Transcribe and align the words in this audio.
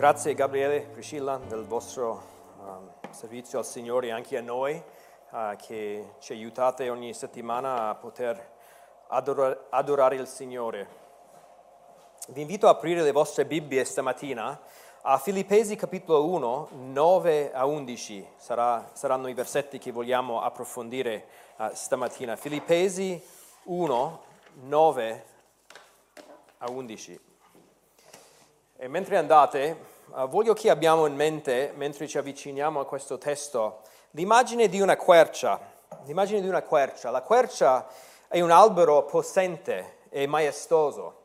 Grazie 0.00 0.32
Gabriele, 0.32 0.80
Priscilla, 0.80 1.36
del 1.36 1.66
vostro 1.66 2.22
um, 2.56 2.90
servizio 3.10 3.58
al 3.58 3.66
Signore 3.66 4.06
e 4.06 4.12
anche 4.12 4.38
a 4.38 4.40
noi 4.40 4.82
uh, 5.28 5.54
che 5.56 6.12
ci 6.20 6.32
aiutate 6.32 6.88
ogni 6.88 7.12
settimana 7.12 7.90
a 7.90 7.94
poter 7.96 8.52
adorare, 9.08 9.66
adorare 9.68 10.16
il 10.16 10.26
Signore. 10.26 10.88
Vi 12.28 12.40
invito 12.40 12.66
a 12.66 12.70
aprire 12.70 13.02
le 13.02 13.12
vostre 13.12 13.44
Bibbie 13.44 13.84
stamattina 13.84 14.58
a 15.02 15.18
Filippesi 15.18 15.76
capitolo 15.76 16.24
1, 16.24 16.68
9 16.92 17.52
a 17.52 17.66
11. 17.66 18.26
Sarà, 18.36 18.88
saranno 18.94 19.28
i 19.28 19.34
versetti 19.34 19.76
che 19.76 19.92
vogliamo 19.92 20.40
approfondire 20.40 21.26
uh, 21.58 21.68
stamattina. 21.74 22.36
Filippesi 22.36 23.22
1, 23.64 24.22
9 24.62 25.24
a 26.56 26.70
11. 26.70 27.20
E 28.82 28.88
mentre 28.88 29.18
andate, 29.18 29.89
uh, 30.12 30.28
voglio 30.28 30.54
che 30.54 30.70
abbiamo 30.70 31.06
in 31.06 31.14
mente, 31.14 31.72
mentre 31.76 32.06
ci 32.06 32.18
avviciniamo 32.18 32.80
a 32.80 32.86
questo 32.86 33.18
testo, 33.18 33.82
l'immagine 34.10 34.68
di 34.68 34.80
una 34.80 34.96
quercia. 34.96 35.58
L'immagine 36.04 36.40
di 36.40 36.48
una 36.48 36.62
quercia. 36.62 37.10
La 37.10 37.22
quercia 37.22 37.86
è 38.28 38.40
un 38.40 38.50
albero 38.50 39.04
possente 39.04 39.98
e 40.08 40.26
maestoso. 40.26 41.18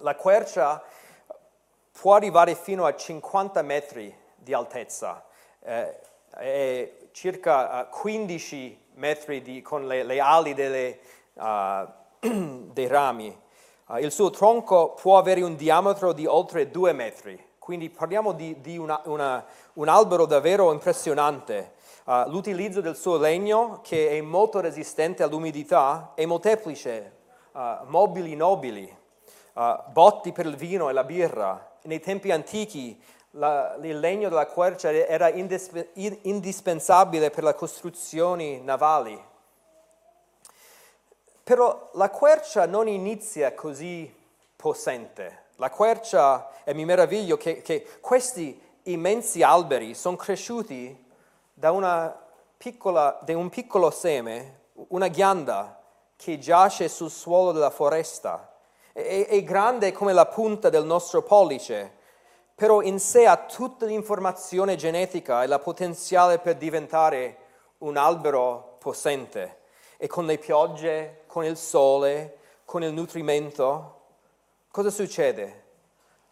La 0.00 0.14
quercia 0.14 0.82
può 1.92 2.14
arrivare 2.14 2.54
fino 2.54 2.86
a 2.86 2.94
50 2.94 3.62
metri 3.62 4.14
di 4.34 4.54
altezza 4.54 5.24
eh, 5.60 5.98
e 6.38 7.08
circa 7.12 7.86
15 7.90 8.78
uh, 8.94 8.98
metri 8.98 9.42
di, 9.42 9.60
con 9.62 9.86
le, 9.86 10.02
le 10.02 10.20
ali 10.20 10.54
delle, 10.54 11.00
uh, 11.34 11.86
dei 12.72 12.86
rami. 12.86 13.38
Uh, 13.86 13.96
il 13.96 14.12
suo 14.12 14.30
tronco 14.30 14.94
può 14.94 15.18
avere 15.18 15.42
un 15.42 15.56
diametro 15.56 16.12
di 16.12 16.26
oltre 16.26 16.70
due 16.70 16.92
metri, 16.92 17.48
quindi 17.60 17.88
parliamo 17.88 18.32
di, 18.32 18.60
di 18.60 18.76
una, 18.76 19.00
una, 19.04 19.44
un 19.74 19.86
albero 19.86 20.26
davvero 20.26 20.72
impressionante. 20.72 21.74
Uh, 22.04 22.28
l'utilizzo 22.28 22.80
del 22.80 22.96
suo 22.96 23.18
legno, 23.18 23.78
che 23.84 24.08
è 24.08 24.20
molto 24.20 24.58
resistente 24.58 25.22
all'umidità, 25.22 26.10
è 26.16 26.26
molteplice, 26.26 27.12
uh, 27.52 27.84
mobili 27.84 28.34
nobili, 28.34 28.98
botti 29.92 30.32
per 30.32 30.46
il 30.46 30.56
vino 30.56 30.88
e 30.88 30.92
la 30.92 31.04
birra. 31.04 31.76
Nei 31.82 32.00
tempi 32.00 32.32
antichi 32.32 33.00
la, 33.32 33.76
il 33.80 34.00
legno 34.00 34.28
della 34.28 34.46
quercia 34.46 34.90
era 34.90 35.28
indispensabile 35.28 37.30
per 37.30 37.44
le 37.44 37.54
costruzioni 37.54 38.60
navali 38.60 39.28
però 41.50 41.90
la 41.94 42.10
quercia 42.10 42.66
non 42.66 42.86
inizia 42.86 43.54
così 43.54 44.08
possente. 44.54 45.39
La 45.60 45.68
quercia, 45.68 46.64
e 46.64 46.72
mi 46.72 46.86
meraviglio 46.86 47.36
che, 47.36 47.60
che 47.60 47.86
questi 48.00 48.58
immensi 48.84 49.42
alberi 49.42 49.94
sono 49.94 50.16
cresciuti 50.16 51.04
da, 51.52 52.18
piccola, 52.56 53.18
da 53.22 53.36
un 53.36 53.50
piccolo 53.50 53.90
seme, 53.90 54.60
una 54.88 55.08
ghianda 55.08 55.78
che 56.16 56.38
giace 56.38 56.88
sul 56.88 57.10
suolo 57.10 57.52
della 57.52 57.68
foresta. 57.68 58.54
È, 58.90 59.26
è 59.28 59.42
grande 59.42 59.92
come 59.92 60.14
la 60.14 60.24
punta 60.24 60.70
del 60.70 60.86
nostro 60.86 61.22
pollice, 61.22 61.92
però 62.54 62.80
in 62.80 62.98
sé 62.98 63.26
ha 63.26 63.36
tutta 63.36 63.84
l'informazione 63.84 64.76
genetica 64.76 65.42
e 65.42 65.46
la 65.46 65.58
potenziale 65.58 66.38
per 66.38 66.56
diventare 66.56 67.36
un 67.80 67.98
albero 67.98 68.76
possente 68.78 69.58
e 69.98 70.06
con 70.06 70.24
le 70.24 70.38
piogge, 70.38 71.24
con 71.26 71.44
il 71.44 71.58
sole, 71.58 72.38
con 72.64 72.82
il 72.82 72.94
nutrimento, 72.94 73.99
cosa 74.70 74.90
succede? 74.90 75.64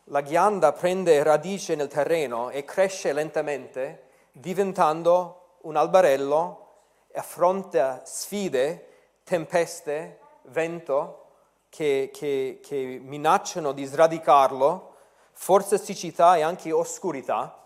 La 0.05 0.21
ghianda 0.21 0.73
prende 0.73 1.23
radice 1.23 1.75
nel 1.75 1.89
terreno 1.89 2.51
e 2.51 2.65
cresce 2.65 3.13
lentamente, 3.13 4.05
diventando 4.33 5.57
un 5.63 5.77
albarello 5.77 6.67
affronta 7.15 8.03
sfide, 8.05 8.87
tempeste, 9.25 10.19
vento 10.45 11.25
che, 11.69 12.11
che, 12.13 12.61
che 12.63 13.01
minacciano 13.03 13.73
di 13.73 13.85
sradicarlo, 13.85 14.95
forse 15.33 15.79
siccità 15.79 16.37
e 16.37 16.43
anche 16.43 16.71
oscurità, 16.73 17.61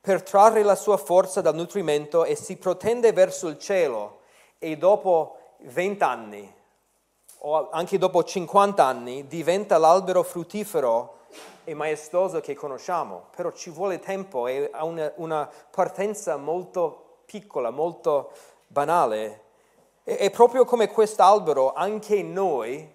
per 0.00 0.22
trarre 0.22 0.62
la 0.62 0.74
sua 0.74 0.96
forza 0.96 1.40
dal 1.40 1.54
nutrimento 1.54 2.24
e 2.24 2.34
si 2.34 2.56
protende 2.56 3.12
verso 3.12 3.46
il 3.46 3.58
cielo 3.58 4.20
e 4.58 4.76
dopo 4.76 5.38
20 5.60 6.02
anni 6.02 6.54
o 7.44 7.70
anche 7.70 7.98
dopo 7.98 8.22
50 8.22 8.84
anni 8.84 9.26
diventa 9.26 9.78
l'albero 9.78 10.22
fruttifero 10.22 11.20
e 11.64 11.74
maestoso 11.74 12.40
che 12.40 12.54
conosciamo, 12.54 13.26
però 13.34 13.50
ci 13.52 13.70
vuole 13.70 13.98
tempo 13.98 14.46
ha 14.46 14.84
una, 14.84 15.12
una 15.16 15.50
partenza 15.70 16.36
molto 16.36 17.20
piccola, 17.24 17.70
molto 17.70 18.30
banale. 18.66 19.40
E, 20.04 20.16
e 20.20 20.30
proprio 20.30 20.64
come 20.64 20.88
quest'albero, 20.88 21.72
anche 21.72 22.22
noi, 22.22 22.92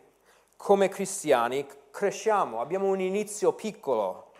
come 0.55 0.89
cristiani, 0.89 1.65
cresciamo, 1.91 2.61
abbiamo 2.61 2.87
un 2.87 3.01
inizio 3.01 3.53
piccolo 3.53 4.31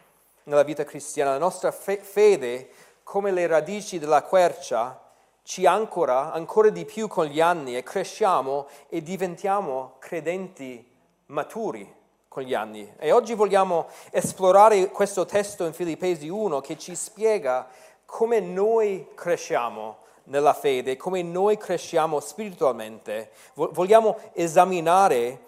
nella 0.44 0.64
vita 0.64 0.84
cristiana. 0.84 1.32
La 1.32 1.38
nostra 1.38 1.72
fe- 1.72 2.00
fede, 2.00 2.70
come 3.04 3.32
le 3.32 3.48
radici 3.48 4.00
della 4.00 4.24
quercia, 4.24 5.07
ci 5.48 5.66
ancora 5.66 6.34
ancora 6.34 6.68
di 6.68 6.84
più 6.84 7.08
con 7.08 7.26
gli 7.26 7.40
anni 7.40 7.78
e 7.78 7.82
cresciamo 7.82 8.68
e 8.90 9.02
diventiamo 9.02 9.94
credenti 9.98 10.86
maturi 11.28 11.90
con 12.28 12.44
gli 12.44 12.54
anni. 12.54 12.94
E 13.00 13.14
oggi 13.14 13.34
vogliamo 13.34 13.88
esplorare 14.12 14.90
questo 14.90 15.26
testo 15.26 15.64
in 15.64 15.72
Filippesi 15.72 16.28
1 16.28 16.60
che 16.60 16.78
ci 16.78 16.96
spiega 16.96 17.66
come 18.04 18.42
noi 18.42 19.08
cresciamo 19.16 20.00
nella 20.26 20.52
fede, 20.52 20.98
come 20.98 21.22
noi 21.22 21.56
cresciamo 21.56 22.20
spiritualmente. 22.20 23.32
Vogliamo 23.54 24.18
esaminare 24.34 25.46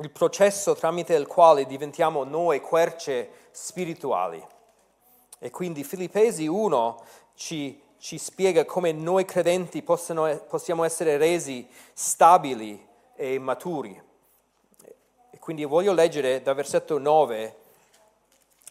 il 0.00 0.10
processo 0.10 0.74
tramite 0.74 1.14
il 1.14 1.26
quale 1.26 1.64
diventiamo 1.64 2.24
noi 2.24 2.60
querce 2.60 3.30
spirituali. 3.52 4.46
E 5.38 5.50
quindi 5.50 5.82
Filippesi 5.82 6.46
1 6.46 7.02
ci 7.34 7.86
ci 7.98 8.16
spiega 8.16 8.64
come 8.64 8.92
noi 8.92 9.24
credenti 9.24 9.82
possono, 9.82 10.36
possiamo 10.48 10.84
essere 10.84 11.16
resi 11.16 11.68
stabili 11.92 12.86
e 13.16 13.38
maturi. 13.38 14.00
E 15.30 15.38
quindi 15.38 15.64
voglio 15.64 15.92
leggere 15.92 16.40
da 16.42 16.54
versetto 16.54 16.98
9 16.98 17.56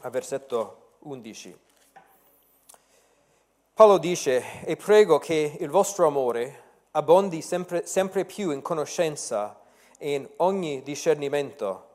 a 0.01 0.09
versetto 0.09 0.91
11. 0.99 1.57
Paolo 3.73 3.97
dice, 3.97 4.63
e 4.63 4.75
prego 4.75 5.19
che 5.19 5.57
il 5.59 5.69
vostro 5.69 6.07
amore 6.07 6.63
abbondi 6.91 7.41
sempre, 7.41 7.85
sempre 7.85 8.25
più 8.25 8.51
in 8.51 8.61
conoscenza 8.61 9.59
e 9.97 10.13
in 10.13 10.27
ogni 10.38 10.81
discernimento, 10.83 11.85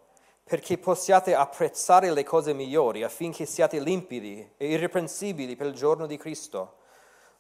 perché 0.44 0.76
possiate 0.78 1.34
apprezzare 1.34 2.12
le 2.12 2.24
cose 2.24 2.52
migliori 2.52 3.02
affinché 3.02 3.46
siate 3.46 3.80
limpidi 3.80 4.52
e 4.56 4.68
irreprensibili 4.68 5.56
per 5.56 5.68
il 5.68 5.74
giorno 5.74 6.06
di 6.06 6.16
Cristo 6.18 6.80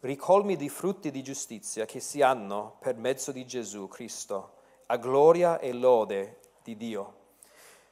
ricolmi 0.02 0.56
di 0.56 0.68
frutti 0.68 1.12
di 1.12 1.22
giustizia 1.22 1.84
che 1.84 2.00
si 2.00 2.22
hanno 2.22 2.76
per 2.80 2.96
mezzo 2.96 3.30
di 3.30 3.46
Gesù 3.46 3.86
Cristo, 3.86 4.54
a 4.86 4.96
gloria 4.96 5.60
e 5.60 5.72
lode 5.72 6.38
di 6.64 6.76
Dio. 6.76 7.20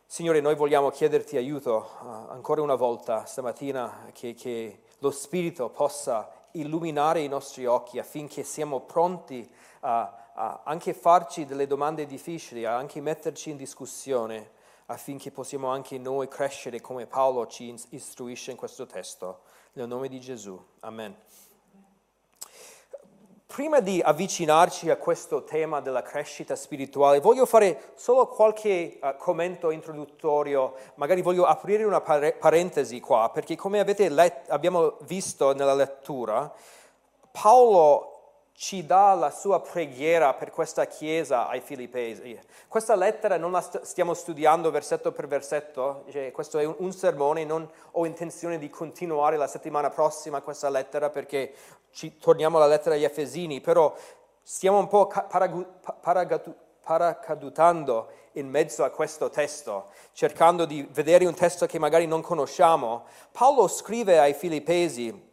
Signore, 0.06 0.40
noi 0.40 0.56
vogliamo 0.56 0.90
chiederti 0.90 1.36
aiuto 1.36 1.88
uh, 2.00 2.06
ancora 2.30 2.62
una 2.62 2.74
volta 2.74 3.26
stamattina 3.26 4.10
che, 4.12 4.34
che, 4.34 4.82
lo 4.98 5.12
Spirito 5.12 5.70
possa 5.70 6.48
illuminare 6.52 7.20
i 7.20 7.28
nostri 7.28 7.64
occhi 7.64 8.00
affinché 8.00 8.42
siamo 8.42 8.80
pronti 8.80 9.48
a, 9.80 10.30
a 10.34 10.62
anche 10.64 10.94
farci 10.94 11.46
delle 11.46 11.68
domande 11.68 12.06
difficili, 12.06 12.64
a 12.64 12.76
anche 12.76 13.00
metterci 13.00 13.50
in 13.50 13.56
discussione 13.56 14.50
affinché 14.86 15.30
possiamo 15.30 15.68
anche 15.68 15.96
noi 15.96 16.26
crescere 16.26 16.80
come 16.80 17.06
Paolo 17.06 17.46
ci 17.46 17.72
istruisce 17.90 18.50
in 18.50 18.56
questo 18.56 18.84
testo. 18.84 19.42
Nel 19.74 19.86
nome 19.86 20.08
di 20.08 20.18
Gesù. 20.18 20.60
Amen. 20.80 21.16
Prima 23.52 23.80
di 23.80 24.00
avvicinarci 24.00 24.90
a 24.90 24.96
questo 24.96 25.42
tema 25.42 25.80
della 25.80 26.02
crescita 26.02 26.54
spirituale, 26.54 27.18
voglio 27.18 27.46
fare 27.46 27.94
solo 27.96 28.28
qualche 28.28 29.00
uh, 29.02 29.16
commento 29.16 29.72
introduttorio, 29.72 30.74
magari 30.94 31.20
voglio 31.20 31.46
aprire 31.46 31.82
una 31.82 32.00
pare- 32.00 32.34
parentesi 32.34 33.00
qua, 33.00 33.28
perché 33.34 33.56
come 33.56 33.82
let- 33.84 34.48
abbiamo 34.50 34.98
visto 35.00 35.52
nella 35.52 35.74
lettura, 35.74 36.48
Paolo 37.32 38.19
ci 38.60 38.84
dà 38.84 39.14
la 39.14 39.30
sua 39.30 39.62
preghiera 39.62 40.34
per 40.34 40.50
questa 40.50 40.84
chiesa 40.84 41.48
ai 41.48 41.62
Filippesi. 41.62 42.38
Questa 42.68 42.94
lettera 42.94 43.38
non 43.38 43.52
la 43.52 43.62
st- 43.62 43.80
stiamo 43.80 44.12
studiando 44.12 44.70
versetto 44.70 45.12
per 45.12 45.26
versetto, 45.26 46.04
cioè, 46.10 46.30
questo 46.30 46.58
è 46.58 46.64
un, 46.66 46.74
un, 46.76 46.92
sermone, 46.92 47.46
non 47.46 47.66
ho 47.92 48.04
intenzione 48.04 48.58
di 48.58 48.68
continuare 48.68 49.38
la 49.38 49.46
settimana 49.46 49.88
prossima 49.88 50.42
questa 50.42 50.68
lettera 50.68 51.08
perché 51.08 51.54
ci, 51.90 52.18
torniamo 52.18 52.58
alla 52.58 52.66
lettera 52.66 52.96
agli 52.96 53.04
Efesini, 53.04 53.62
però 53.62 53.96
stiamo 54.42 54.76
un 54.76 54.88
po' 54.88 55.06
paragu- 55.06 55.66
paragatu- 55.98 56.54
paracadutando 56.82 58.10
in 58.32 58.46
mezzo 58.46 58.84
a 58.84 58.90
questo 58.90 59.30
testo, 59.30 59.86
cercando 60.12 60.66
di 60.66 60.86
vedere 60.92 61.24
un 61.24 61.34
testo 61.34 61.64
che 61.64 61.78
magari 61.78 62.06
non 62.06 62.20
conosciamo, 62.20 63.06
Paolo 63.32 63.68
scrive 63.68 64.18
ai 64.18 64.34
Filippesi 64.34 65.28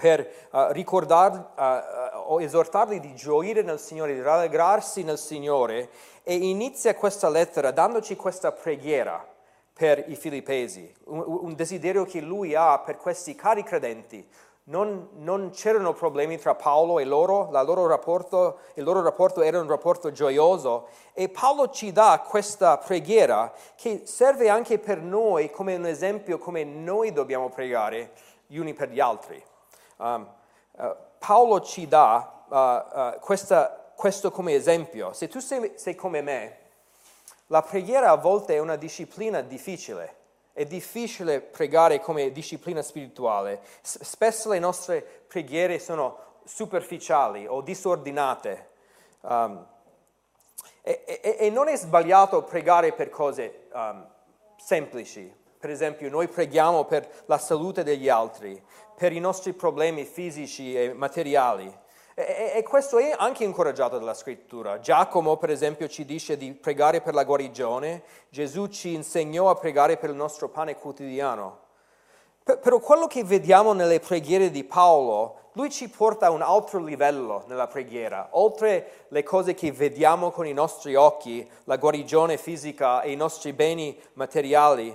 per 0.00 0.48
uh, 0.50 0.70
ricordar, 0.70 1.52
uh, 1.54 2.09
esortarli 2.38 3.00
di 3.00 3.14
gioire 3.14 3.62
nel 3.62 3.80
Signore, 3.80 4.14
di 4.14 4.22
rallegrarsi 4.22 5.02
nel 5.02 5.18
Signore 5.18 5.90
e 6.22 6.34
inizia 6.34 6.94
questa 6.94 7.28
lettera 7.28 7.72
dandoci 7.72 8.14
questa 8.14 8.52
preghiera 8.52 9.26
per 9.72 10.04
i 10.08 10.14
filippesi, 10.14 10.94
un, 11.06 11.24
un 11.26 11.54
desiderio 11.54 12.04
che 12.04 12.20
lui 12.20 12.54
ha 12.54 12.78
per 12.80 12.98
questi 12.98 13.34
cari 13.34 13.62
credenti. 13.62 14.28
Non, 14.64 15.08
non, 15.14 15.50
c'erano 15.50 15.94
problemi 15.94 16.38
tra 16.38 16.54
Paolo 16.54 16.98
e 16.98 17.04
loro, 17.04 17.50
loro 17.50 17.86
rapporto, 17.86 18.58
il 18.74 18.84
loro 18.84 19.02
rapporto 19.02 19.40
era 19.40 19.58
un 19.58 19.66
rapporto 19.66 20.12
gioioso 20.12 20.88
e 21.14 21.30
Paolo 21.30 21.70
ci 21.70 21.92
dà 21.92 22.22
questa 22.28 22.76
preghiera 22.76 23.52
che 23.74 24.02
serve 24.04 24.50
anche 24.50 24.78
per 24.78 25.00
noi 25.00 25.50
come 25.50 25.74
un 25.74 25.86
esempio 25.86 26.38
come 26.38 26.62
noi 26.62 27.12
dobbiamo 27.12 27.48
pregare 27.48 28.12
gli 28.46 28.58
uni 28.58 28.74
per 28.74 28.90
gli 28.90 29.00
altri. 29.00 29.42
Um, 29.96 30.28
uh, 30.72 30.94
Paolo 31.20 31.60
ci 31.60 31.86
dà 31.86 32.44
uh, 32.48 32.56
uh, 32.56 33.20
questa, 33.20 33.92
questo 33.94 34.30
come 34.30 34.54
esempio. 34.54 35.12
Se 35.12 35.28
tu 35.28 35.38
sei, 35.38 35.72
sei 35.76 35.94
come 35.94 36.22
me, 36.22 36.58
la 37.48 37.60
preghiera 37.60 38.10
a 38.10 38.16
volte 38.16 38.54
è 38.54 38.58
una 38.58 38.76
disciplina 38.76 39.42
difficile. 39.42 40.16
È 40.54 40.64
difficile 40.64 41.42
pregare 41.42 42.00
come 42.00 42.32
disciplina 42.32 42.80
spirituale. 42.80 43.60
Spesso 43.82 44.48
le 44.48 44.58
nostre 44.58 45.02
preghiere 45.26 45.78
sono 45.78 46.18
superficiali 46.44 47.46
o 47.46 47.60
disordinate. 47.60 48.68
Um, 49.20 49.66
e, 50.80 51.02
e, 51.04 51.36
e, 51.38 51.50
non 51.50 51.68
è 51.68 51.76
sbagliato 51.76 52.42
pregare 52.44 52.92
per 52.92 53.10
cose 53.10 53.68
um, 53.74 54.08
semplici. 54.56 55.36
Per 55.58 55.68
esempio, 55.68 56.08
noi 56.08 56.28
preghiamo 56.28 56.84
per 56.84 57.24
la 57.26 57.36
salute 57.36 57.82
degli 57.82 58.08
altri, 58.08 58.60
per 59.00 59.14
i 59.14 59.18
nostri 59.18 59.54
problemi 59.54 60.04
fisici 60.04 60.74
e 60.74 60.92
materiali. 60.92 61.74
E, 62.12 62.52
e, 62.56 62.62
questo 62.62 62.98
è 62.98 63.14
anche 63.16 63.44
incoraggiato 63.44 63.98
dalla 63.98 64.12
scrittura. 64.12 64.78
Giacomo, 64.78 65.38
per 65.38 65.48
esempio, 65.48 65.88
ci 65.88 66.04
dice 66.04 66.36
di 66.36 66.52
pregare 66.52 67.00
per 67.00 67.14
la 67.14 67.24
guarigione, 67.24 68.02
Gesù 68.28 68.66
ci 68.66 68.92
insegnò 68.92 69.48
a 69.48 69.54
pregare 69.54 69.96
per 69.96 70.10
il 70.10 70.16
nostro 70.16 70.50
pane 70.50 70.76
quotidiano. 70.76 71.60
Per, 72.42 72.58
però 72.58 72.78
quello 72.78 73.06
che 73.06 73.24
vediamo 73.24 73.72
nelle 73.72 74.00
preghiere 74.00 74.50
di 74.50 74.64
Paolo, 74.64 75.52
lui 75.52 75.70
ci 75.70 75.88
porta 75.88 76.26
a 76.26 76.30
un 76.30 76.42
altro 76.42 76.78
livello 76.84 77.44
nella 77.46 77.68
preghiera, 77.68 78.28
oltre 78.32 79.06
le 79.08 79.22
cose 79.22 79.54
che 79.54 79.72
vediamo 79.72 80.30
con 80.30 80.46
i 80.46 80.52
nostri 80.52 80.94
occhi, 80.94 81.50
la 81.64 81.78
guarigione 81.78 82.36
fisica 82.36 83.00
e 83.00 83.12
i 83.12 83.16
nostri 83.16 83.54
beni 83.54 83.98
materiali, 84.12 84.94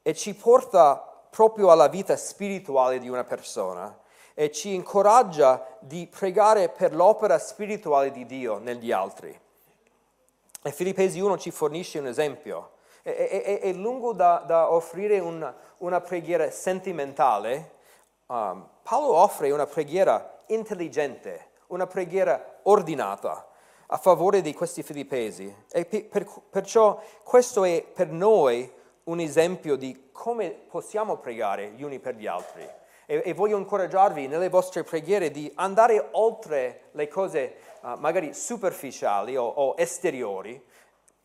e 0.00 0.14
ci 0.14 0.34
porta 0.34 1.07
proprio 1.38 1.70
alla 1.70 1.86
vita 1.86 2.16
spirituale 2.16 2.98
di 2.98 3.08
una 3.08 3.22
persona 3.22 3.96
e 4.34 4.50
ci 4.50 4.74
incoraggia 4.74 5.64
di 5.78 6.08
pregare 6.08 6.68
per 6.68 6.92
l'opera 6.92 7.38
spirituale 7.38 8.10
di 8.10 8.26
Dio 8.26 8.58
negli 8.58 8.90
altri. 8.90 9.40
E 10.60 10.72
Filippesi 10.72 11.20
1 11.20 11.38
ci 11.38 11.52
fornisce 11.52 12.00
un 12.00 12.08
esempio. 12.08 12.70
È, 13.02 13.12
è, 13.12 13.60
è 13.60 13.72
lungo 13.72 14.12
da, 14.14 14.42
da 14.44 14.72
offrire 14.72 15.20
una, 15.20 15.54
una, 15.76 16.00
preghiera 16.00 16.50
sentimentale, 16.50 17.70
um, 18.26 18.68
Paolo 18.82 19.14
offre 19.14 19.52
una 19.52 19.66
preghiera 19.66 20.42
intelligente, 20.46 21.50
una 21.68 21.86
preghiera 21.86 22.58
ordinata 22.64 23.46
a 23.86 23.96
favore 23.96 24.40
di 24.40 24.52
questi 24.54 24.82
filippesi. 24.82 25.54
E 25.70 25.84
per, 25.84 26.26
perciò 26.50 27.00
questo 27.22 27.62
è 27.62 27.84
per 27.84 28.08
noi 28.08 28.74
un 29.08 29.20
esempio 29.20 29.76
di 29.76 30.08
come 30.12 30.50
possiamo 30.50 31.16
pregare 31.16 31.70
gli 31.70 31.82
uni 31.82 31.98
per 31.98 32.14
gli 32.14 32.26
altri. 32.26 32.66
E, 33.06 33.22
e 33.24 33.32
voglio 33.32 33.56
incoraggiarvi 33.56 34.26
nelle 34.26 34.48
vostre 34.48 34.84
preghiere 34.84 35.30
di 35.30 35.50
andare 35.54 36.08
oltre 36.12 36.88
le 36.92 37.08
cose 37.08 37.56
uh, 37.80 37.94
magari 37.98 38.34
superficiali 38.34 39.36
o, 39.36 39.44
o 39.44 39.74
esteriori 39.76 40.62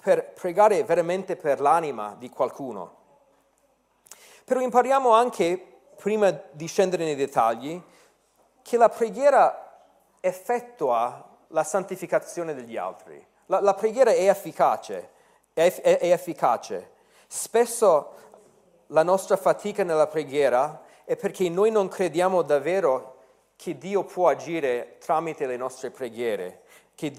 per 0.01 0.31
pregare 0.33 0.83
veramente 0.83 1.35
per 1.35 1.59
l'anima 1.59 2.15
di 2.17 2.29
qualcuno. 2.29 3.01
Però 4.45 4.59
impariamo 4.59 5.11
anche, 5.11 5.61
prima 5.97 6.29
di 6.51 6.67
scendere 6.67 7.03
nei 7.03 7.15
dettagli, 7.15 7.81
che 8.61 8.77
la 8.77 8.89
preghiera 8.89 9.81
effettua 10.19 11.31
la 11.47 11.63
santificazione 11.63 12.53
degli 12.53 12.77
altri. 12.77 13.25
La, 13.47 13.59
la 13.59 13.73
preghiera 13.73 14.11
è 14.11 14.27
efficace, 14.29 15.09
è, 15.53 15.71
è, 15.81 15.99
è 15.99 16.11
efficace. 16.11 16.91
Spesso 17.35 18.11
la 18.87 19.01
nostra 19.01 19.37
fatica 19.37 19.83
nella 19.83 20.05
preghiera 20.05 20.83
è 21.03 21.15
perché 21.15 21.49
noi 21.49 21.71
non 21.71 21.87
crediamo 21.87 22.43
davvero 22.43 23.15
che 23.55 23.75
Dio 23.79 24.03
può 24.03 24.27
agire 24.27 24.97
tramite 24.99 25.47
le 25.47 25.57
nostre 25.57 25.89
preghiere. 25.89 26.61
Che, 26.93 27.11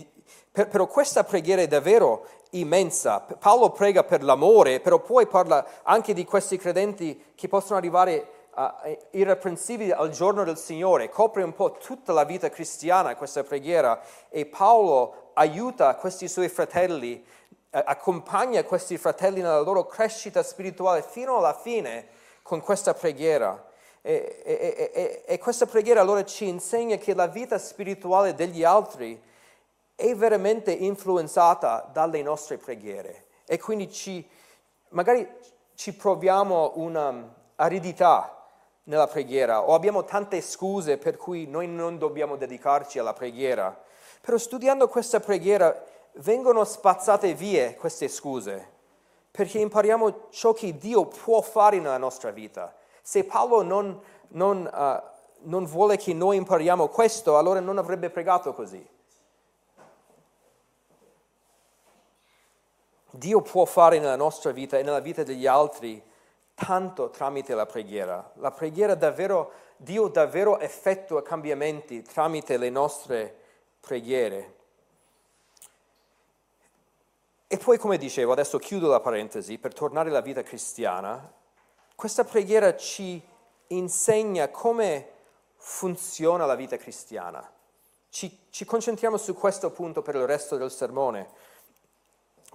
per, 0.53 0.69
però 0.69 0.87
questa 0.87 1.25
preghiera 1.25 1.63
è 1.63 1.67
davvero 1.67 2.29
immensa. 2.51 3.27
Paolo 3.41 3.71
prega 3.71 4.05
per 4.05 4.23
l'amore, 4.23 4.79
però 4.79 5.01
poi 5.01 5.27
parla 5.27 5.67
anche 5.83 6.15
di 6.15 6.25
questi 6.25 6.59
credenti 6.59 7.33
che 7.35 7.49
possono 7.49 7.77
arrivare 7.77 8.29
uh, 8.55 8.97
irreprensibili 9.11 9.91
al 9.91 10.11
giorno 10.11 10.45
del 10.45 10.59
Signore. 10.59 11.09
Copre 11.09 11.43
un 11.43 11.55
po' 11.55 11.73
tutta 11.73 12.13
la 12.13 12.23
vita 12.23 12.51
cristiana 12.51 13.17
questa 13.17 13.43
preghiera 13.43 14.01
e 14.29 14.47
Paolo 14.47 15.33
aiuta 15.35 15.97
questi 15.97 16.29
suoi 16.29 16.49
fratelli 16.49 17.27
accompagna 17.83 18.63
questi 18.63 18.97
fratelli 18.99 19.41
nella 19.41 19.61
loro 19.61 19.87
crescita 19.87 20.43
spirituale 20.43 21.03
fino 21.03 21.37
alla 21.37 21.55
fine 21.55 22.07
con 22.43 22.61
questa 22.61 22.95
preghiera. 22.95 23.73
E, 24.01 24.43
e, 24.45 24.91
e, 24.93 25.23
e, 25.27 25.39
questa 25.39 25.67
preghiera 25.67 26.01
allora 26.01 26.25
ci 26.25 26.47
insegna 26.47 26.97
che 26.97 27.15
la 27.15 27.27
vita 27.27 27.59
spirituale 27.59 28.35
degli 28.35 28.63
altri 28.63 29.21
è 29.95 30.15
veramente 30.15 30.73
influenzata 30.73 31.89
dalle 31.91 32.21
nostre 32.23 32.59
preghiere 32.59 33.25
e 33.47 33.59
quindi 33.59 33.91
ci, 33.91 34.27
magari 34.91 35.27
ci 35.75 35.95
proviamo 35.95 36.73
un'aridità 36.75 38.47
nella 38.85 39.07
preghiera 39.07 39.63
o 39.63 39.73
abbiamo 39.73 40.05
tante 40.05 40.43
scuse 40.43 40.99
per 40.99 41.17
cui 41.17 41.47
noi 41.47 41.67
non 41.67 41.97
dobbiamo 41.97 42.37
dedicarci 42.37 42.99
alla 42.99 43.15
preghiera. 43.15 43.83
Però 44.21 44.37
studiando 44.37 44.89
questa 44.89 45.21
preghiera 45.21 45.83
vengono 46.17 46.65
spazzate 46.65 47.35
via 47.35 47.75
queste 47.75 48.09
scuse, 48.09 48.73
perché 49.31 49.59
impariamo 49.59 50.29
ciò 50.31 50.53
che 50.53 50.77
Dio 50.77 51.07
può 51.07 51.41
fare 51.41 51.79
nella 51.79 51.99
nostra 51.99 52.31
vita. 52.31 52.75
Se 53.03 53.25
Paolo 53.25 53.63
non, 53.63 54.01
non, 54.29 54.71
uh, 54.73 55.49
non 55.49 55.65
vuole 55.65 55.97
che 55.97 56.13
noi 56.15 56.37
impariamo 56.37 56.89
questo, 56.89 57.37
allora 57.37 57.61
non 57.61 57.79
avrebbe 57.79 58.11
pregato 58.11 58.53
così. 58.53 58.87
Dio 63.11 63.43
può 63.43 63.65
fare 63.65 63.99
nella 63.99 64.17
nostra 64.17 64.51
vita 64.51 64.77
e 64.77 64.83
nella 64.83 65.01
vita 65.01 65.23
degli 65.23 65.47
altri 65.47 66.03
tanto 66.55 67.11
tramite 67.11 67.55
la 67.55 67.67
preghiera. 67.67 68.33
La 68.35 68.51
preghiera 68.51 68.95
davvero, 68.95 69.53
Dio 69.77 70.09
davvero 70.09 70.59
effettua 70.59 71.23
cambiamenti 71.23 72.03
tramite 72.03 72.57
le 72.57 72.71
nostre 72.71 73.37
preghiere. 73.81 74.63
E 77.47 77.59
poi, 77.59 77.79
come 77.79 77.99
dicevo, 77.99 78.33
adesso 78.33 78.59
chiudo 78.59 78.89
la 78.89 79.01
parentesi, 79.01 79.59
per 79.59 79.75
tornare 79.75 80.09
alla 80.09 80.21
vita 80.21 80.43
cristiana, 80.43 81.33
questa 81.95 82.25
preghiera 82.25 82.77
ci 82.77 83.23
insegna 83.69 84.49
come 84.49 85.11
funziona 85.57 86.47
la 86.47 86.55
vita 86.55 86.77
cristiana. 86.77 87.49
Ci, 88.09 88.47
ci 88.51 88.65
concentriamo 88.65 89.17
su 89.17 89.35
questo 89.35 89.71
punto 89.71 90.03
per 90.03 90.15
il 90.15 90.27
resto 90.27 90.57
del 90.57 90.71
sermone. 90.71 91.29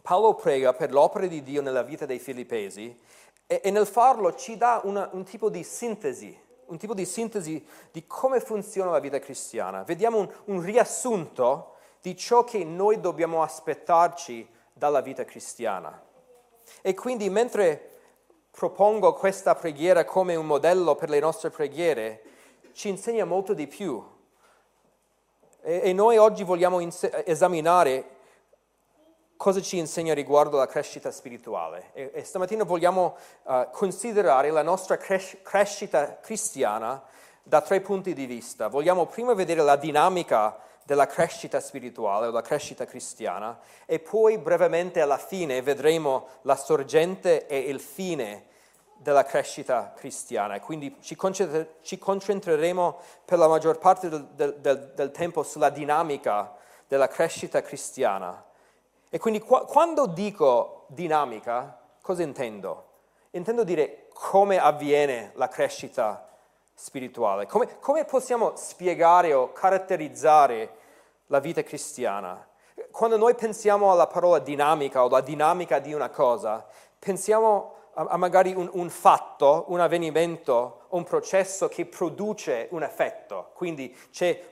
Paolo 0.01 0.35
prega 0.35 0.73
per 0.73 0.91
l'opera 0.91 1.27
di 1.27 1.43
Dio 1.43 1.61
nella 1.61 1.83
vita 1.83 2.05
dei 2.05 2.19
filippesi 2.19 2.97
e, 3.45 3.61
e 3.63 3.71
nel 3.71 3.87
farlo 3.87 4.35
ci 4.35 4.57
dà 4.57 4.81
una, 4.83 5.09
un 5.11 5.23
tipo 5.23 5.49
di 5.49 5.63
sintesi, 5.63 6.37
un 6.67 6.77
tipo 6.77 6.93
di 6.93 7.05
sintesi 7.05 7.65
di 7.91 8.05
come 8.07 8.39
funziona 8.39 8.91
la 8.91 8.99
vita 8.99 9.19
cristiana. 9.19 9.83
Vediamo 9.83 10.19
un, 10.19 10.29
un 10.45 10.61
riassunto 10.61 11.75
di 12.01 12.15
ciò 12.15 12.43
che 12.43 12.63
noi 12.63 12.99
dobbiamo 13.01 13.43
aspettarci 13.43 14.47
dalla 14.79 15.01
vita 15.01 15.25
cristiana. 15.25 16.01
E 16.81 16.93
quindi 16.95 17.29
mentre 17.29 17.97
propongo 18.49 19.13
questa 19.13 19.53
preghiera 19.53 20.05
come 20.05 20.35
un 20.35 20.45
modello 20.45 20.95
per 20.95 21.09
le 21.09 21.19
nostre 21.19 21.49
preghiere, 21.49 22.21
ci 22.71 22.87
insegna 22.89 23.25
molto 23.25 23.53
di 23.53 23.67
più. 23.67 24.01
E, 25.61 25.81
e 25.83 25.93
noi 25.93 26.17
oggi 26.17 26.43
vogliamo 26.43 26.79
inse- 26.79 27.25
esaminare 27.25 28.15
cosa 29.35 29.61
ci 29.61 29.77
insegna 29.77 30.13
riguardo 30.13 30.55
alla 30.55 30.67
crescita 30.67 31.11
spirituale. 31.11 31.91
E, 31.93 32.11
e 32.13 32.23
stamattina 32.23 32.63
vogliamo 32.63 33.17
uh, 33.43 33.69
considerare 33.71 34.49
la 34.49 34.63
nostra 34.63 34.97
cres- 34.97 35.37
crescita 35.41 36.19
cristiana 36.19 37.03
da 37.43 37.61
tre 37.61 37.81
punti 37.81 38.13
di 38.13 38.25
vista. 38.25 38.69
Vogliamo 38.69 39.05
prima 39.07 39.33
vedere 39.33 39.61
la 39.61 39.75
dinamica 39.75 40.57
della 40.89 41.05
crescita 41.05 41.59
spirituale 41.59 42.25
o 42.25 42.31
la 42.31 42.41
crescita 42.41 42.83
cristiana 42.85 43.59
e 43.85 43.99
poi 43.99 44.39
brevemente 44.39 45.01
alla 45.01 45.19
fine 45.19 45.61
vedremo 45.61 46.29
la 46.41 46.55
sorgente 46.55 47.45
e 47.45 47.59
il 47.59 47.79
fine 47.79 48.47
della 48.97 49.23
crescita 49.23 49.93
cristiana. 49.95 50.59
Quindi 50.59 50.95
ci, 50.99 51.15
concentreremo 51.15 52.99
per 53.23 53.37
la 53.37 53.47
maggior 53.47 53.77
parte 53.77 54.09
del, 54.09 54.25
del, 54.33 54.91
del 54.95 55.11
tempo 55.11 55.43
sulla 55.43 55.69
dinamica 55.69 56.55
della 56.87 57.07
crescita 57.07 57.61
cristiana. 57.61 58.43
E 59.11 59.19
quindi 59.19 59.41
qua, 59.41 59.65
quando 59.65 60.07
dico 60.07 60.85
dinamica, 60.87 61.79
cosa 62.01 62.23
intendo? 62.23 62.85
Intendo 63.29 63.63
dire 63.63 64.07
come 64.11 64.57
avviene 64.57 65.33
la 65.35 65.49
crescita 65.49 66.28
spirituale, 66.79 67.45
come, 67.45 67.77
come 67.79 68.05
possiamo 68.05 68.53
spiegare 68.55 69.33
o 69.33 69.51
caratterizzare 69.51 70.77
la 71.27 71.39
vita 71.39 71.61
cristiana. 71.61 72.47
Quando 72.89 73.17
noi 73.17 73.35
pensiamo 73.35 73.91
alla 73.91 74.07
parola 74.07 74.39
dinamica 74.39 75.03
o 75.03 75.09
la 75.09 75.19
dinamica 75.19 75.79
di 75.79 75.93
una 75.93 76.09
cosa, 76.09 76.65
pensiamo 76.97 77.75
a, 77.95 78.05
a 78.05 78.17
magari 78.17 78.53
un, 78.53 78.69
un, 78.71 78.89
fatto, 78.89 79.65
un 79.67 79.81
avvenimento, 79.81 80.85
un 80.89 81.03
processo 81.03 81.67
che 81.67 81.85
produce 81.85 82.69
un 82.71 82.83
effetto. 82.83 83.49
Quindi 83.55 83.93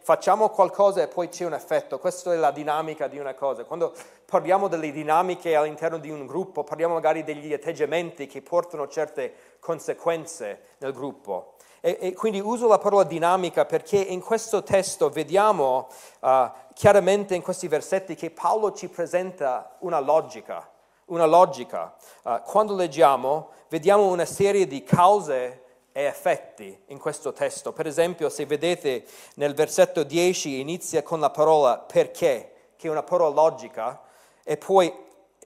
facciamo 0.01 0.50
qualcosa 0.50 1.01
e 1.01 1.07
poi 1.07 1.29
c'è 1.29 1.46
un 1.46 1.53
effetto. 1.53 1.98
Questa 1.98 2.34
è 2.34 2.36
la 2.36 2.51
dinamica 2.51 3.07
di 3.07 3.19
una 3.19 3.36
cosa. 3.36 3.63
Quando 3.63 3.93
parliamo 4.25 4.67
delle 4.67 4.91
dinamiche 4.91 5.55
all'interno 5.55 5.98
di 5.98 6.10
un 6.10 6.25
gruppo, 6.25 6.65
parliamo 6.65 6.96
magari 6.96 7.24
degli 7.24 7.53
atteggiamenti 7.53 8.27
che 8.27 8.41
portano 8.41 8.89
certe 8.89 9.34
conseguenze 9.60 10.75
nel 10.79 10.91
gruppo. 10.91 11.53
E, 11.88 11.98
e, 12.01 12.13
quindi 12.13 12.41
uso 12.41 12.67
la 12.67 12.79
parola 12.79 13.03
dinamica 13.03 13.63
perché 13.63 13.96
in 13.96 14.20
questo 14.20 14.62
testo 14.62 15.10
vediamo 15.10 15.88
uh, 16.20 16.51
chiaramente 16.74 17.34
in 17.34 17.41
questi 17.41 17.70
versetti 17.70 18.13
che 18.13 18.29
Paolo 18.29 18.74
ci 18.74 18.89
presenta 18.89 19.77
una 19.79 20.00
logica, 20.00 20.70
una 21.06 21.24
logica. 21.24 21.96
Uh, 22.24 22.41
quando 22.44 22.75
leggiamo 22.75 23.51
vediamo 23.70 24.08
una 24.08 24.25
serie 24.25 24.67
di 24.67 24.84
cause 24.84 25.63
e 25.94 26.03
effetti 26.03 26.77
in 26.88 27.00
questo 27.00 27.32
testo. 27.32 27.72
Per 27.72 27.88
esempio, 27.88 28.27
se 28.27 28.46
vedete 28.46 29.06
nel 29.36 29.53
versetto 29.53 30.03
10 30.03 30.60
inizia 30.60 31.01
con 31.03 31.22
la 31.22 31.29
parola 31.29 31.77
perché, 31.77 32.74
che 32.75 32.88
è 32.89 32.91
una 32.91 33.03
parola 33.03 33.34
logica, 33.34 34.01
e 34.44 34.58
poi 34.58 34.94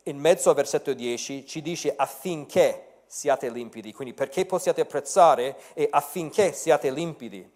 in 0.06 0.18
mezzo 0.18 0.50
al 0.50 0.56
versetto 0.56 0.92
10 0.92 1.46
ci 1.46 1.62
dice 1.62 1.94
affinché 1.96 2.91
siate 3.12 3.50
limpidi, 3.50 3.92
quindi 3.92 4.14
perché 4.14 4.46
possiate 4.46 4.80
apprezzare 4.80 5.58
e 5.74 5.86
affinché 5.92 6.54
siate 6.54 6.90
limpidi. 6.92 7.52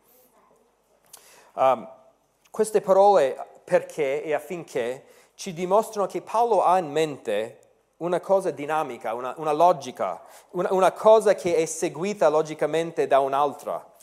Um, 1.53 1.89
queste 2.51 2.81
parole 2.81 3.37
perché 3.63 4.21
e 4.21 4.33
affinché 4.33 5.05
ci 5.35 5.53
dimostrano 5.53 6.07
che 6.07 6.21
Paolo 6.21 6.61
ha 6.61 6.77
in 6.77 6.91
mente 6.91 7.59
una 7.97 8.19
cosa 8.19 8.51
dinamica, 8.51 9.13
una, 9.13 9.33
una 9.37 9.53
logica, 9.53 10.21
una, 10.51 10.73
una, 10.73 10.91
cosa 10.91 11.35
che 11.35 11.55
è 11.55 11.65
seguita 11.65 12.27
logicamente 12.27 13.07
da 13.07 13.19
un'altra. 13.19 13.93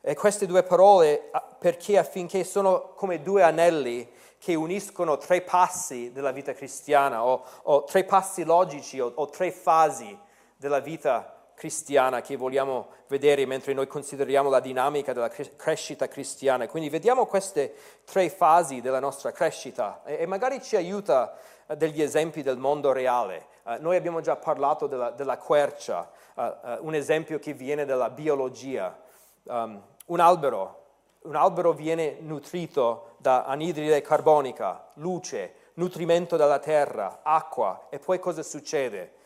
E 0.00 0.14
queste 0.14 0.46
due 0.46 0.62
parole, 0.62 1.30
perché 1.58 1.98
affinché 1.98 2.44
sono 2.44 2.94
come 2.94 3.20
due 3.20 3.42
anelli 3.42 4.10
che 4.38 4.54
uniscono 4.54 5.18
tre 5.18 5.42
passi 5.42 6.12
della 6.12 6.32
vita 6.32 6.54
cristiana 6.54 7.26
o, 7.26 7.44
o 7.64 7.84
tre 7.84 8.04
passi 8.04 8.42
logici 8.42 8.98
o, 9.00 9.12
o 9.14 9.28
tre 9.28 9.50
fasi 9.52 10.18
della 10.56 10.80
vita 10.80 11.34
cristiana 11.54 12.20
che 12.20 12.36
vogliamo 12.36 12.88
vedere 13.08 13.46
mentre 13.46 13.72
noi 13.72 13.86
consideriamo 13.86 14.50
la 14.50 14.60
dinamica 14.60 15.12
della 15.12 15.28
crescita 15.28 16.08
cristiana. 16.08 16.66
Quindi 16.66 16.88
vediamo 16.90 17.26
queste 17.26 17.74
tre 18.04 18.28
fasi 18.28 18.80
della 18.80 18.98
nostra 18.98 19.32
crescita 19.32 20.02
e, 20.04 20.26
magari 20.26 20.60
ci 20.60 20.76
aiuta 20.76 21.36
uh, 21.66 21.74
degli 21.74 22.02
esempi 22.02 22.42
del 22.42 22.58
mondo 22.58 22.92
reale. 22.92 23.46
Uh, 23.62 23.76
noi 23.78 23.96
abbiamo 23.96 24.20
già 24.20 24.36
parlato 24.36 24.86
della, 24.86 25.10
della 25.10 25.38
quercia, 25.38 26.10
uh, 26.34 26.42
un 26.80 26.94
esempio 26.94 27.38
che 27.38 27.52
viene 27.52 27.84
dalla 27.84 28.10
biologia. 28.10 28.98
Um, 29.44 29.80
un 30.06 30.20
albero, 30.20 30.82
un 31.22 31.36
albero 31.36 31.72
viene 31.72 32.18
nutrito 32.20 33.12
da 33.18 33.44
anidride 33.44 34.02
carbonica, 34.02 34.88
luce, 34.94 35.54
nutrimento 35.74 36.36
dalla 36.36 36.58
terra, 36.58 37.20
acqua 37.22 37.86
e 37.88 37.98
poi 37.98 38.18
cosa 38.18 38.42
succede? 38.42 39.22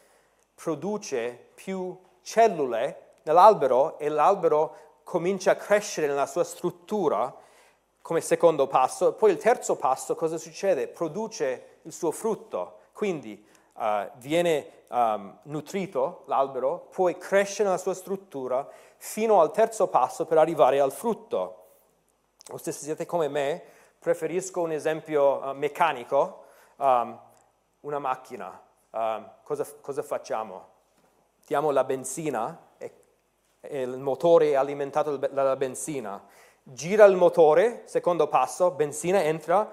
Produce 0.61 1.51
più 1.55 1.97
cellule 2.21 3.13
nell'albero 3.23 3.97
e 3.99 4.09
l'albero 4.09 4.75
comincia 5.05 5.53
a 5.53 5.57
crescere 5.57 6.09
nella 6.09 6.27
sua 6.27 6.43
struttura 6.43 7.33
come 8.03 8.21
secondo 8.21 8.67
passo. 8.67 9.13
Poi 9.13 9.31
il 9.31 9.39
terzo 9.39 9.77
passo 9.77 10.17
cosa 10.17 10.37
succede? 10.37 10.89
Produce 10.89 11.79
il 11.83 11.93
suo 11.93 12.11
frutto, 12.11 12.81
quindi 12.93 13.47
uh, 13.75 14.11
viene 14.17 14.85
um, 14.89 15.39
nutrito 15.43 16.25
l'albero, 16.27 16.89
poi 16.93 17.17
cresce 17.17 17.63
nella 17.63 17.79
sua 17.79 17.95
struttura 17.95 18.69
fino 18.97 19.41
al 19.41 19.53
terzo 19.53 19.87
passo 19.87 20.27
per 20.27 20.39
arrivare 20.39 20.81
al 20.81 20.93
frutto. 20.93 21.67
O 22.51 22.57
se 22.57 22.73
siete 22.73 23.07
come 23.07 23.29
me, 23.29 23.63
preferisco 23.99 24.61
un 24.61 24.73
esempio 24.73 25.41
uh, 25.41 25.53
meccanico, 25.53 26.47
um, 26.77 27.17
una 27.81 27.99
macchina 28.01 28.67
uh, 28.91 29.25
cosa, 29.43 29.67
cosa, 29.81 30.03
facciamo? 30.03 30.67
Diamo 31.47 31.71
la 31.71 31.85
benzina 31.85 32.67
e, 32.79 32.93
e 33.61 33.83
il 33.83 33.99
motore 33.99 34.51
è 34.51 34.55
alimentato 34.55 35.17
dalla 35.17 35.57
benzina. 35.57 36.23
Gira 36.63 37.05
il 37.05 37.17
motore, 37.17 37.83
secondo 37.87 38.29
passo, 38.29 38.71
benzina 38.73 39.23
entra, 39.23 39.73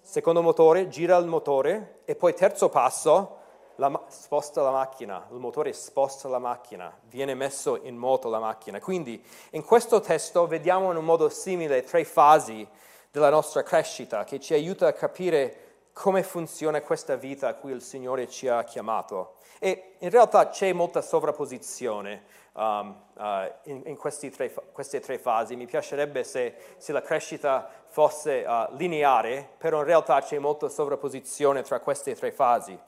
secondo 0.00 0.42
motore, 0.42 0.88
gira 0.88 1.16
il 1.16 1.26
motore 1.26 2.00
e 2.04 2.14
poi 2.14 2.34
terzo 2.34 2.68
passo, 2.68 3.38
la, 3.76 4.04
sposta 4.08 4.62
la 4.62 4.70
macchina, 4.70 5.26
il 5.30 5.38
motore 5.38 5.72
sposta 5.72 6.28
la 6.28 6.38
macchina, 6.38 6.96
viene 7.08 7.34
messo 7.34 7.80
in 7.82 7.96
moto 7.96 8.28
la 8.28 8.38
macchina. 8.38 8.78
Quindi 8.80 9.24
in 9.50 9.64
questo 9.64 10.00
testo 10.00 10.46
vediamo 10.46 10.90
in 10.90 10.96
un 10.96 11.04
modo 11.04 11.28
simile 11.28 11.82
tre 11.82 12.04
fasi 12.04 12.66
della 13.10 13.30
nostra 13.30 13.62
crescita 13.62 14.24
che 14.24 14.40
ci 14.40 14.54
aiuta 14.54 14.86
a 14.86 14.92
capire 14.92 15.61
come 15.92 16.22
funziona 16.22 16.80
questa 16.80 17.16
vita 17.16 17.48
a 17.48 17.54
cui 17.54 17.72
il 17.72 17.82
Signore 17.82 18.28
ci 18.28 18.48
ha 18.48 18.64
chiamato. 18.64 19.34
E 19.58 19.94
in 19.98 20.10
realtà 20.10 20.48
c'è 20.48 20.72
molta 20.72 21.02
sovrapposizione 21.02 22.24
um, 22.54 22.96
uh, 23.14 23.22
in, 23.64 23.82
in 23.84 24.30
tre, 24.32 24.52
queste 24.72 25.00
tre 25.00 25.18
fasi. 25.18 25.54
Mi 25.54 25.66
piacerebbe 25.66 26.24
se, 26.24 26.54
se 26.78 26.92
la 26.92 27.02
crescita 27.02 27.68
fosse 27.86 28.44
uh, 28.46 28.74
lineare, 28.76 29.48
però 29.58 29.78
in 29.78 29.84
realtà 29.84 30.20
c'è 30.20 30.38
molta 30.38 30.68
sovrapposizione 30.68 31.62
tra 31.62 31.80
queste 31.80 32.14
tre 32.14 32.32
fasi. 32.32 32.78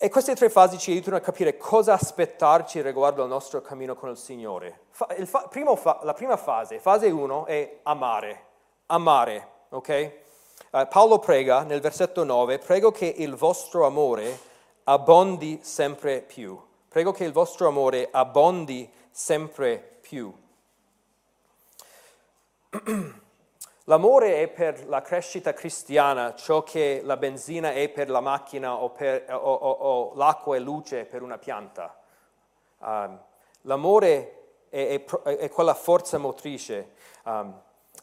E 0.00 0.10
queste 0.10 0.34
tre 0.34 0.48
fasi 0.48 0.78
ci 0.78 0.92
aiutano 0.92 1.16
a 1.16 1.20
capire 1.20 1.56
cosa 1.56 1.92
aspettarci 1.92 2.80
riguardo 2.82 3.22
al 3.22 3.28
nostro 3.28 3.60
cammino 3.60 3.94
con 3.94 4.10
il 4.10 4.16
Signore. 4.16 4.82
Fa, 4.90 5.08
il 5.16 5.26
fa, 5.26 5.48
fa, 5.76 6.00
la 6.02 6.14
prima 6.14 6.36
fase, 6.36 6.78
fase 6.78 7.10
1, 7.10 7.46
è 7.46 7.80
amare. 7.82 8.44
Amare, 8.86 9.48
ok? 9.70 10.26
Uh, 10.70 10.86
Paolo 10.88 11.18
prega 11.18 11.62
nel 11.62 11.80
versetto 11.80 12.24
9, 12.24 12.58
prego 12.58 12.90
che 12.90 13.06
il 13.06 13.34
vostro 13.34 13.86
amore 13.86 14.38
abbondi 14.84 15.60
sempre 15.62 16.20
più. 16.20 16.60
Prego 16.88 17.12
che 17.12 17.24
il 17.24 17.32
vostro 17.32 17.68
amore 17.68 18.08
abbondi 18.10 18.90
sempre 19.10 19.98
più. 20.00 20.32
L'amore 23.84 24.42
è 24.42 24.48
per 24.48 24.86
la 24.86 25.00
crescita 25.00 25.54
cristiana 25.54 26.34
ciò 26.34 26.62
che 26.62 27.00
la 27.02 27.16
benzina 27.16 27.72
è 27.72 27.88
per 27.88 28.10
la 28.10 28.20
macchina 28.20 28.74
o, 28.74 28.90
per, 28.90 29.24
o, 29.32 29.36
o, 29.36 29.70
o 29.70 30.14
l'acqua 30.14 30.56
e 30.56 30.60
luce 30.60 31.06
per 31.06 31.22
una 31.22 31.38
pianta. 31.38 31.98
Um, 32.80 33.18
l'amore 33.62 34.66
è, 34.68 34.88
è, 34.88 35.36
è, 35.36 35.48
quella 35.48 35.72
forza 35.72 36.18
motrice. 36.18 36.90
Um, 37.24 37.58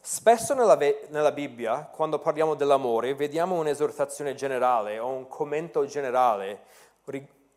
Spesso 0.08 0.54
nella, 0.54 0.78
nella, 1.08 1.32
Bibbia, 1.32 1.90
quando 1.92 2.20
parliamo 2.20 2.54
dell'amore, 2.54 3.16
vediamo 3.16 3.56
un'esortazione 3.56 4.36
generale 4.36 5.00
o 5.00 5.08
un 5.08 5.26
commento 5.26 5.84
generale 5.84 6.60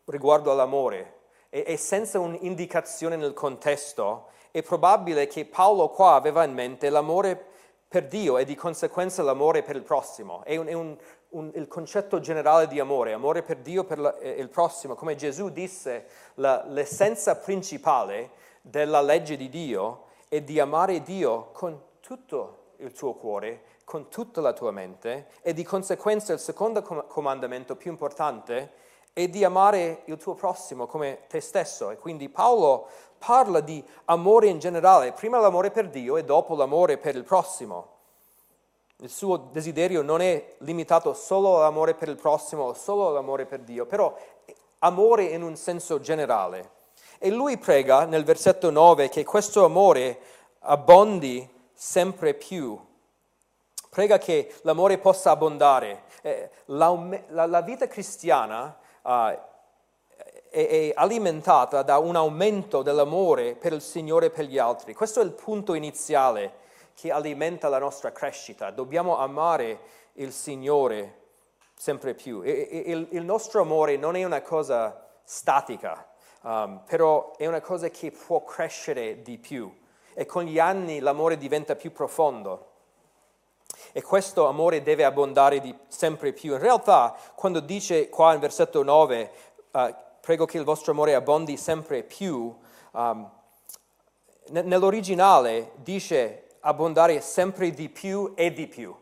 riguardo 0.06 0.50
all'amore 0.50 1.18
e, 1.48 1.62
e 1.64 1.76
senza 1.76 2.18
un'indicazione 2.18 3.14
nel 3.14 3.34
contesto 3.34 4.30
è 4.50 4.64
probabile 4.64 5.28
che 5.28 5.44
Paolo 5.44 5.90
qua 5.90 6.14
aveva 6.14 6.42
in 6.42 6.52
mente 6.52 6.90
l'amore 6.90 7.40
per 7.86 8.08
Dio 8.08 8.36
e 8.36 8.44
di 8.44 8.56
conseguenza 8.56 9.22
l'amore 9.22 9.62
per 9.62 9.76
il 9.76 9.84
prossimo. 9.84 10.42
È, 10.42 10.56
un, 10.56 10.66
è 10.66 10.72
un, 10.72 10.96
un, 11.28 11.52
il 11.54 11.68
concetto 11.68 12.18
generale 12.18 12.66
di 12.66 12.80
amore, 12.80 13.12
amore 13.12 13.44
per 13.44 13.58
Dio 13.58 13.82
e 13.82 13.84
per 13.84 14.18
il 14.38 14.48
prossimo. 14.48 14.96
Come 14.96 15.14
Gesù 15.14 15.50
disse, 15.50 16.06
la, 16.34 16.64
l'essenza 16.66 17.36
principale 17.36 18.30
della 18.60 19.00
legge 19.00 19.36
di 19.36 19.48
Dio 19.48 20.06
è 20.26 20.40
di 20.40 20.58
amare 20.58 21.00
Dio 21.02 21.50
con 21.52 21.88
tutto 22.10 22.72
il 22.78 22.90
tuo 22.90 23.14
cuore, 23.14 23.62
con 23.84 24.08
tutta 24.08 24.40
la 24.40 24.52
tua 24.52 24.72
mente 24.72 25.28
e 25.42 25.52
di 25.52 25.62
conseguenza 25.62 26.32
il 26.32 26.40
secondo 26.40 26.82
comandamento 26.82 27.76
più 27.76 27.92
importante 27.92 28.72
è 29.12 29.28
di 29.28 29.44
amare 29.44 30.02
il 30.06 30.16
tuo 30.16 30.34
prossimo 30.34 30.88
come 30.88 31.20
te 31.28 31.40
stesso. 31.40 31.88
E 31.90 31.98
quindi 31.98 32.28
Paolo 32.28 32.88
parla 33.16 33.60
di 33.60 33.80
amore 34.06 34.48
in 34.48 34.58
generale, 34.58 35.12
prima 35.12 35.38
l'amore 35.38 35.70
per 35.70 35.88
Dio 35.88 36.16
e 36.16 36.24
dopo 36.24 36.56
l'amore 36.56 36.98
per 36.98 37.14
il 37.14 37.22
prossimo. 37.22 37.98
Il 38.96 39.08
suo 39.08 39.36
desiderio 39.36 40.02
non 40.02 40.20
è 40.20 40.56
limitato 40.58 41.14
solo 41.14 41.58
all'amore 41.58 41.94
per 41.94 42.08
il 42.08 42.16
prossimo 42.16 42.64
o 42.64 42.74
solo 42.74 43.06
all'amore 43.06 43.46
per 43.46 43.60
Dio, 43.60 43.86
però 43.86 44.12
amore 44.80 45.26
in 45.26 45.44
un 45.44 45.54
senso 45.54 46.00
generale. 46.00 46.72
E 47.18 47.30
lui 47.30 47.56
prega 47.56 48.04
nel 48.04 48.24
versetto 48.24 48.68
9 48.70 49.08
che 49.08 49.24
questo 49.24 49.64
amore 49.64 50.18
abbondi 50.62 51.58
sempre 51.80 52.34
più. 52.34 52.78
Prega 53.88 54.18
che 54.18 54.54
l'amore 54.62 54.98
possa 54.98 55.30
abbondare. 55.30 56.02
Eh, 56.20 56.50
la, 56.66 56.94
la, 57.28 57.46
la, 57.46 57.62
vita 57.62 57.88
cristiana 57.88 58.78
uh, 59.00 59.08
è, 59.08 59.38
è, 60.50 60.92
alimentata 60.94 61.82
da 61.82 61.96
un 61.96 62.16
aumento 62.16 62.82
dell'amore 62.82 63.54
per 63.54 63.72
il 63.72 63.80
Signore 63.80 64.26
e 64.26 64.30
per 64.30 64.44
gli 64.44 64.58
altri. 64.58 64.92
Questo 64.92 65.22
è 65.22 65.24
il 65.24 65.32
punto 65.32 65.72
iniziale 65.72 66.52
che 66.94 67.10
alimenta 67.10 67.70
la 67.70 67.78
nostra 67.78 68.12
crescita. 68.12 68.70
Dobbiamo 68.70 69.16
amare 69.16 69.80
il 70.14 70.32
Signore 70.32 71.20
sempre 71.74 72.12
più. 72.12 72.42
Il, 72.42 73.08
il 73.10 73.24
nostro 73.24 73.62
amore 73.62 73.96
non 73.96 74.16
è 74.16 74.24
una 74.24 74.42
cosa 74.42 75.08
statica, 75.24 76.06
um, 76.42 76.82
però 76.84 77.34
è 77.38 77.46
una 77.46 77.62
cosa 77.62 77.88
che 77.88 78.10
può 78.12 78.44
crescere 78.44 79.22
di 79.22 79.38
più 79.38 79.79
e 80.14 80.26
con 80.26 80.44
gli 80.44 80.58
anni 80.58 80.98
l'amore 80.98 81.36
diventa 81.36 81.76
più 81.76 81.92
profondo. 81.92 82.66
E 83.92 84.02
questo 84.02 84.46
amore 84.46 84.82
deve 84.82 85.04
abbondare 85.04 85.60
di 85.60 85.74
sempre 85.88 86.32
più. 86.32 86.52
In 86.52 86.60
realtà, 86.60 87.16
quando 87.34 87.60
dice 87.60 88.08
qua 88.08 88.34
in 88.34 88.40
versetto 88.40 88.82
9, 88.82 89.30
uh, 89.72 89.94
prego 90.20 90.44
che 90.44 90.58
il 90.58 90.64
vostro 90.64 90.92
amore 90.92 91.14
abbondi 91.14 91.56
sempre 91.56 92.02
più, 92.02 92.54
um, 92.92 93.30
nell'originale 94.50 95.72
dice 95.76 96.56
abbondare 96.60 97.20
sempre 97.20 97.70
di 97.70 97.88
più 97.88 98.32
e 98.34 98.52
di 98.52 98.66
più. 98.66 98.94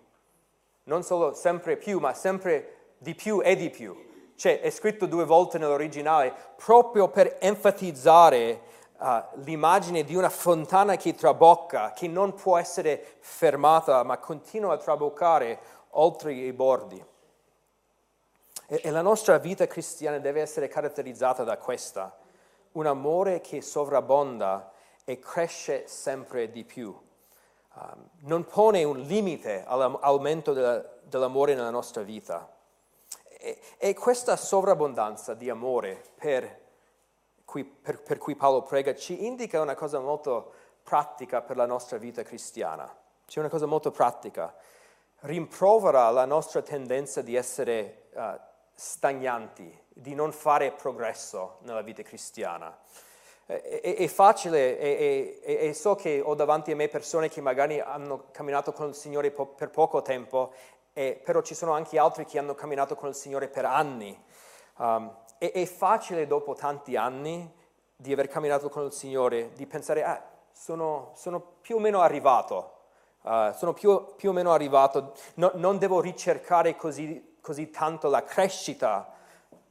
Non 0.84 1.02
solo 1.02 1.34
sempre 1.34 1.76
più, 1.76 1.98
ma 1.98 2.14
sempre 2.14 2.94
di 2.98 3.14
più 3.14 3.42
e 3.42 3.56
di 3.56 3.70
più. 3.70 4.06
Cioè, 4.36 4.60
è 4.60 4.70
scritto 4.70 5.06
due 5.06 5.24
volte 5.24 5.58
nell'originale 5.58 6.32
proprio 6.56 7.08
per 7.08 7.38
enfatizzare 7.40 8.60
uh, 8.98 9.22
l'immagine 9.44 10.04
di 10.04 10.14
una 10.14 10.28
fontana 10.28 10.96
che 10.96 11.14
trabocca, 11.14 11.92
che 11.92 12.08
non 12.08 12.34
può 12.34 12.58
essere 12.58 13.16
fermata, 13.20 14.02
ma 14.02 14.18
continua 14.18 14.74
a 14.74 14.78
traboccare 14.78 15.58
oltre 15.90 16.32
i 16.32 16.52
bordi. 16.52 17.04
E, 18.66 18.80
e 18.82 18.90
la 18.90 19.02
nostra 19.02 19.38
vita 19.38 19.66
cristiana 19.66 20.18
deve 20.18 20.40
essere 20.40 20.68
caratterizzata 20.68 21.44
da 21.44 21.56
questa, 21.56 22.16
un 22.72 22.86
amore 22.86 23.40
che 23.40 23.62
sovrabbonda 23.62 24.72
e 25.04 25.18
cresce 25.18 25.86
sempre 25.86 26.50
di 26.50 26.64
più. 26.64 26.94
Um, 27.74 28.08
non 28.22 28.44
pone 28.44 28.84
un 28.84 28.98
limite 29.00 29.64
all'aumento 29.66 30.52
della, 30.52 30.84
dell'amore 31.02 31.54
nella 31.54 31.70
nostra 31.70 32.02
vita. 32.02 32.52
E, 33.40 33.60
e, 33.78 33.94
questa 33.94 34.36
sovrabbondanza 34.36 35.34
di 35.34 35.48
amore 35.48 36.02
per 36.16 36.66
cui, 37.48 37.64
per, 37.64 38.02
per 38.02 38.18
cui 38.18 38.36
Paolo 38.36 38.60
prega 38.60 38.94
ci 38.94 39.24
indica 39.24 39.62
una 39.62 39.74
cosa 39.74 39.98
molto 40.00 40.52
pratica 40.82 41.40
per 41.40 41.56
la 41.56 41.64
nostra 41.64 41.96
vita 41.96 42.22
cristiana. 42.22 42.94
C'è 43.26 43.40
una 43.40 43.48
cosa 43.48 43.64
molto 43.64 43.90
pratica. 43.90 44.54
Rimprovera 45.20 46.10
la 46.10 46.26
nostra 46.26 46.60
tendenza 46.60 47.22
di 47.22 47.34
essere 47.34 48.08
uh, 48.12 48.38
stagnanti, 48.74 49.84
di 49.88 50.14
non 50.14 50.30
fare 50.32 50.72
progresso 50.72 51.56
nella 51.62 51.80
vita 51.80 52.02
cristiana. 52.02 52.78
È, 53.46 53.96
è, 53.96 54.06
facile 54.08 54.78
e, 54.78 55.72
so 55.72 55.94
che 55.94 56.20
ho 56.22 56.34
davanti 56.34 56.70
a 56.72 56.76
me 56.76 56.88
persone 56.88 57.30
che 57.30 57.40
magari 57.40 57.80
hanno 57.80 58.26
camminato 58.30 58.74
con 58.74 58.88
il 58.88 58.94
Signore 58.94 59.30
po- 59.30 59.46
per 59.46 59.70
poco 59.70 60.02
tempo, 60.02 60.52
però 60.92 61.40
ci 61.40 61.54
sono 61.54 61.72
anche 61.72 61.98
altri 61.98 62.26
che 62.26 62.38
hanno 62.38 62.54
camminato 62.54 62.94
con 62.94 63.08
il 63.08 63.14
Signore 63.14 63.48
per 63.48 63.64
anni. 63.64 64.22
Um, 64.76 65.26
è, 65.38 65.52
è 65.52 65.64
facile 65.64 66.26
dopo 66.26 66.54
tanti 66.54 66.96
anni 66.96 67.50
di 67.96 68.12
aver 68.12 68.28
camminato 68.28 68.68
con 68.68 68.84
il 68.84 68.92
Signore, 68.92 69.52
di 69.54 69.66
pensare, 69.66 70.04
ah, 70.04 70.22
sono, 70.52 71.12
sono 71.14 71.40
più 71.40 71.76
o 71.76 71.78
meno 71.78 72.00
arrivato, 72.00 72.72
uh, 73.22 73.52
sono 73.54 73.72
più, 73.72 74.14
più, 74.16 74.30
o 74.30 74.32
meno 74.32 74.52
arrivato, 74.52 75.14
no, 75.34 75.52
non 75.54 75.78
devo 75.78 76.00
ricercare 76.00 76.76
così, 76.76 77.36
così, 77.40 77.70
tanto 77.70 78.08
la 78.08 78.22
crescita, 78.22 79.14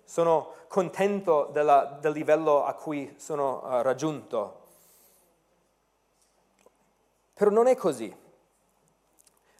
sono 0.03 0.53
contento 0.67 1.49
della, 1.51 1.97
del 1.99 2.13
livello 2.13 2.65
a 2.65 2.73
cui 2.73 3.15
sono 3.17 3.61
uh, 3.63 3.81
raggiunto. 3.81 4.65
Però 7.33 7.51
non 7.51 7.67
è 7.67 7.75
così. 7.75 8.13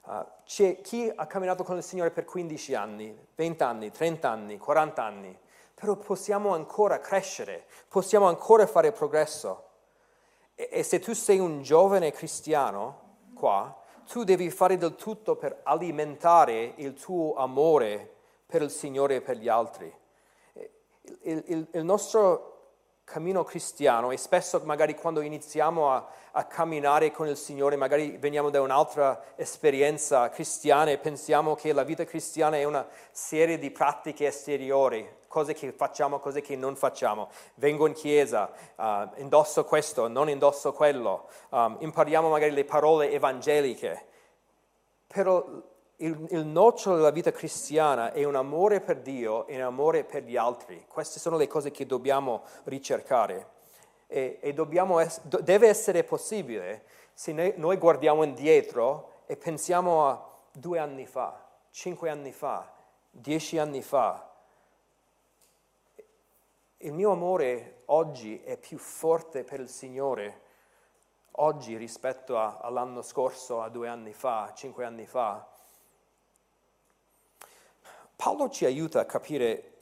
Uh, 0.03 0.25
c'è 0.45 0.81
chi 0.81 1.11
ha 1.13 1.25
camminato 1.25 1.63
con 1.63 1.77
il 1.77 1.83
Signore 1.83 2.11
per 2.11 2.25
15 2.25 2.73
anni, 2.73 3.27
20 3.35 3.63
anni, 3.63 3.91
30 3.91 4.29
anni, 4.29 4.57
40 4.57 5.03
anni, 5.03 5.37
però 5.79 5.95
possiamo 5.95 6.55
ancora 6.55 6.99
crescere, 6.99 7.65
possiamo 7.87 8.27
ancora 8.27 8.65
fare 8.65 8.91
progresso. 8.91 9.65
E, 10.55 10.69
e 10.71 10.81
se 10.81 10.97
tu 10.97 11.13
sei 11.13 11.37
un 11.37 11.61
giovane 11.61 12.11
cristiano 12.11 13.01
qua, 13.35 13.79
tu 14.07 14.23
devi 14.23 14.49
fare 14.49 14.77
del 14.77 14.95
tutto 14.95 15.35
per 15.35 15.59
alimentare 15.61 16.73
il 16.77 16.93
tuo 16.95 17.35
amore 17.35 18.15
per 18.47 18.63
il 18.63 18.71
Signore 18.71 19.17
e 19.17 19.21
per 19.21 19.37
gli 19.37 19.47
altri. 19.47 19.93
Il, 21.21 21.43
il, 21.45 21.67
il 21.71 21.83
nostro 21.83 22.56
cammino 23.07 23.45
cristiano 23.45 24.11
e 24.11 24.17
spesso 24.17 24.59
magari 24.65 24.93
quando 24.93 25.21
iniziamo 25.21 25.93
a, 25.93 26.05
a, 26.31 26.43
camminare 26.43 27.09
con 27.09 27.29
il 27.29 27.37
Signore, 27.37 27.77
magari 27.77 28.17
veniamo 28.17 28.49
da 28.49 28.59
un'altra 28.59 29.23
esperienza 29.37 30.29
cristiana 30.29 30.91
e 30.91 30.97
pensiamo 30.97 31.55
che 31.55 31.71
la 31.71 31.83
vita 31.83 32.03
cristiana 32.03 32.57
è 32.57 32.65
una 32.65 32.85
serie 33.11 33.57
di 33.59 33.71
pratiche 33.71 34.27
esteriori, 34.27 35.09
cose 35.29 35.53
che 35.53 35.71
facciamo, 35.71 36.19
cose 36.19 36.41
che 36.41 36.57
non 36.57 36.75
facciamo. 36.75 37.29
Vengo 37.55 37.87
in 37.87 37.93
chiesa, 37.93 38.51
uh, 38.75 39.09
indosso 39.21 39.63
questo, 39.63 40.09
non 40.09 40.27
indosso 40.27 40.73
quello, 40.73 41.29
um, 41.51 41.77
impariamo 41.79 42.27
magari 42.27 42.51
le 42.51 42.65
parole 42.65 43.09
evangeliche, 43.09 44.05
però 45.07 45.45
il, 45.97 46.27
il 46.29 46.45
nocciolo 46.45 46.95
della 46.95 47.11
vita 47.11 47.31
cristiana 47.31 48.11
è 48.11 48.23
un 48.23 48.35
amore 48.35 48.81
per 48.81 48.99
Dio 48.99 49.47
e 49.47 49.55
un 49.55 49.61
amore 49.61 50.03
per 50.03 50.23
gli 50.23 50.35
altri. 50.35 50.85
Queste 50.87 51.19
sono 51.19 51.37
le 51.37 51.47
cose 51.47 51.71
che 51.71 51.85
dobbiamo 51.85 52.43
ricercare. 52.65 53.55
E, 54.07 54.37
e 54.41 54.53
dobbiamo, 54.53 54.99
deve 55.41 55.67
essere 55.67 56.03
possibile 56.03 56.85
se 57.13 57.33
noi, 57.33 57.53
noi 57.57 57.77
guardiamo 57.77 58.23
indietro 58.23 59.23
e 59.25 59.35
pensiamo 59.35 60.07
a 60.07 60.29
due 60.51 60.79
anni 60.79 61.05
fa, 61.05 61.45
cinque 61.71 62.09
anni 62.09 62.31
fa, 62.31 62.71
dieci 63.09 63.57
anni 63.57 63.81
fa, 63.81 64.27
il 66.81 66.93
mio 66.93 67.11
amore 67.11 67.81
oggi 67.85 68.39
è 68.43 68.55
più 68.55 68.77
forte 68.77 69.43
per 69.43 69.59
il 69.59 69.67
Signore 69.67 70.41
oggi 71.31 71.75
rispetto 71.75 72.37
a, 72.37 72.59
all'anno 72.61 73.01
scorso, 73.01 73.61
a 73.61 73.69
due 73.69 73.87
anni 73.87 74.13
fa, 74.13 74.53
cinque 74.55 74.85
anni 74.85 75.07
fa. 75.07 75.47
Paolo 78.17 78.49
ci 78.49 78.65
aiuta 78.65 78.99
a 78.99 79.05
capire 79.05 79.73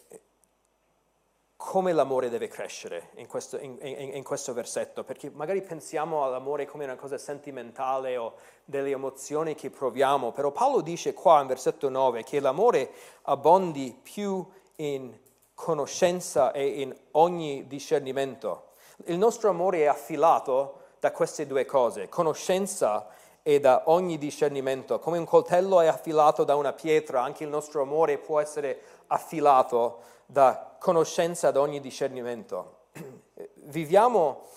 come 1.55 1.93
l'amore 1.93 2.29
deve 2.29 2.49
crescere 2.49 3.11
in 3.15 3.27
questo, 3.27 3.57
in, 3.57 3.77
in, 3.81 4.15
in 4.15 4.23
questo, 4.23 4.53
versetto, 4.53 5.05
perché 5.05 5.31
magari 5.33 5.61
pensiamo 5.61 6.23
all'amore 6.23 6.65
come 6.65 6.83
una 6.83 6.97
cosa 6.97 7.17
sentimentale 7.17 8.17
o 8.17 8.35
delle 8.65 8.91
emozioni 8.91 9.55
che 9.55 9.69
proviamo, 9.69 10.31
però 10.31 10.51
Paolo 10.51 10.81
dice 10.81 11.13
qua 11.13 11.39
in 11.39 11.47
versetto 11.47 11.87
9 11.87 12.23
che 12.23 12.41
l'amore 12.41 12.91
abbondi 13.23 13.97
più 13.99 14.45
in 14.75 15.17
conoscenza 15.53 16.51
e 16.51 16.81
in 16.81 16.95
ogni 17.11 17.65
discernimento. 17.67 18.73
Il 19.05 19.17
nostro 19.17 19.49
amore 19.49 19.79
è 19.79 19.85
affilato 19.85 20.81
da 20.99 21.11
queste 21.11 21.47
due 21.47 21.65
cose, 21.65 22.09
conoscenza 22.09 23.07
e 23.07 23.13
da 23.59 23.83
ogni 23.85 24.17
discernimento. 24.17 24.97
Come 24.97 25.19
un 25.19 25.25
coltello 25.25 25.79
è 25.79 25.85
affilato 25.85 26.43
da 26.43 26.55
una 26.55 26.73
pietra, 26.73 27.21
anche 27.21 27.43
il 27.43 27.49
nostro 27.49 27.83
amore 27.83 28.17
può 28.17 28.39
essere 28.39 28.81
affilato 29.07 29.99
da 30.25 30.75
conoscenza 30.79 31.51
da 31.51 31.61
ogni 31.61 31.79
discernimento. 31.79 32.77
Viviamo, 33.67 34.47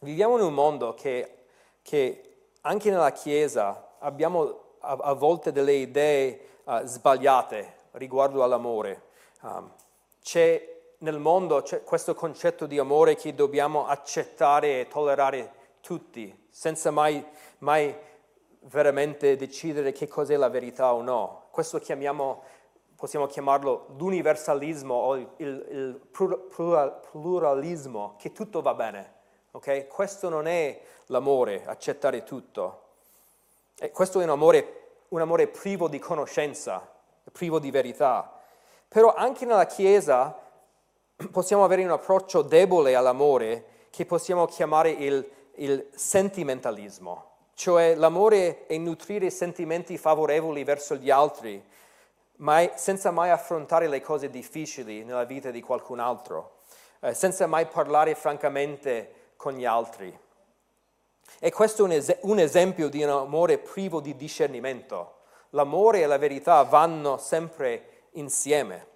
viviamo 0.00 0.36
in 0.36 0.42
un 0.44 0.54
mondo 0.54 0.94
che, 0.94 1.44
che, 1.82 2.36
anche 2.62 2.90
nella 2.90 3.12
Chiesa 3.12 3.94
abbiamo 3.98 4.76
a, 4.80 4.96
a 5.00 5.12
volte 5.12 5.52
delle 5.52 5.74
idee 5.74 6.40
uh, 6.64 6.84
sbagliate 6.84 7.74
riguardo 7.92 8.42
all'amore. 8.42 9.02
Um, 9.42 9.70
c'è 10.22 10.76
nel 10.98 11.18
mondo 11.18 11.62
c'è 11.62 11.84
questo 11.84 12.14
concetto 12.14 12.66
di 12.66 12.78
amore 12.78 13.14
che 13.14 13.34
dobbiamo 13.34 13.86
accettare 13.86 14.80
e 14.80 14.88
tollerare 14.88 15.52
tutti, 15.80 16.46
senza 16.50 16.90
mai, 16.90 17.24
mai 17.58 17.94
veramente 18.60 19.36
decidere 19.36 19.92
che 19.92 20.08
cos'è 20.08 20.36
la 20.36 20.48
verità 20.48 20.94
o 20.94 21.02
no. 21.02 21.46
Questo 21.50 21.78
chiamiamo, 21.78 22.42
possiamo 22.96 23.26
chiamarlo 23.26 23.88
l'universalismo 23.96 24.94
o 24.94 25.16
il, 25.16 25.28
il, 25.36 25.66
il 25.70 26.00
pluralismo, 27.10 28.14
che 28.18 28.32
tutto 28.32 28.60
va 28.62 28.74
bene. 28.74 29.14
Okay? 29.52 29.86
Questo 29.86 30.28
non 30.28 30.46
è 30.46 30.80
l'amore, 31.06 31.64
accettare 31.64 32.22
tutto. 32.22 32.82
E 33.78 33.90
questo 33.90 34.20
è 34.20 34.24
un 34.24 34.30
amore 34.30 34.78
un 35.08 35.20
amore 35.20 35.46
privo 35.48 35.88
di 35.88 35.98
conoscenza, 35.98 36.86
privo 37.32 37.58
di 37.58 37.70
verità. 37.70 38.32
Però 38.86 39.14
anche 39.14 39.44
nella 39.46 39.66
Chiesa 39.66 40.38
possiamo 41.30 41.64
avere 41.64 41.84
un 41.84 41.90
approccio 41.90 42.42
debole 42.42 42.94
all'amore 42.94 43.64
che 43.90 44.04
possiamo 44.04 44.46
chiamare 44.46 44.90
il, 44.90 45.30
il 45.56 45.88
sentimentalismo, 45.94 47.27
cioè 47.58 47.96
l'amore 47.96 48.68
è 48.68 48.76
nutrire 48.76 49.30
sentimenti 49.30 49.98
favorevoli 49.98 50.62
verso 50.62 50.94
gli 50.94 51.10
altri, 51.10 51.60
mai, 52.36 52.70
senza 52.76 53.10
mai 53.10 53.30
affrontare 53.30 53.88
le 53.88 54.00
cose 54.00 54.30
difficili 54.30 55.02
nella 55.02 55.24
vita 55.24 55.50
di 55.50 55.60
qualcun 55.60 55.98
altro, 55.98 56.58
eh, 57.00 57.14
senza 57.14 57.48
mai 57.48 57.66
parlare 57.66 58.14
francamente 58.14 59.32
con 59.34 59.54
gli 59.54 59.64
altri. 59.64 60.16
E 61.40 61.50
questo 61.50 61.82
è 61.82 61.84
un, 61.86 61.92
es- 61.94 62.18
un 62.20 62.38
esempio 62.38 62.88
di 62.88 63.02
un 63.02 63.10
amore 63.10 63.58
privo 63.58 63.98
di 63.98 64.14
discernimento. 64.14 65.22
L'amore 65.50 66.02
e 66.02 66.06
la 66.06 66.16
verità 66.16 66.62
vanno 66.62 67.16
sempre 67.16 68.04
insieme. 68.12 68.86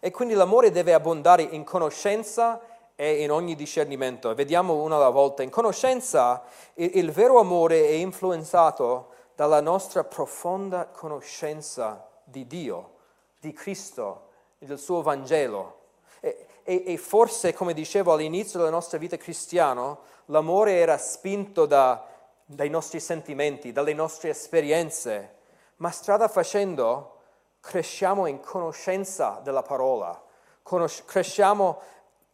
E 0.00 0.10
quindi 0.10 0.32
l'amore 0.32 0.70
deve 0.70 0.94
abbondare 0.94 1.42
in 1.42 1.62
conoscenza 1.62 2.58
e 3.00 3.22
in 3.22 3.30
ogni 3.30 3.54
discernimento. 3.54 4.34
Vediamo 4.34 4.82
una 4.82 4.96
alla 4.96 5.10
volta. 5.10 5.44
In 5.44 5.50
conoscenza 5.50 6.42
il, 6.74 6.96
il 6.96 7.12
vero 7.12 7.38
amore 7.38 7.86
è 7.86 7.92
influenzato 7.92 9.10
dalla 9.36 9.60
nostra 9.60 10.02
profonda 10.02 10.86
conoscenza 10.86 12.08
di 12.24 12.44
Dio, 12.48 12.94
di 13.38 13.52
Cristo 13.52 14.30
del 14.58 14.80
suo 14.80 15.00
Vangelo. 15.00 15.76
E, 16.18 16.46
e, 16.64 16.82
e, 16.86 16.96
forse, 16.96 17.54
come 17.54 17.72
dicevo 17.72 18.14
all'inizio 18.14 18.58
della 18.58 18.72
nostra 18.72 18.98
vita 18.98 19.16
cristiana, 19.16 19.96
l'amore 20.24 20.72
era 20.72 20.98
spinto 20.98 21.66
da, 21.66 22.04
dai 22.44 22.68
nostri 22.68 22.98
sentimenti, 22.98 23.70
dalle 23.70 23.94
nostre 23.94 24.30
esperienze, 24.30 25.36
ma 25.76 25.92
strada 25.92 26.26
facendo 26.26 27.14
cresciamo 27.60 28.26
in 28.26 28.40
conoscenza 28.40 29.40
della 29.44 29.62
parola, 29.62 30.20
conos- 30.64 31.04
cresciamo 31.04 31.80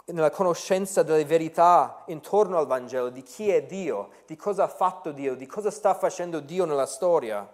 nella 0.06 0.30
conoscenza 0.30 1.02
delle 1.02 1.24
verità 1.24 2.02
intorno 2.06 2.58
al 2.58 2.66
Vangelo, 2.66 3.08
di 3.08 3.22
chi 3.22 3.48
è 3.50 3.62
Dio, 3.62 4.10
di 4.26 4.36
cosa 4.36 4.64
ha 4.64 4.68
fatto 4.68 5.12
Dio, 5.12 5.34
di 5.34 5.46
cosa 5.46 5.70
sta 5.70 5.94
facendo 5.94 6.40
Dio 6.40 6.66
nella 6.66 6.86
storia. 6.86 7.50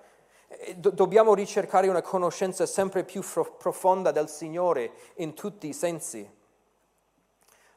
Do- 0.74 0.90
dobbiamo 0.90 1.34
ricercare 1.34 1.86
una 1.86 2.02
conoscenza 2.02 2.66
sempre 2.66 3.04
più 3.04 3.22
fro- 3.22 3.52
profonda 3.52 4.10
del 4.10 4.28
Signore 4.28 4.92
in 5.16 5.34
tutti 5.34 5.68
i 5.68 5.72
sensi. 5.72 6.28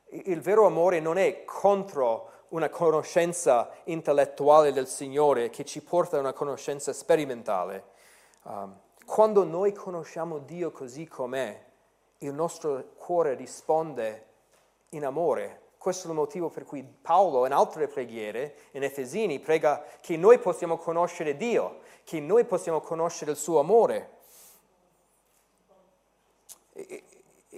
Il 0.10 0.42
vero 0.42 0.66
amore 0.66 1.00
non 1.00 1.18
è 1.18 1.44
contro 1.44 2.30
una 2.50 2.70
conoscenza 2.70 3.70
intellettuale 3.86 4.72
del 4.72 4.88
Signore 4.88 5.50
che 5.50 5.66
ci 5.66 5.82
porta 5.82 6.18
a 6.18 6.20
una 6.20 6.34
conoscenza 6.34 6.94
sperimentale. 6.94 7.92
Um, 8.44 8.80
quando 9.06 9.44
noi 9.44 9.74
conosciamo 9.74 10.40
Dio 10.40 10.72
così 10.72 11.08
com'è, 11.08 11.64
il 12.20 12.34
nostro 12.34 12.94
cuore 12.96 13.34
risponde 13.34 14.33
in 14.96 15.06
amore. 15.06 15.62
Questo 15.78 16.08
è 16.08 16.10
il 16.12 16.16
motivo 16.16 16.50
per 16.50 16.64
cui 16.64 16.82
Paolo 16.84 17.46
in 17.46 17.52
altre 17.52 17.88
preghiere, 17.88 18.56
in 18.72 18.84
Efesini, 18.84 19.40
prega 19.40 19.84
che 20.00 20.16
noi 20.16 20.40
possiamo 20.40 20.78
conoscere 20.78 21.36
Dio, 21.36 21.80
che 22.04 22.20
noi 22.20 22.46
possiamo 22.46 22.80
conoscere 22.80 23.32
il 23.32 23.38
suo 23.38 23.60
amore. 23.60 24.12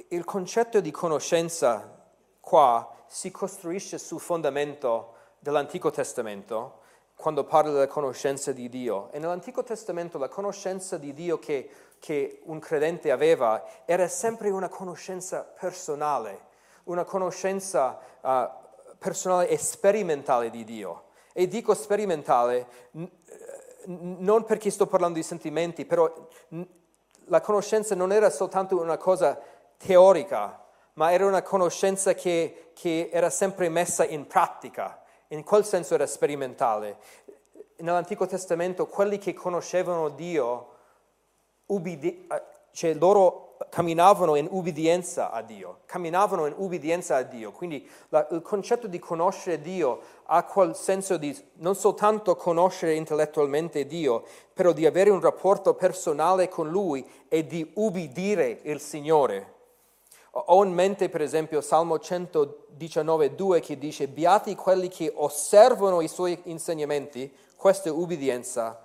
Il 0.08 0.26
concetto 0.26 0.80
di 0.82 0.91
conoscenza 0.91 2.04
qua 2.39 2.95
si 3.08 3.32
costruisce 3.32 3.98
sul 3.98 4.19
fondamento 4.19 5.13
dell'Antico 5.39 5.91
Testamento 5.91 6.80
quando 7.15 7.43
parla 7.45 7.71
della 7.71 7.88
conoscenza 7.88 8.52
di 8.52 8.67
Dio. 8.69 9.10
E 9.12 9.19
nell'Antico 9.19 9.63
Testamento 9.63 10.17
la 10.17 10.28
conoscenza 10.28 10.98
di 10.98 11.13
Dio 11.13 11.39
che, 11.39 11.69
che 12.00 12.41
un 12.45 12.60
credente 12.60 13.12
aveva 13.12 13.63
era 13.86 14.08
sempre 14.08 14.50
una 14.50 14.67
conoscenza 14.67 15.41
personale, 15.41 16.54
una 16.86 17.04
conoscenza 17.04 18.00
uh, 18.21 18.50
personale 18.98 19.48
e 19.50 19.58
sperimentale 19.58 20.50
di 20.50 20.63
Dio. 20.63 21.04
E 21.34 21.48
dico 21.48 21.74
sperimentale 21.74 22.67
n- 22.91 23.10
non 23.86 24.43
perché 24.45 24.71
sto 24.71 24.88
parlando 24.88 25.17
di 25.17 25.24
sentimenti, 25.24 25.86
però 25.86 26.12
n- 26.50 26.65
la 27.26 27.41
conoscenza 27.41 27.93
non 27.95 28.12
era 28.12 28.30
soltanto 28.30 28.80
una 28.80 28.98
cosa 28.98 29.39
teorica, 29.78 30.63
ma 30.93 31.12
era 31.12 31.26
una 31.26 31.41
conoscenza 31.41 32.13
che, 32.13 32.71
che 32.74 33.10
era 33.12 33.30
sempre 33.30 33.69
messa 33.69 34.06
in 34.06 34.26
pratica 34.28 35.00
in 35.30 35.43
quel 35.43 35.65
senso 35.65 35.93
era 35.95 36.08
sperimentale. 36.08 36.98
Nell'Antico 37.78 38.26
Testamento 38.26 38.88
quelli 38.88 39.17
che 39.17 39.34
conoscevano 39.34 40.10
Dio, 40.10 40.74
ubbidi- 41.67 42.28
eh, 42.32 42.43
cioè 42.71 42.93
loro 42.93 43.44
camminavano 43.70 44.36
in 44.36 44.48
ubbidienza 44.50 45.32
a 45.32 45.41
Dio, 45.41 45.80
camminavano 45.86 46.46
in 46.46 46.54
ubbidienza 46.56 47.15
a 47.15 47.24
Dio. 47.24 47.52
Quindi 47.52 47.88
la, 48.10 48.28
il 48.32 48.41
concetto 48.41 48.88
di 48.88 49.00
conoscere 49.00 49.62
Dio 49.62 50.00
ha 50.26 50.44
quel 50.44 50.76
senso 50.76 51.18
di 51.18 51.36
non 51.56 51.76
soltanto 51.76 52.36
conoscere 52.36 52.94
intellettualmente 52.94 53.86
Dio, 53.86 54.24
però 54.54 54.72
di 54.72 54.86
avere 54.86 55.10
un 55.10 55.22
rapporto 55.22 55.74
personale 55.74 56.48
con 56.50 56.70
Lui 56.70 57.08
e 57.28 57.46
di 57.46 57.72
ubbidire 57.76 58.60
il 58.63 58.80
Signore. 58.80 59.54
Ho 60.32 60.63
in 60.65 60.74
mente 60.74 61.08
per 61.08 61.22
esempio 61.22 61.62
Salmo 61.62 61.96
119,2 61.96 63.62
che 63.62 63.78
dice 63.78 64.10
Beati 64.10 64.54
quelli 64.56 64.89
che 64.89 65.12
osservano 65.15 66.02
i 66.02 66.10
suoi 66.10 66.38
insegnamenti, 66.46 67.34
questa 67.56 67.88
è 67.88 67.91
ubbidienza, 67.91 68.84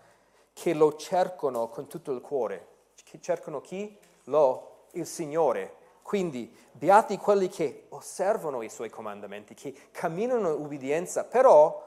che 0.52 0.74
lo 0.74 0.94
cercano 0.94 1.68
con 1.68 1.88
tutto 1.88 2.12
il 2.12 2.20
cuore. 2.20 2.66
Che 3.02 3.20
cercano 3.20 3.61
chi? 3.61 3.98
Lo, 4.24 4.87
il 4.92 5.06
Signore. 5.06 5.76
Quindi 6.02 6.54
beati 6.72 7.16
quelli 7.18 7.48
che 7.48 7.87
osservano 7.90 8.62
i 8.62 8.68
suoi 8.68 8.90
comandamenti, 8.90 9.54
che 9.54 9.74
camminano 9.92 10.52
in 10.54 10.61
ubbidienza, 10.61 11.24
però 11.24 11.87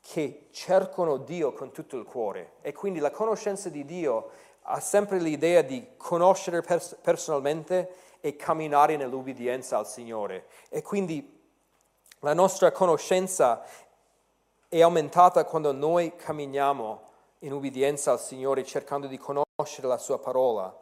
che 0.00 0.48
cercano 0.50 1.18
Dio 1.18 1.52
con 1.52 1.70
tutto 1.70 1.96
il 1.96 2.04
cuore. 2.04 2.54
E 2.62 2.72
quindi 2.72 2.98
la 2.98 3.10
conoscenza 3.10 3.68
di 3.68 3.84
Dio 3.84 4.30
ha 4.62 4.80
sempre 4.80 5.18
l'idea 5.18 5.62
di 5.62 5.90
conoscere 5.96 6.60
pers- 6.62 6.96
personalmente 7.00 7.94
e 8.20 8.36
camminare 8.36 8.96
nell'ubbidienza 8.96 9.78
al 9.78 9.86
Signore. 9.86 10.46
E 10.68 10.82
quindi 10.82 11.38
la 12.20 12.34
nostra 12.34 12.70
conoscenza 12.70 13.64
è 14.68 14.80
aumentata 14.82 15.44
quando 15.44 15.72
noi 15.72 16.14
camminiamo 16.16 17.08
in 17.40 17.52
ubbidienza 17.52 18.12
al 18.12 18.20
Signore, 18.20 18.64
cercando 18.64 19.06
di 19.06 19.18
conoscere 19.18 19.88
la 19.88 19.98
Sua 19.98 20.18
parola, 20.18 20.76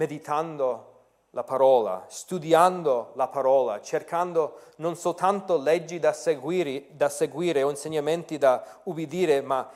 meditando 0.00 0.86
la 1.32 1.44
parola, 1.44 2.06
studiando 2.08 3.12
la 3.16 3.28
parola, 3.28 3.82
cercando 3.82 4.60
non 4.76 4.96
soltanto 4.96 5.58
leggi 5.58 5.98
da 5.98 6.14
seguire, 6.14 6.86
da 6.96 7.10
seguire 7.10 7.62
o 7.62 7.68
insegnamenti 7.68 8.38
da 8.38 8.80
ubbidire, 8.84 9.42
ma 9.42 9.70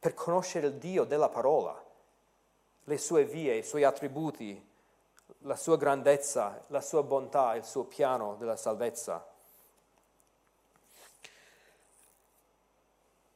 per 0.00 0.14
conoscere 0.14 0.66
il 0.66 0.74
Dio 0.74 1.04
della 1.04 1.28
parola, 1.28 1.80
le 2.82 2.98
sue 2.98 3.24
vie, 3.24 3.54
i 3.54 3.62
suoi 3.62 3.84
attributi, 3.84 4.66
la 5.42 5.56
sua 5.56 5.76
grandezza, 5.76 6.60
la 6.66 6.80
sua 6.80 7.04
bontà, 7.04 7.54
il 7.54 7.64
suo 7.64 7.84
piano 7.84 8.34
della 8.40 8.56
salvezza. 8.56 9.24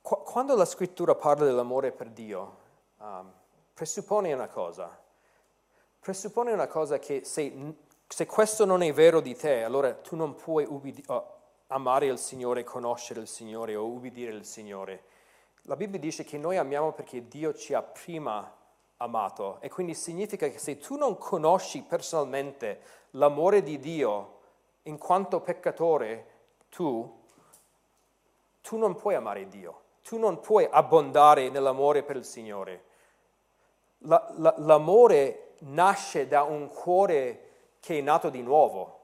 Quando 0.01 0.57
la 0.57 0.65
scrittura 0.65 1.15
parla 1.15 1.45
dell'amore 1.45 1.93
per 1.93 2.11
Dio, 2.11 2.57
um, 2.99 3.33
presuppone 3.73 4.33
una 4.33 4.49
cosa. 4.49 5.02
Presuppone 6.03 6.51
una 6.51 6.67
cosa 6.67 6.99
che 6.99 7.23
se, 7.25 7.75
se, 8.09 8.27
questo 8.27 8.65
non 8.65 8.83
è 8.83 8.93
vero 8.93 9.21
di 9.21 9.37
te, 9.37 9.63
allora 9.63 9.95
tu 9.95 10.17
non 10.17 10.35
puoi 10.35 10.67
ubbidi- 10.69 11.05
oh, 11.07 11.37
amare 11.69 12.07
il 12.07 12.19
Signore, 12.19 12.65
conoscere 12.65 13.21
il 13.21 13.29
Signore 13.29 13.77
o 13.77 13.85
ubbidire 13.85 14.33
il 14.33 14.45
Signore. 14.45 15.05
La 15.67 15.77
Bibbia 15.77 16.01
dice 16.01 16.25
che 16.25 16.39
noi 16.39 16.57
amiamo 16.57 16.91
perché 16.91 17.29
Dio 17.29 17.55
ci 17.55 17.73
ha 17.73 17.83
prima 17.83 18.53
amato 18.97 19.59
e 19.61 19.71
quindi 19.71 19.95
significa 19.95 20.49
che 20.49 20.59
se 20.59 20.77
tu 20.79 20.97
non 20.97 21.17
conosci 21.19 21.83
personalmente 21.83 22.81
l'amore 23.11 23.63
di 23.63 23.79
Dio 23.79 24.41
in 24.83 24.99
quanto 24.99 25.41
peccatore, 25.41 26.27
tu, 26.69 27.21
tu 28.61 28.77
non 28.77 28.97
puoi 28.97 29.15
amare 29.15 29.47
Dio, 29.47 29.83
tu 30.03 30.19
non 30.19 30.41
puoi 30.41 30.67
abbondare 30.69 31.49
nell'amore 31.49 32.03
per 32.03 32.17
il 32.17 32.25
Signore. 32.25 32.85
La, 33.99 34.33
la, 34.39 34.53
l'amore 34.59 35.51
nasce 35.65 36.27
da 36.27 36.43
un 36.43 36.69
cuore 36.69 37.51
che 37.81 37.99
è 37.99 38.01
nato 38.01 38.31
di 38.31 38.43
nuovo 38.43 39.01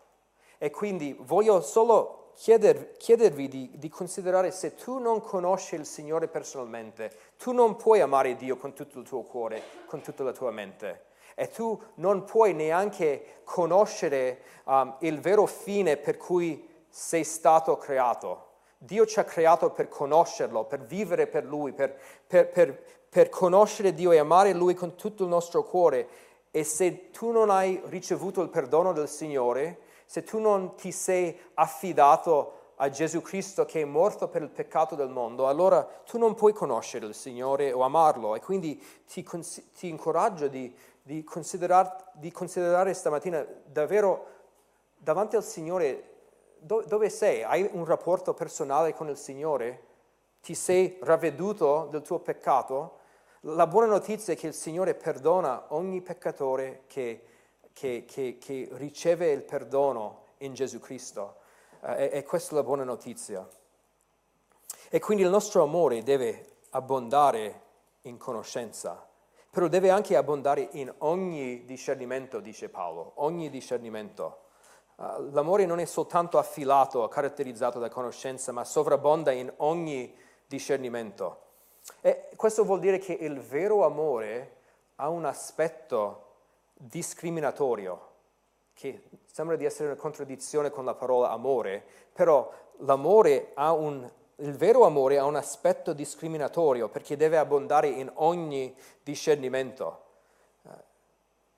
e 0.58 0.70
quindi 0.70 1.16
voglio 1.20 1.60
solo 1.60 2.32
chieder, 2.34 2.96
chiedervi 2.96 3.48
di, 3.48 3.70
di, 3.74 3.88
considerare 3.88 4.50
se 4.50 4.74
tu 4.74 4.98
non 4.98 5.20
conosci 5.20 5.74
il 5.74 5.86
Signore 5.86 6.28
personalmente, 6.28 7.12
tu 7.36 7.52
non 7.52 7.76
puoi 7.76 8.00
amare 8.00 8.36
Dio 8.36 8.56
con 8.56 8.72
tutto 8.72 9.00
il 9.00 9.06
tuo 9.06 9.22
cuore, 9.22 9.62
con 9.86 10.00
tutta 10.00 10.22
la 10.22 10.32
tua 10.32 10.50
mente. 10.50 11.06
E 11.34 11.48
tu 11.48 11.80
non 11.94 12.24
puoi 12.24 12.54
neanche 12.54 13.40
conoscere 13.44 14.40
um, 14.64 14.96
il 15.00 15.20
vero 15.20 15.46
fine 15.46 15.96
per 15.96 16.16
cui 16.16 16.68
sei 16.88 17.22
stato 17.22 17.76
creato. 17.76 18.46
Dio 18.78 19.06
ci 19.06 19.18
ha 19.18 19.24
creato 19.24 19.70
per 19.70 19.88
conoscerlo, 19.88 20.64
per 20.64 20.82
vivere 20.82 21.26
per 21.26 21.44
Lui, 21.44 21.72
per, 21.72 21.96
per, 22.26 22.48
per, 22.48 22.82
per 23.08 23.28
conoscere 23.28 23.94
Dio 23.94 24.12
e 24.12 24.18
amare 24.18 24.52
Lui 24.52 24.74
con 24.74 24.94
tutto 24.94 25.22
il 25.24 25.28
nostro 25.28 25.62
cuore. 25.64 26.08
E 26.50 26.64
se 26.64 27.10
tu 27.10 27.30
non 27.30 27.50
hai 27.50 27.80
ricevuto 27.86 28.42
il 28.42 28.48
perdono 28.48 28.92
del 28.92 29.08
Signore, 29.08 29.80
se 30.06 30.22
tu 30.22 30.38
non 30.38 30.74
ti 30.74 30.90
sei 30.90 31.38
affidato 31.54 32.54
a 32.76 32.88
Gesù 32.90 33.20
Cristo 33.20 33.64
che 33.64 33.82
è 33.82 33.84
morto 33.84 34.28
per 34.28 34.42
il 34.42 34.48
peccato 34.48 34.94
del 34.94 35.08
mondo, 35.08 35.48
allora 35.48 35.82
tu 35.82 36.16
non 36.16 36.34
puoi 36.34 36.52
conoscere 36.52 37.06
il 37.06 37.14
Signore 37.14 37.72
o 37.72 37.82
amarlo. 37.82 38.34
E 38.34 38.40
quindi 38.40 38.82
ti, 39.06 39.26
ti 39.76 39.88
incoraggio 39.88 40.48
di, 40.48 40.74
di, 41.02 41.24
considerar, 41.24 42.12
di, 42.14 42.30
considerare 42.30 42.94
stamattina 42.94 43.44
davvero 43.64 44.26
davanti 44.96 45.36
al 45.36 45.44
Signore 45.44 46.16
do, 46.58 46.82
dove 46.86 47.10
sei? 47.10 47.42
Hai 47.42 47.68
un 47.72 47.84
rapporto 47.84 48.32
personale 48.34 48.94
con 48.94 49.08
il 49.08 49.16
Signore? 49.16 49.82
Ti 50.40 50.54
sei 50.54 50.98
ravveduto 51.00 51.88
del 51.90 52.02
tuo 52.02 52.20
peccato? 52.20 52.97
La 53.42 53.68
buona 53.68 53.86
notizia 53.86 54.32
è 54.32 54.36
che 54.36 54.48
il 54.48 54.54
Signore 54.54 54.94
perdona 54.94 55.66
ogni 55.68 56.00
peccatore 56.00 56.82
che, 56.88 57.22
che, 57.72 58.04
che, 58.04 58.36
che 58.40 58.68
riceve 58.72 59.30
il 59.30 59.42
perdono 59.42 60.22
in 60.38 60.54
Gesù 60.54 60.80
Cristo. 60.80 61.36
Eh, 61.82 62.10
e 62.14 62.24
questa 62.24 62.52
è 62.52 62.54
la 62.56 62.64
buona 62.64 62.82
notizia. 62.82 63.48
E 64.88 64.98
quindi 64.98 65.22
il 65.22 65.30
nostro 65.30 65.62
amore 65.62 66.02
deve 66.02 66.56
abbondare 66.70 67.62
in 68.02 68.16
conoscenza, 68.16 69.06
però 69.50 69.68
deve 69.68 69.90
anche 69.90 70.16
abbondare 70.16 70.68
in 70.72 70.92
ogni 70.98 71.64
discernimento, 71.64 72.40
dice 72.40 72.68
Paolo, 72.68 73.12
ogni 73.16 73.50
discernimento. 73.50 74.46
Uh, 74.96 75.30
l'amore 75.30 75.64
non 75.64 75.78
è 75.78 75.84
soltanto 75.84 76.38
affilato, 76.38 77.06
caratterizzato 77.06 77.78
da 77.78 77.88
conoscenza, 77.88 78.50
ma 78.50 78.64
sovrabbonda 78.64 79.30
in 79.30 79.52
ogni 79.58 80.12
discernimento. 80.46 81.47
E 82.00 82.28
questo 82.36 82.64
vuol 82.64 82.80
dire 82.80 82.98
che 82.98 83.12
il 83.12 83.40
vero 83.40 83.84
amore 83.84 84.56
ha 84.96 85.08
un 85.08 85.24
aspetto 85.24 86.24
discriminatorio, 86.74 88.06
che 88.74 89.02
sembra 89.24 89.56
di 89.56 89.64
essere 89.64 89.88
una 89.90 89.98
contraddizione 89.98 90.70
con 90.70 90.84
la 90.84 90.94
parola 90.94 91.30
amore, 91.30 91.84
però 92.12 92.50
l'amore 92.78 93.52
ha 93.54 93.72
un, 93.72 94.08
il 94.36 94.56
vero 94.56 94.84
amore 94.84 95.18
ha 95.18 95.24
un 95.24 95.36
aspetto 95.36 95.92
discriminatorio 95.92 96.88
perché 96.88 97.16
deve 97.16 97.38
abbondare 97.38 97.88
in 97.88 98.10
ogni 98.14 98.74
discernimento. 99.02 100.02
Eh, 100.64 100.70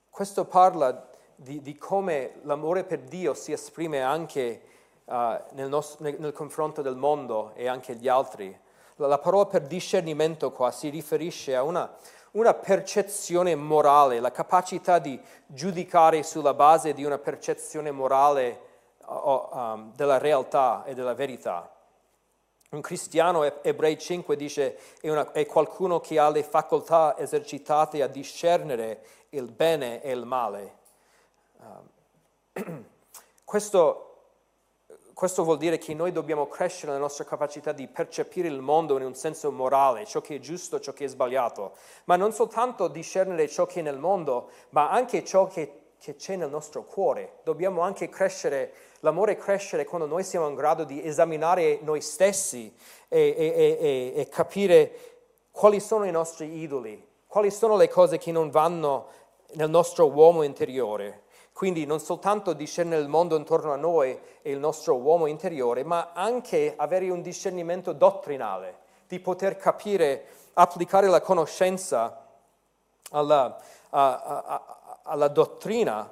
questo 0.09 0.45
parla 0.45 1.09
di, 1.35 1.61
di 1.61 1.77
come 1.77 2.39
l'amore 2.43 2.83
per 2.83 2.99
Dio 2.99 3.33
si 3.33 3.51
esprime 3.51 4.01
anche 4.01 4.61
uh, 5.05 5.13
nel, 5.53 5.69
nostro, 5.69 6.03
nel, 6.03 6.19
nel 6.19 6.33
confronto 6.33 6.81
del 6.81 6.95
mondo 6.95 7.51
e 7.55 7.67
anche 7.67 7.95
gli 7.95 8.07
altri. 8.07 8.55
La 8.95 9.17
parola 9.17 9.45
per 9.45 9.61
discernimento 9.61 10.51
qua 10.51 10.71
si 10.71 10.89
riferisce 10.89 11.55
a 11.55 11.63
una, 11.63 11.91
una 12.31 12.53
percezione 12.53 13.55
morale, 13.55 14.19
la 14.19 14.31
capacità 14.31 14.99
di 14.99 15.19
giudicare 15.45 16.23
sulla 16.23 16.53
base 16.53 16.93
di 16.93 17.03
una 17.03 17.17
percezione 17.17 17.91
morale 17.91 18.69
um, 19.07 19.91
della 19.95 20.17
realtà 20.17 20.83
e 20.85 20.93
della 20.93 21.13
verità. 21.13 21.69
Un 22.69 22.81
cristiano, 22.81 23.43
Ebrei 23.63 23.97
5 23.97 24.35
dice, 24.37 24.77
è, 25.01 25.09
una, 25.09 25.31
è, 25.33 25.45
qualcuno 25.45 25.99
che 25.99 26.17
ha 26.17 26.29
le 26.29 26.43
facoltà 26.43 27.17
esercitate 27.17 28.01
a 28.01 28.07
discernere 28.07 29.05
il 29.29 29.51
bene 29.51 30.01
e 30.01 30.11
il 30.11 30.25
male. 30.25 30.75
Um, 32.53 32.85
questo 33.43 34.10
questo 35.21 35.43
vuol 35.43 35.59
dire 35.59 35.77
che 35.77 35.93
noi 35.93 36.11
dobbiamo 36.11 36.47
crescere 36.47 36.87
nella 36.87 37.03
nostra 37.03 37.25
capacità 37.25 37.73
di 37.73 37.87
percepire 37.87 38.47
il 38.47 38.59
mondo 38.59 38.97
in 38.97 39.05
un 39.05 39.13
senso 39.13 39.51
morale, 39.51 40.03
ciò 40.07 40.19
che 40.19 40.37
è 40.37 40.39
giusto, 40.39 40.79
ciò 40.79 40.93
che 40.93 41.05
è 41.05 41.07
sbagliato, 41.07 41.73
ma 42.05 42.15
non 42.15 42.31
soltanto 42.31 42.87
discernere 42.87 43.47
ciò 43.47 43.67
che 43.67 43.81
è 43.81 43.83
nel 43.83 43.99
mondo, 43.99 44.49
ma 44.69 44.89
anche 44.89 45.23
ciò 45.23 45.45
che, 45.45 45.91
che 45.99 46.15
c'è 46.15 46.37
nel 46.37 46.49
nostro 46.49 46.85
cuore. 46.85 47.33
Dobbiamo 47.43 47.81
anche 47.81 48.09
crescere, 48.09 48.73
l'amore 49.01 49.37
crescere 49.37 49.85
quando 49.85 50.07
noi 50.07 50.23
siamo 50.23 50.47
in 50.47 50.55
grado 50.55 50.85
di 50.85 51.05
esaminare 51.05 51.77
noi 51.83 52.01
stessi 52.01 52.75
e, 53.07 53.35
e, 53.37 53.77
e, 53.79 54.21
e 54.21 54.27
capire 54.27 54.91
quali 55.51 55.79
sono 55.79 56.05
i 56.05 56.11
nostri 56.11 56.61
idoli, 56.61 56.99
quali 57.27 57.51
sono 57.51 57.75
le 57.77 57.89
cose 57.89 58.17
che 58.17 58.31
non 58.31 58.49
vanno 58.49 59.05
nel 59.53 59.69
nostro 59.69 60.09
uomo 60.09 60.41
interiore. 60.41 61.25
Quindi 61.61 61.85
non 61.85 61.99
soltanto 61.99 62.53
discernere 62.53 63.03
il 63.03 63.07
mondo 63.07 63.37
intorno 63.37 63.71
a 63.71 63.75
noi 63.75 64.19
e 64.41 64.49
il 64.49 64.57
nostro 64.57 64.95
uomo 64.95 65.27
interiore, 65.27 65.83
ma 65.83 66.09
anche 66.11 66.73
avere 66.75 67.07
un 67.11 67.21
discernimento 67.21 67.93
dottrinale, 67.93 68.79
di 69.07 69.19
poter 69.19 69.57
capire, 69.57 70.25
applicare 70.53 71.07
la 71.07 71.21
conoscenza 71.21 72.25
alla, 73.11 73.61
a, 73.91 74.21
a, 74.23 74.99
alla 75.03 75.27
dottrina 75.27 76.11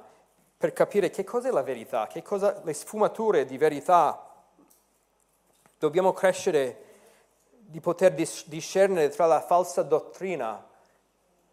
per 0.56 0.72
capire 0.72 1.10
che 1.10 1.24
cos'è 1.24 1.50
la 1.50 1.64
verità, 1.64 2.06
che 2.06 2.22
cosa, 2.22 2.60
le 2.62 2.72
sfumature 2.72 3.44
di 3.44 3.58
verità. 3.58 4.30
Dobbiamo 5.80 6.12
crescere 6.12 6.84
di 7.50 7.80
poter 7.80 8.12
discernere 8.12 9.08
tra 9.08 9.26
la 9.26 9.40
falsa 9.40 9.82
dottrina 9.82 10.69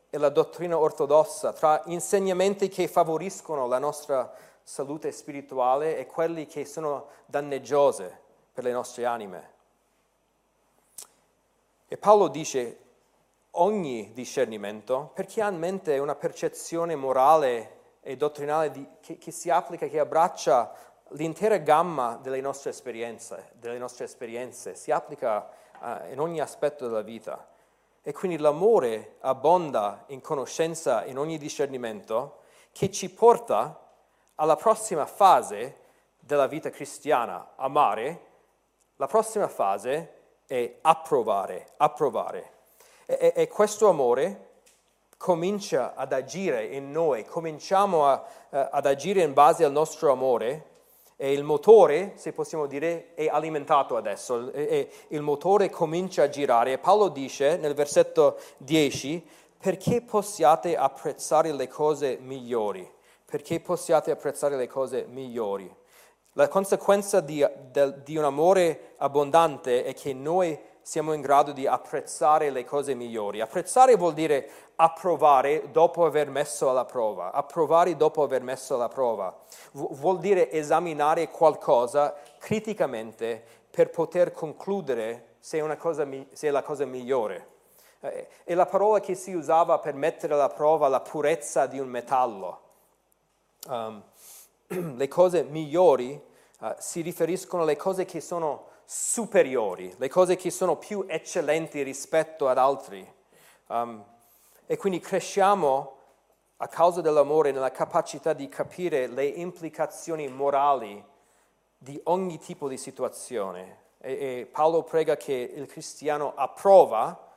e 0.10 0.17
la 0.17 0.30
dottrina 0.30 0.78
ortodossa, 0.78 1.54
tra 1.54 1.82
insegnamenti 1.86 2.70
che 2.70 2.88
favoriscono 2.88 3.67
la 3.67 3.80
nostra 3.80 4.34
salute 4.63 5.12
spirituale 5.12 5.98
e 5.98 6.06
quelli 6.06 6.46
che 6.46 6.65
sono 6.65 7.08
danneggiose 7.26 8.20
per 8.54 8.63
le 8.63 8.72
nostre 8.72 9.06
anime. 9.06 9.56
E 11.88 11.98
Paolo 11.98 12.28
dice 12.28 12.80
ogni 13.52 14.12
discernimento 14.13 15.12
perché 15.13 15.41
ha 15.41 15.50
in 15.50 15.58
mente 15.58 15.98
una 15.98 16.15
percezione 16.15 16.96
morale 16.96 17.76
e 18.02 18.17
dottrinale 18.17 18.72
di, 18.72 18.88
che, 19.00 19.17
che, 19.17 19.32
si 19.32 19.50
applica, 19.50 19.88
che 19.88 20.00
abbraccia 20.00 20.74
l'intera 21.12 21.58
gamma 21.58 22.20
delle 22.22 22.41
nostre 22.41 22.72
esperienze, 22.72 23.52
delle 23.54 23.78
nostre 23.78 24.06
esperienze 24.06 24.76
si 24.76 24.91
applica 24.91 25.50
uh, 25.80 26.12
in 26.12 26.20
ogni 26.20 26.41
aspetto 26.41 26.88
della 26.88 27.02
vita. 27.02 27.48
E 28.08 28.13
quindi 28.13 28.38
l'amore 28.38 29.17
abbonda 29.20 30.06
in 30.08 30.22
conoscenza, 30.22 31.04
in 31.04 31.17
ogni 31.17 31.38
discernimento, 31.38 32.38
che 32.72 32.89
ci 32.89 33.10
porta 33.10 33.86
alla 34.36 34.56
prossima 34.56 35.06
fase 35.06 35.80
della 36.17 36.48
vita 36.48 36.70
cristiana, 36.70 37.52
amare. 37.58 38.22
La 38.96 39.08
prossima 39.08 39.50
fase 39.50 40.13
è 40.48 40.78
approvare, 40.84 41.74
approvare. 41.76 42.52
E, 43.06 43.17
e, 43.20 43.34
e 43.41 43.48
questo 43.50 43.89
amore 43.89 44.62
comincia 45.17 45.93
ad 45.93 46.13
agire 46.13 46.63
in 46.63 46.89
noi, 46.89 47.26
cominciamo 47.26 48.08
a, 48.08 48.24
uh, 48.52 48.67
ad 48.72 48.86
agire 48.86 49.22
in 49.22 49.34
base 49.34 49.65
al 49.65 49.74
nostro 49.74 50.13
amore 50.13 50.77
e 51.20 51.34
il 51.34 51.44
motore, 51.44 52.14
se 52.16 52.32
possiamo 52.32 52.68
dire, 52.68 53.16
è 53.16 53.28
alimentato 53.28 53.98
adesso, 53.98 54.54
e 54.54 54.90
il 55.10 55.22
motore 55.22 55.72
comincia 55.72 56.24
a 56.24 56.30
girare. 56.30 56.78
Paolo 56.78 57.10
dice 57.10 57.58
nel 57.58 57.74
versetto 57.74 58.40
10, 58.58 59.28
perché 59.60 60.02
possiate 60.02 60.78
apprezzare 60.78 61.52
le 61.52 61.68
cose 61.68 62.20
migliori, 62.22 62.88
perché 63.26 63.60
possiate 63.60 64.12
apprezzare 64.12 64.56
le 64.56 64.68
cose 64.68 65.08
migliori. 65.10 65.70
La 66.34 66.48
conseguenza 66.48 67.20
di, 67.20 67.44
di 68.04 68.16
un 68.16 68.24
amore 68.24 68.94
abbondante 68.98 69.84
è 69.84 69.96
che 69.96 70.14
noi 70.14 70.56
siamo 70.88 71.12
in 71.12 71.19
grado 71.19 71.52
di 71.52 71.67
apprezzare 71.67 72.50
le 72.50 72.63
cose 72.63 72.93
migliori. 72.93 73.41
Apprezzare 73.41 73.97
vuol 73.97 74.13
dire 74.13 74.50
approvare 74.78 75.69
dopo 75.71 76.06
aver 76.06 76.30
messo 76.30 76.69
alla 76.69 76.86
prova, 76.86 77.34
approvare 77.34 77.97
dopo 77.97 78.23
aver 78.23 78.41
messo 78.41 78.76
alla 78.76 78.88
prova. 78.88 79.38
vuol 79.73 80.19
dire 80.19 80.50
esaminare 80.50 81.30
qualcosa 81.30 82.15
criticamente 82.39 83.43
per 83.69 83.89
poter 83.89 84.32
concludere 84.32 85.36
se 85.39 85.60
è, 85.60 85.76
cosa, 85.76 86.08
se 86.32 86.47
è 86.47 86.52
la 86.52 86.63
cosa 86.63 86.86
migliore. 86.86 87.47
Eh, 88.00 88.28
è 88.45 88.54
la 88.54 88.65
parola 88.65 89.02
che 89.02 89.13
si 89.13 89.34
usava 89.34 89.80
per 89.80 89.93
mettere 89.93 90.36
alla 90.36 90.47
prova 90.47 90.88
la 90.88 91.02
purezza 91.02 91.65
di 91.65 91.80
un 91.80 91.89
metallo. 91.89 92.62
Um, 93.67 94.02
le 94.95 95.08
cose 95.10 95.43
migliori 95.43 96.17
uh, 96.60 96.76
si 96.78 97.02
riferiscono 97.02 97.63
alle 97.63 97.76
cose 97.76 98.06
che 98.06 98.21
sono 98.21 98.76
superiori, 98.89 99.93
le 99.97 100.08
cose 100.08 100.38
che 100.38 100.50
sono 100.50 100.78
più 100.78 101.04
eccellenti 101.10 101.84
rispetto 101.84 102.47
ad 102.47 102.58
altri. 102.58 103.06
Um, 103.67 104.02
e 104.65 104.78
quindi 104.78 105.02
cresciamo 105.02 105.95
a 106.58 106.67
causa 106.69 107.02
dell'amore 107.02 107.52
nella 107.52 107.71
capacità 107.71 108.32
di 108.32 108.47
capire 108.47 109.08
le 109.08 109.26
implicazioni 109.26 110.30
morali 110.30 111.04
di 111.78 112.00
ogni 112.06 112.39
tipo 112.39 112.69
di 112.69 112.78
situazione. 112.78 113.86
E, 114.00 114.12
e 114.13 114.50
Paolo 114.50 114.84
prega 114.84 115.17
che 115.17 115.34
il 115.34 115.67
cristiano 115.67 116.34
approva 116.34 117.34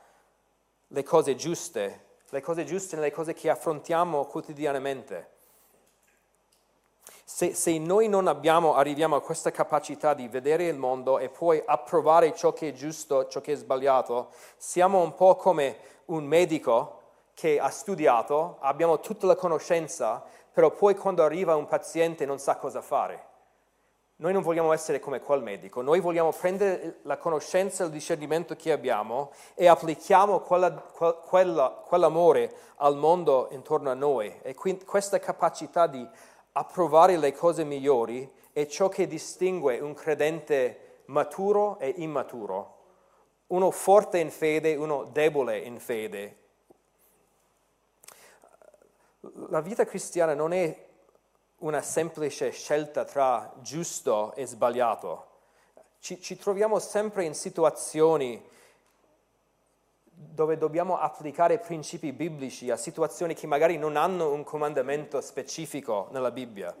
le 0.87 1.03
cose 1.03 1.35
giuste, 1.35 2.05
le 2.29 2.41
cose 2.41 2.63
giuste 2.63 2.95
nelle 2.95 3.11
cose 3.11 3.33
che 3.33 3.49
affrontiamo 3.49 4.25
quotidianamente. 4.25 5.39
Se, 7.23 7.53
se, 7.53 7.77
noi 7.77 8.07
non 8.07 8.27
abbiamo, 8.27 8.75
arriviamo 8.75 9.15
a 9.15 9.21
questa 9.21 9.51
capacità 9.51 10.13
di 10.13 10.27
vedere 10.27 10.67
il 10.67 10.77
mondo 10.77 11.19
e 11.19 11.29
poi 11.29 11.61
approvare 11.65 12.35
ciò 12.35 12.53
che 12.53 12.69
è 12.69 12.73
giusto, 12.73 13.27
ciò 13.27 13.41
che 13.41 13.53
è 13.53 13.55
sbagliato, 13.55 14.29
siamo 14.57 15.01
un 15.01 15.15
po' 15.15 15.35
come 15.35 15.77
un 16.05 16.25
medico 16.25 16.99
che 17.33 17.59
ha 17.59 17.69
studiato, 17.69 18.57
abbiamo 18.59 18.99
tutta 18.99 19.25
la 19.25 19.35
conoscenza, 19.35 20.23
però 20.51 20.71
poi 20.71 20.95
quando 20.95 21.23
arriva 21.23 21.55
un 21.55 21.67
paziente 21.67 22.25
non 22.25 22.37
sa 22.37 22.55
cosa 22.57 22.81
fare. 22.81 23.29
Noi 24.21 24.33
non 24.33 24.43
vogliamo 24.43 24.71
essere 24.71 24.99
come 24.99 25.19
quel 25.19 25.41
medico, 25.41 25.81
noi 25.81 25.99
vogliamo 25.99 26.31
prendere 26.31 26.99
la 27.03 27.17
conoscenza 27.17 27.81
e 27.81 27.87
il 27.87 27.91
discernimento 27.91 28.55
che 28.55 28.71
abbiamo 28.71 29.31
e 29.55 29.67
applichiamo 29.67 30.41
quella, 30.41 30.71
quella, 30.71 31.69
quell'amore 31.83 32.53
al 32.75 32.97
mondo 32.97 33.47
intorno 33.49 33.89
a 33.89 33.95
noi. 33.95 34.31
E 34.43 34.53
quindi 34.53 34.85
questa 34.85 35.17
capacità 35.17 35.87
di 35.87 36.07
approvare 36.53 37.17
le 37.17 37.33
cose 37.33 37.63
migliori 37.63 38.29
è 38.51 38.65
ciò 38.65 38.89
che 38.89 39.07
distingue 39.07 39.79
un 39.79 39.93
credente 39.93 41.03
maturo 41.05 41.79
e 41.79 41.93
immaturo, 41.97 42.77
uno 43.47 43.71
forte 43.71 44.19
in 44.19 44.31
fede, 44.31 44.75
uno 44.75 45.03
debole 45.03 45.57
in 45.59 45.79
fede. 45.79 46.37
La 49.49 49.61
vita 49.61 49.85
cristiana 49.85 50.33
non 50.33 50.51
è 50.51 50.89
una 51.57 51.81
semplice 51.81 52.49
scelta 52.51 53.03
tra 53.03 53.53
giusto 53.59 54.33
e 54.35 54.45
sbagliato. 54.45 55.27
Ci, 55.99 56.19
ci, 56.21 56.37
troviamo 56.37 56.79
sempre 56.79 57.25
in 57.25 57.35
situazioni 57.35 58.43
dove 60.29 60.57
dobbiamo 60.57 60.97
applicare 60.97 61.57
principi 61.57 62.11
biblici 62.11 62.69
a 62.69 62.77
situazioni 62.77 63.33
che 63.33 63.47
magari 63.47 63.77
non 63.77 63.95
hanno 63.95 64.31
un 64.31 64.43
comandamento 64.43 65.19
specifico 65.19 66.09
nella 66.11 66.29
Bibbia. 66.29 66.75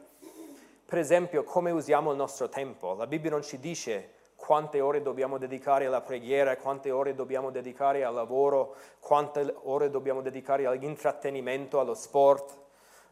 Per 0.85 0.99
esempio, 0.99 1.43
come 1.43 1.71
usiamo 1.71 2.11
il 2.11 2.17
nostro 2.17 2.49
tempo. 2.49 2.93
La 2.93 3.07
Bibbia 3.07 3.31
non 3.31 3.41
ci 3.41 3.59
dice 3.59 4.11
quante 4.35 4.79
ore 4.79 5.01
dobbiamo 5.01 5.37
dedicare 5.37 5.85
alla 5.85 6.01
preghiera, 6.01 6.55
quante 6.57 6.91
ore 6.91 7.15
dobbiamo 7.15 7.49
dedicare 7.49 8.03
al 8.03 8.13
lavoro, 8.13 8.75
quante 8.99 9.55
ore 9.63 9.89
dobbiamo 9.89 10.21
dedicare 10.21 10.65
all'intrattenimento, 10.65 11.79
allo 11.79 11.93
sport. 11.95 12.57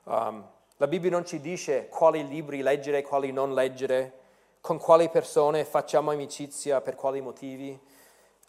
Um, 0.03 0.47
la 0.77 0.87
Bibbia 0.87 1.09
non 1.09 1.25
ci 1.25 1.39
dice 1.39 1.87
quali 1.87 2.27
libri 2.27 2.61
leggere 2.61 2.99
e 2.99 3.03
quali 3.03 3.31
non 3.31 3.53
leggere, 3.53 4.13
con 4.61 4.77
quali 4.77 5.09
persone 5.09 5.65
facciamo 5.65 6.11
amicizia, 6.11 6.81
per 6.81 6.95
quali 6.95 7.21
motivi, 7.21 7.79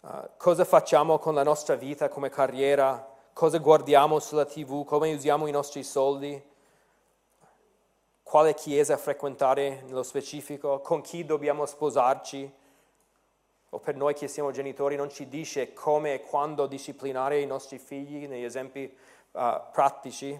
uh, 0.01 0.29
cosa 0.37 0.65
facciamo 0.65 1.17
con 1.17 1.33
la 1.33 1.43
nostra 1.43 1.75
vita 1.75 2.09
come 2.09 2.29
carriera, 2.29 3.07
cosa 3.33 3.57
guardiamo 3.57 4.19
sulla 4.19 4.45
tv, 4.45 4.85
come 4.85 5.13
usiamo 5.13 5.47
i 5.47 5.51
nostri 5.51 5.83
soldi, 5.83 6.49
quale 8.23 8.53
chiesa 8.53 8.97
frequentare 8.97 9.81
nello 9.85 10.03
specifico, 10.03 10.79
con 10.79 11.01
chi 11.01 11.25
dobbiamo 11.25 11.65
sposarci. 11.65 12.59
O 13.73 13.79
per 13.79 13.95
noi 13.95 14.13
che 14.13 14.27
siamo 14.27 14.51
genitori 14.51 14.97
non 14.97 15.09
ci 15.09 15.29
dice 15.29 15.73
come 15.73 16.15
e 16.15 16.21
quando 16.21 16.67
disciplinare 16.67 17.39
i 17.39 17.45
nostri 17.45 17.77
figli 17.77 18.27
negli 18.27 18.43
esempi 18.43 18.83
uh, 19.31 19.41
pratici. 19.71 20.37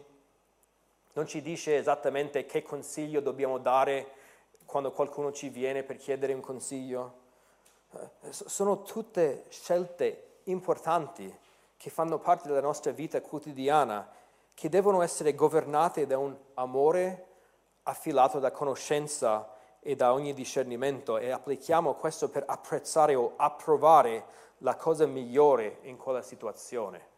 Non 1.14 1.28
ci 1.28 1.42
dice 1.42 1.78
esattamente 1.78 2.46
che 2.46 2.62
consiglio 2.62 3.22
dobbiamo 3.22 3.58
dare 3.58 4.12
quando 4.66 4.92
qualcuno 4.92 5.32
ci 5.32 5.50
viene 5.50 5.84
per 5.84 5.98
chiedere 5.98 6.34
un 6.34 6.42
consiglio. 6.42 7.21
Eh, 7.94 8.32
sono 8.32 8.84
tutte 8.84 9.46
scelte 9.50 10.40
importanti 10.44 11.38
che 11.76 11.90
fanno 11.90 12.20
parte 12.20 12.48
della 12.48 12.62
nostra 12.62 12.92
vita 12.92 13.22
quotidiana, 13.22 14.10
che 14.54 14.70
devono 14.70 15.02
essere 15.02 15.36
governate 15.36 16.06
da 16.06 16.18
un 16.18 16.36
amore 16.54 17.28
affilato 17.84 18.40
da 18.40 18.52
conoscenza 18.52 19.56
e 19.80 19.96
da 19.96 20.14
ogni 20.14 20.34
discernimento 20.34 21.18
e 21.18 21.32
applichiamo 21.32 21.96
questo 21.96 22.30
per 22.30 22.44
apprezzare 22.46 23.16
o 23.16 23.34
approvare 23.36 24.26
la 24.60 24.76
cosa 24.76 25.08
migliore 25.08 25.80
in 25.82 25.98
quella 25.98 26.22
situazione. 26.22 27.10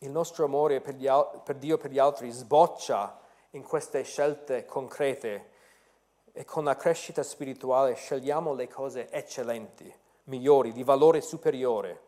Il 0.00 0.10
nostro 0.10 0.44
amore 0.44 0.82
per, 0.82 0.94
gli, 0.94 1.08
per 1.42 1.56
Dio 1.56 1.76
e 1.76 1.78
per 1.78 1.90
gli 1.90 1.98
altri 1.98 2.30
sboccia 2.30 3.18
in 3.52 3.62
queste 3.62 4.02
scelte 4.02 4.66
concrete 4.66 5.54
e 6.38 6.44
con 6.44 6.64
la 6.64 6.76
crescita 6.76 7.22
spirituale 7.22 7.94
scegliamo 7.94 8.52
le 8.52 8.68
cose 8.68 9.08
eccellenti, 9.10 9.90
migliori, 10.24 10.70
di 10.72 10.82
valore 10.82 11.22
superiore. 11.22 12.02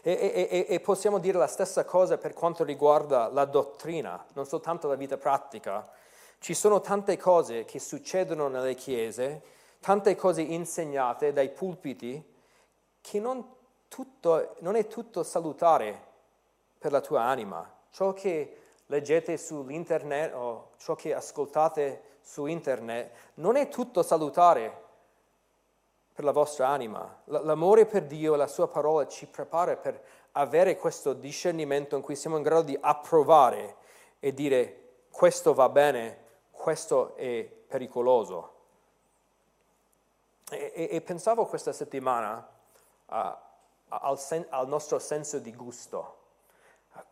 E, 0.00 0.48
e, 0.50 0.66
e, 0.66 0.80
possiamo 0.80 1.18
dire 1.18 1.36
la 1.36 1.48
stessa 1.48 1.84
cosa 1.84 2.16
per 2.16 2.32
quanto 2.32 2.64
riguarda 2.64 3.28
la 3.28 3.44
dottrina, 3.44 4.24
non 4.32 4.46
soltanto 4.46 4.88
la 4.88 4.94
vita 4.94 5.18
pratica. 5.18 5.86
Ci 6.38 6.54
sono 6.54 6.80
tante 6.80 7.18
cose 7.18 7.66
che 7.66 7.78
succedono 7.78 8.48
nelle 8.48 8.74
chiese, 8.74 9.42
tante 9.80 10.16
cose 10.16 10.40
insegnate 10.40 11.34
dai 11.34 11.50
pulpiti, 11.50 12.24
che 13.02 13.20
non, 13.20 13.46
tutto, 13.88 14.54
non 14.60 14.76
è 14.76 14.86
tutto 14.86 15.22
salutare 15.24 16.06
per 16.78 16.90
la 16.90 17.02
tua 17.02 17.24
anima. 17.24 17.70
Ciò 17.90 18.14
che 18.14 18.56
leggete 18.86 19.36
sull'internet 19.36 20.32
o 20.32 20.70
ciò 20.78 20.94
che 20.94 21.12
ascoltate 21.12 22.07
su 22.28 22.44
internet 22.44 23.10
non 23.34 23.56
è 23.56 23.68
tutto 23.68 24.02
salutare 24.02 24.84
per 26.12 26.24
la 26.24 26.30
vostra 26.30 26.68
anima. 26.68 27.22
L'amore 27.24 27.86
per 27.86 28.04
Dio 28.04 28.34
e 28.34 28.36
la 28.36 28.46
sua 28.46 28.68
parola 28.68 29.06
ci 29.06 29.26
prepara 29.26 29.76
per 29.76 30.04
avere 30.32 30.76
questo 30.76 31.14
discernimento 31.14 31.96
in 31.96 32.02
cui 32.02 32.16
siamo 32.16 32.36
in 32.36 32.42
grado 32.42 32.62
di 32.62 32.76
approvare 32.78 33.76
e 34.20 34.34
dire 34.34 35.06
questo 35.10 35.54
va 35.54 35.70
bene, 35.70 36.24
questo 36.50 37.16
è 37.16 37.44
pericoloso. 37.44 38.56
E, 40.50 40.72
e, 40.74 40.88
e 40.92 41.00
pensavo 41.00 41.46
questa 41.46 41.72
settimana 41.72 42.46
uh, 43.06 43.14
al, 43.88 44.18
sen- 44.18 44.46
al 44.50 44.68
nostro 44.68 44.98
senso 44.98 45.38
di 45.38 45.54
gusto. 45.54 46.16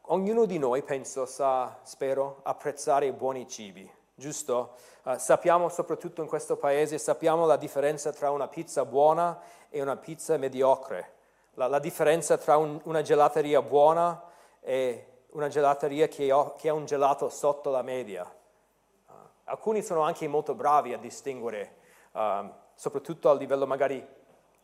Ognuno 0.09 0.44
di 0.44 0.59
noi, 0.59 0.83
penso, 0.83 1.24
sa, 1.24 1.79
spero, 1.85 2.40
apprezzare 2.42 3.07
i 3.07 3.12
buoni 3.12 3.48
cibi, 3.48 3.90
giusto? 4.16 4.76
Uh, 5.02 5.18
sappiamo, 5.18 5.68
soprattutto 5.68 6.22
in 6.22 6.26
questo 6.26 6.57
paese, 6.57 6.98
sappiamo 6.98 7.44
la 7.44 7.57
differenza 7.57 8.12
tra 8.12 8.31
una 8.31 8.48
pizza 8.48 8.85
buona 8.87 9.38
e 9.68 9.83
una 9.83 9.96
pizza 9.96 10.37
mediocre, 10.38 11.12
la, 11.55 11.66
la 11.66 11.79
differenza 11.79 12.38
tra 12.38 12.57
un, 12.57 12.81
una 12.85 13.02
gelateria 13.02 13.61
buona 13.61 14.20
e 14.61 15.24
una 15.33 15.48
gelateria 15.48 16.09
che, 16.09 16.33
ho, 16.33 16.55
che, 16.57 16.70
ha 16.70 16.72
un 16.72 16.87
gelato 16.87 17.29
sotto 17.29 17.70
la 17.70 17.83
media. 17.83 18.24
Uh, 18.24 19.12
alcuni 19.44 19.83
sono 19.83 20.00
anche 20.00 20.26
molto 20.26 20.55
bravi 20.55 20.94
a 20.94 20.98
distinguere, 20.98 21.76
um, 22.12 22.50
soprattutto 22.74 23.29
a 23.29 23.35
livello 23.35 23.66
magari 23.66 24.05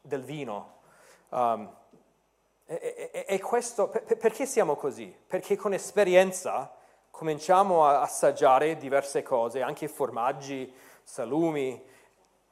del 0.01 0.23
vino. 0.23 0.81
Um, 1.29 1.71
e, 2.65 3.11
e, 3.13 3.25
e 3.29 3.41
questo, 3.41 3.89
per, 3.89 4.17
perché 4.17 4.47
siamo 4.47 4.77
così? 4.77 5.15
Perché 5.27 5.57
con 5.57 5.75
esperienza 5.75 6.75
cominciamo 7.13 7.85
a 7.85 8.01
assaggiare 8.01 8.77
diverse 8.79 9.23
cose, 9.23 9.61
anche 9.61 9.87
formaggi, 9.87 10.73
salumi, 11.05 11.81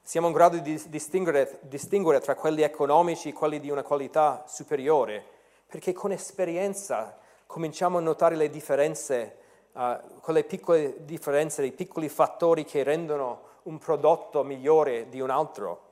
siamo 0.03 0.27
in 0.27 0.33
grado 0.33 0.59
di 0.59 0.81
distinguere, 0.89 1.59
distinguere 1.63 2.21
tra 2.21 2.35
quelli 2.35 2.63
economici 2.63 3.31
e 3.31 3.33
quelli 3.33 3.59
di 3.59 3.71
una 3.71 3.83
qualità 3.83 4.45
superiore, 4.47 5.25
perché 5.67 5.93
con 5.93 6.13
esperienza 6.13 7.19
cominciamo 7.47 7.99
a 7.99 8.01
notare 8.03 8.37
le 8.37 8.51
differenze, 8.51 9.39
uh, 9.73 10.21
quelle 10.21 10.45
piccole 10.45 11.05
differenze, 11.05 11.65
i 11.65 11.73
piccoli 11.73 12.09
fattori 12.09 12.65
che 12.65 12.83
rendono 12.83 13.49
un 13.63 13.79
prodotto 13.79 14.45
migliore 14.45 15.09
di 15.09 15.21
un 15.21 15.31
altro. 15.31 15.89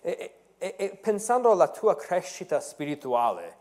E, 0.00 0.34
e, 0.58 0.74
e 0.78 0.88
pensando 0.90 1.50
alla 1.50 1.68
tua 1.68 1.96
crescita 1.96 2.60
spirituale, 2.60 3.56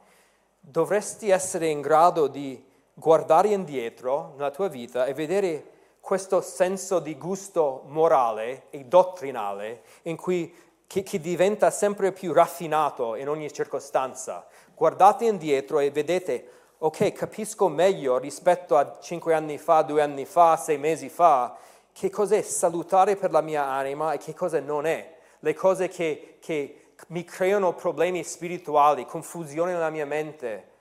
dovresti 0.60 1.30
essere 1.30 1.68
in 1.68 1.82
grado 1.82 2.28
di 2.28 2.74
guardare 2.98 3.50
indietro 3.50 4.34
nella 4.38 4.52
tua 4.52 4.70
vita 4.70 5.06
e 5.06 5.14
vedere 5.14 5.72
questo 6.00 6.40
senso 6.40 7.00
di 7.00 7.18
gusto 7.18 7.84
morale 7.88 8.68
e 8.70 8.86
dottrinale 8.86 9.82
in 10.04 10.16
cui, 10.16 10.54
che, 10.88 11.04
che, 11.04 11.20
diventa 11.20 11.72
sempre 11.72 12.12
più 12.14 12.32
raffinato 12.32 13.16
in 13.16 13.28
ogni 13.28 13.52
circostanza. 13.52 14.48
Guardate 14.74 15.26
indietro 15.26 15.80
e 15.80 15.92
vedete, 15.92 16.48
ok, 16.78 17.12
capisco 17.12 17.68
meglio 17.68 18.18
rispetto 18.18 18.78
a 18.78 18.98
cinque 19.02 19.34
anni 19.34 19.58
fa, 19.58 19.82
due 19.82 20.02
anni 20.02 20.26
fa, 20.26 20.56
sei 20.56 20.78
mesi 20.78 21.10
fa, 21.10 21.58
che 21.92 22.10
cos'è 22.10 22.42
salutare 22.42 23.16
per 23.18 23.32
la 23.32 23.42
mia 23.42 23.66
anima 23.66 24.14
e 24.14 24.18
che 24.18 24.34
cosa 24.34 24.60
non 24.60 24.86
è. 24.86 25.18
Le 25.40 25.54
cose 25.54 25.90
che, 25.90 26.38
che 26.40 26.94
mi 27.08 27.26
creano 27.26 27.74
problemi 27.74 28.24
spirituali, 28.24 29.06
confusione 29.06 29.74
nella 29.74 29.90
mia 29.90 30.06
mente, 30.06 30.74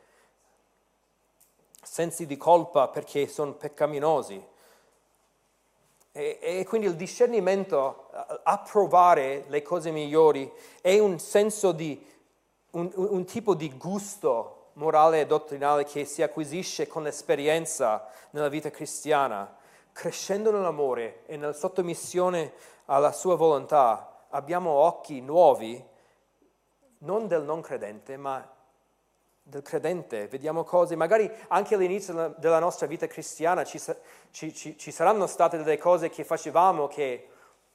sensi 1.84 2.26
di 2.26 2.36
colpa 2.36 2.88
perché 2.88 3.26
sono 3.28 3.52
peccaminosi. 3.52 4.52
E, 6.12 6.38
e, 6.40 6.64
quindi 6.66 6.86
il 6.86 6.96
discernimento, 6.96 8.08
approvare 8.44 9.44
le 9.48 9.62
cose 9.62 9.90
migliori, 9.90 10.50
è 10.80 10.98
un 10.98 11.18
senso 11.18 11.72
di, 11.72 12.04
un, 12.70 12.90
un 12.94 13.24
tipo 13.24 13.54
di 13.54 13.76
gusto 13.76 14.70
morale 14.74 15.20
e 15.20 15.26
dottrinale 15.26 15.84
che 15.84 16.04
si 16.04 16.22
acquisisce 16.22 16.86
con 16.86 17.02
l'esperienza 17.02 18.08
nella 18.30 18.48
vita 18.48 18.70
cristiana, 18.70 19.56
crescendo 19.92 20.50
nell'amore 20.50 21.22
e 21.26 21.36
nella 21.36 21.52
sottomissione 21.52 22.52
alla 22.86 23.12
sua 23.12 23.36
volontà, 23.36 24.24
abbiamo 24.30 24.70
occhi 24.70 25.20
nuovi, 25.20 25.82
non 26.98 27.26
del 27.26 27.42
non 27.42 27.60
credente, 27.60 28.16
ma 28.16 28.53
del 29.46 29.60
credente, 29.60 30.26
vediamo 30.26 30.64
cose, 30.64 30.96
magari 30.96 31.30
anche 31.48 31.74
all'inizio 31.74 32.34
della 32.38 32.58
nostra 32.58 32.86
vita 32.86 33.06
cristiana 33.06 33.62
ci, 33.62 33.78
ci, 34.30 34.54
ci, 34.54 34.78
ci, 34.78 34.90
saranno 34.90 35.26
state 35.26 35.58
delle 35.58 35.76
cose 35.76 36.08
che 36.08 36.24
facevamo 36.24 36.88
che 36.88 37.28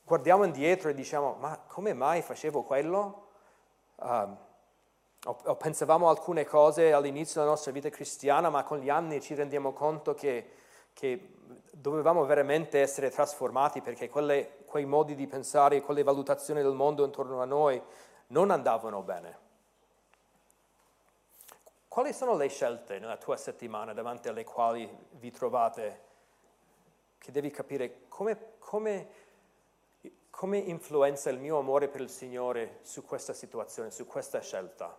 guardiamo 0.03 0.43
indietro 0.43 0.89
e 0.89 0.95
diciamo, 0.95 1.35
ma 1.39 1.59
come 1.67 1.93
mai 1.93 2.23
facevo 2.23 2.63
quello? 2.63 3.27
Um, 3.97 4.35
o, 5.25 5.37
o, 5.43 5.55
pensavamo 5.55 6.09
alcune 6.09 6.43
cose 6.43 6.91
all'inizio 6.91 7.39
della 7.39 7.53
nostra 7.53 7.71
vita 7.71 7.89
cristiana, 7.89 8.49
ma 8.49 8.63
con 8.63 8.79
gli 8.79 8.89
anni 8.89 9.21
ci 9.21 9.35
rendiamo 9.35 9.71
conto 9.71 10.15
che, 10.15 10.49
che 10.93 11.33
dovevamo 11.71 12.25
veramente 12.25 12.79
essere 12.81 13.11
trasformati 13.11 13.81
perché 13.81 14.09
quelle, 14.09 14.57
quei 14.65 14.85
modi 14.85 15.13
di 15.13 15.27
pensare, 15.27 15.81
quelle 15.81 16.01
valutazioni 16.01 16.63
del 16.63 16.73
mondo 16.73 17.05
intorno 17.05 17.43
a 17.43 17.45
noi 17.45 17.79
non 18.27 18.49
andavano 18.49 19.03
bene. 19.03 19.47
Quali 21.89 22.13
sono 22.13 22.35
le 22.35 22.49
scelte 22.49 22.99
nella 22.99 23.17
tua 23.17 23.35
settimana 23.35 23.93
davanti 23.93 24.27
alle 24.27 24.43
quali 24.43 24.87
vi 25.13 25.31
trovate 25.31 26.01
che 27.17 27.31
devi 27.31 27.49
capire 27.49 28.01
come, 28.07 28.53
come, 28.59 29.07
come 30.29 30.59
influenza 30.59 31.31
il 31.31 31.39
mio 31.39 31.57
amore 31.57 31.87
per 31.87 32.01
il 32.01 32.11
Signore 32.11 32.77
su 32.83 33.03
questa 33.03 33.33
situazione, 33.33 33.89
su 33.89 34.05
questa 34.05 34.39
scelta? 34.39 34.95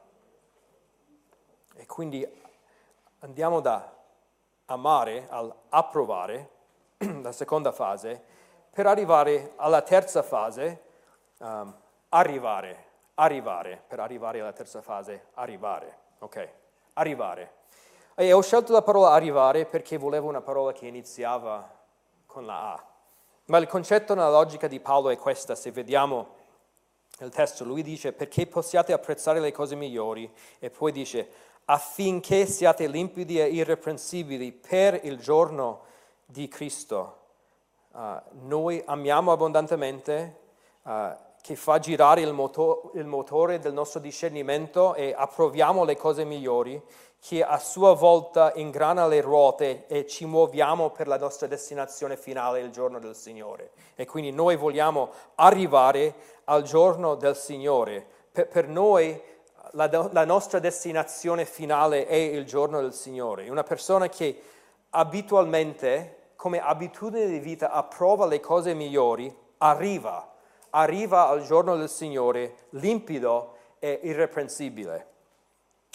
E 1.76 1.86
quindi 1.86 2.28
andiamo 3.20 3.60
da 3.60 3.96
amare 4.64 5.28
all'approvare, 5.30 6.50
la 7.22 7.32
seconda 7.32 7.70
fase, 7.70 8.20
per 8.68 8.88
arrivare 8.88 9.52
alla 9.54 9.82
terza 9.82 10.24
fase, 10.24 10.82
um, 11.38 11.72
arrivare, 12.08 12.84
arrivare, 13.14 13.80
per 13.86 14.00
arrivare 14.00 14.40
alla 14.40 14.52
terza 14.52 14.82
fase, 14.82 15.26
arrivare, 15.34 15.98
ok? 16.18 16.59
Arrivare. 17.00 17.52
E 18.14 18.32
ho 18.32 18.42
scelto 18.42 18.72
la 18.72 18.82
parola 18.82 19.10
arrivare 19.10 19.64
perché 19.64 19.96
volevo 19.96 20.28
una 20.28 20.42
parola 20.42 20.72
che 20.72 20.86
iniziava 20.86 21.68
con 22.26 22.44
la 22.44 22.74
A. 22.74 22.84
Ma 23.46 23.58
il 23.58 23.66
concetto 23.66 24.14
nella 24.14 24.30
logica 24.30 24.68
di 24.68 24.78
Paolo 24.78 25.08
è 25.08 25.16
questa, 25.16 25.54
se 25.54 25.72
vediamo 25.72 26.38
il 27.20 27.30
testo, 27.30 27.64
lui 27.64 27.82
dice 27.82 28.12
perché 28.12 28.46
possiate 28.46 28.92
apprezzare 28.92 29.40
le 29.40 29.52
cose 29.52 29.74
migliori 29.74 30.30
e 30.58 30.70
poi 30.70 30.92
dice 30.92 31.28
affinché 31.64 32.46
siate 32.46 32.86
limpidi 32.86 33.40
e 33.40 33.46
irreprensibili 33.46 34.52
per 34.52 35.00
il 35.04 35.18
giorno 35.18 35.82
di 36.24 36.48
Cristo. 36.48 37.18
Uh, 37.92 38.20
noi 38.42 38.82
amiamo 38.86 39.32
abbondantemente, 39.32 40.38
uh, 40.82 41.12
che 41.42 41.56
fa 41.56 41.78
girare 41.78 42.20
il, 42.20 42.32
moto- 42.32 42.90
il 42.94 43.06
motore 43.06 43.58
del 43.58 43.72
nostro 43.72 44.00
discernimento 44.00 44.94
e 44.94 45.14
approviamo 45.16 45.84
le 45.84 45.96
cose 45.96 46.24
migliori, 46.24 46.80
che 47.20 47.44
a 47.44 47.58
sua 47.58 47.94
volta 47.94 48.52
ingrana 48.54 49.06
le 49.06 49.20
ruote 49.20 49.86
e 49.86 50.06
ci 50.06 50.24
muoviamo 50.24 50.90
per 50.90 51.06
la 51.06 51.18
nostra 51.18 51.46
destinazione 51.46 52.16
finale, 52.16 52.60
il 52.60 52.70
giorno 52.70 52.98
del 52.98 53.14
Signore. 53.14 53.72
E 53.94 54.06
quindi 54.06 54.32
noi 54.32 54.56
vogliamo 54.56 55.10
arrivare 55.34 56.14
al 56.44 56.62
giorno 56.62 57.14
del 57.16 57.36
Signore. 57.36 58.06
Per, 58.32 58.48
per 58.48 58.68
noi 58.68 59.20
la, 59.72 60.08
la, 60.12 60.24
nostra 60.24 60.58
destinazione 60.58 61.44
finale 61.44 62.06
è 62.06 62.14
il 62.14 62.46
giorno 62.46 62.80
del 62.80 62.94
Signore. 62.94 63.50
Una 63.50 63.64
persona 63.64 64.08
che 64.08 64.40
abitualmente, 64.90 66.32
come 66.36 66.58
abitudine 66.58 67.26
di 67.26 67.38
vita, 67.38 67.70
approva 67.70 68.26
le 68.26 68.40
cose 68.40 68.72
migliori, 68.72 69.34
arriva 69.58 70.26
arriva 70.70 71.28
al 71.28 71.44
giorno 71.44 71.76
del 71.76 71.88
Signore 71.88 72.66
limpido 72.70 73.56
e 73.78 74.00
irreprensibile. 74.02 75.08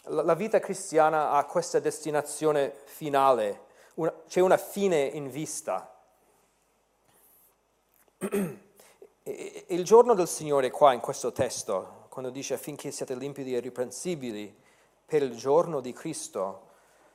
La 0.10 0.36
vita 0.36 0.60
cristiana 0.60 1.32
ha 1.32 1.46
questa 1.46 1.80
destinazione 1.80 2.74
finale, 2.86 3.64
una, 3.96 4.14
c'è 4.28 4.40
una 4.40 4.58
fine 4.58 5.02
in 5.02 5.30
vista. 5.30 5.92
Il 9.68 9.84
giorno 9.84 10.14
del 10.14 10.28
Signore 10.28 10.70
qua 10.70 10.94
in 10.94 11.00
questo 11.00 11.32
testo, 11.32 12.06
quando 12.10 12.30
dice 12.30 12.54
affinché 12.54 12.92
siate 12.92 13.16
limpidi 13.16 13.56
e 13.56 13.58
irreprensibili 13.58 14.56
per 15.04 15.24
il 15.24 15.36
giorno 15.36 15.80
di 15.82 15.94
Cristo, 15.94 16.68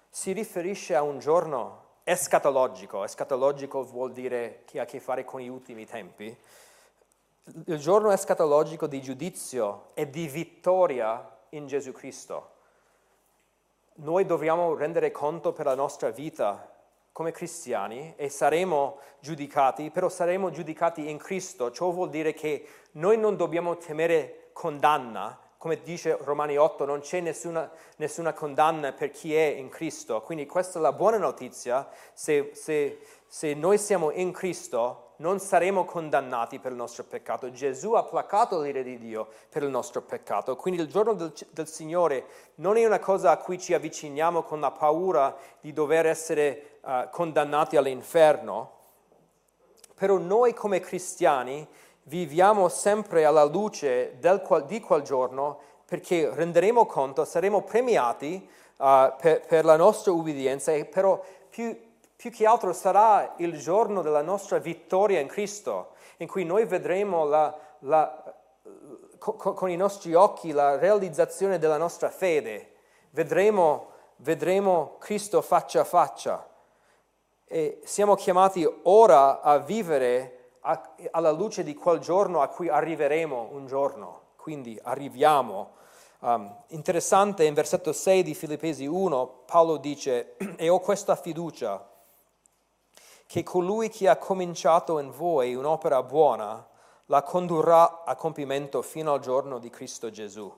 si 0.08 0.32
riferisce 0.32 0.96
a 0.96 1.02
un 1.02 1.20
giorno 1.20 1.84
escatologico. 2.02 3.04
Escatologico 3.04 3.84
vuol 3.84 4.10
dire 4.12 4.62
che 4.64 4.80
ha 4.80 4.82
a 4.82 4.86
che 4.86 4.98
fare 4.98 5.24
con 5.24 5.40
gli 5.40 5.48
ultimi 5.48 5.86
tempi 5.86 6.36
il 7.66 7.78
giorno 7.78 8.10
escatologico 8.10 8.86
di 8.86 9.00
giudizio 9.00 9.90
e 9.94 10.08
di 10.08 10.26
vittoria 10.28 11.38
in 11.50 11.66
Gesù 11.66 11.92
Cristo. 11.92 12.58
Noi 13.94 14.24
dobbiamo 14.24 14.74
rendere 14.74 15.10
conto 15.10 15.52
per 15.52 15.66
la 15.66 15.74
nostra 15.74 16.10
vita 16.10 16.70
come 17.12 17.32
cristiani 17.32 18.14
e 18.16 18.28
saremo 18.28 18.98
giudicati, 19.18 19.90
però 19.90 20.08
saremo 20.08 20.50
giudicati 20.50 21.10
in 21.10 21.18
Cristo. 21.18 21.70
Ciò 21.70 21.90
vuol 21.90 22.08
dire 22.08 22.32
che 22.32 22.66
noi 22.92 23.18
non 23.18 23.36
dobbiamo 23.36 23.76
temere 23.76 24.50
condanna, 24.52 25.38
come 25.58 25.82
dice 25.82 26.16
Romani 26.22 26.56
8, 26.56 26.86
non 26.86 27.00
c'è 27.00 27.20
nessuna, 27.20 27.70
nessuna 27.96 28.32
condanna 28.32 28.92
per 28.92 29.10
chi 29.10 29.34
è 29.34 29.44
in 29.44 29.68
Cristo. 29.68 30.22
Quindi 30.22 30.46
questa 30.46 30.78
è 30.78 30.82
la 30.82 30.92
buona 30.92 31.18
notizia, 31.18 31.88
se, 32.14 32.52
se, 32.54 33.00
se 33.26 33.54
noi 33.54 33.76
siamo 33.76 34.10
in 34.12 34.32
Cristo 34.32 35.09
non 35.20 35.38
saremo 35.38 35.84
condannati 35.84 36.58
per 36.58 36.72
il 36.72 36.76
nostro 36.76 37.04
peccato. 37.04 37.50
Gesù 37.50 37.92
ha 37.92 38.02
placato 38.02 38.60
l'ira 38.60 38.82
di 38.82 38.98
Dio 38.98 39.28
per 39.48 39.62
il 39.62 39.68
nostro 39.70 40.02
peccato. 40.02 40.56
Quindi 40.56 40.80
il 40.80 40.88
giorno 40.88 41.12
del, 41.14 41.32
del, 41.50 41.68
Signore 41.68 42.24
non 42.56 42.76
è 42.76 42.84
una 42.84 42.98
cosa 42.98 43.30
a 43.30 43.36
cui 43.36 43.58
ci 43.58 43.74
avviciniamo 43.74 44.42
con 44.42 44.60
la 44.60 44.70
paura 44.70 45.36
di 45.60 45.72
dover 45.72 46.06
essere 46.06 46.78
uh, 46.82 47.08
condannati 47.10 47.76
all'inferno, 47.76 48.78
però 49.94 50.16
noi 50.16 50.54
come 50.54 50.80
cristiani 50.80 51.66
viviamo 52.04 52.68
sempre 52.68 53.24
alla 53.24 53.44
luce 53.44 54.18
qual, 54.42 54.64
di 54.64 54.80
quel 54.80 55.02
giorno 55.02 55.60
perché 55.84 56.30
renderemo 56.32 56.86
conto, 56.86 57.24
saremo 57.24 57.62
premiati 57.62 58.48
uh, 58.78 59.12
per, 59.20 59.42
per 59.46 59.64
la 59.64 59.76
nostra 59.76 60.12
ubbidienza, 60.12 60.72
però 60.84 61.22
più 61.50 61.76
più 62.20 62.30
che 62.30 62.44
altro 62.44 62.74
sarà 62.74 63.32
il 63.38 63.58
giorno 63.58 64.02
della 64.02 64.20
nostra 64.20 64.58
vittoria 64.58 65.20
in 65.20 65.26
Cristo, 65.26 65.92
in 66.18 66.28
cui 66.28 66.44
noi 66.44 66.66
vedremo 66.66 67.24
la, 67.24 67.58
la, 67.78 68.34
con, 69.16 69.54
con, 69.54 69.70
i 69.70 69.76
nostri 69.76 70.12
occhi 70.12 70.52
la 70.52 70.76
realizzazione 70.76 71.58
della 71.58 71.78
nostra 71.78 72.10
fede, 72.10 72.74
vedremo, 73.12 73.92
vedremo 74.16 74.96
Cristo 74.98 75.40
faccia 75.40 75.80
a 75.80 75.84
faccia. 75.84 76.46
E 77.46 77.80
siamo 77.84 78.16
chiamati 78.16 78.70
ora 78.82 79.40
a 79.40 79.56
vivere 79.56 80.56
a, 80.60 80.94
alla 81.12 81.30
luce 81.30 81.62
di 81.62 81.72
quel 81.74 82.00
giorno 82.00 82.42
a 82.42 82.48
cui 82.48 82.68
arriveremo 82.68 83.48
un 83.52 83.66
giorno, 83.66 84.20
quindi 84.36 84.78
arriviamo. 84.82 85.70
Um, 86.18 86.54
interessante, 86.66 87.44
in 87.44 87.54
versetto 87.54 87.94
6 87.94 88.22
di 88.22 88.34
Filippesi 88.34 88.84
1, 88.84 89.44
Paolo 89.46 89.78
dice, 89.78 90.36
e 90.56 90.68
ho 90.68 90.80
questa 90.80 91.16
fiducia 91.16 91.88
che 93.30 93.44
colui 93.44 93.90
che 93.90 94.08
ha 94.08 94.16
cominciato 94.16 94.98
in 94.98 95.12
voi 95.12 95.54
un'opera 95.54 96.02
buona 96.02 96.66
la 97.06 97.22
condurrà 97.22 98.02
a 98.02 98.16
compimento 98.16 98.82
fino 98.82 99.12
al 99.12 99.20
giorno 99.20 99.60
di 99.60 99.70
Cristo 99.70 100.10
Gesù. 100.10 100.52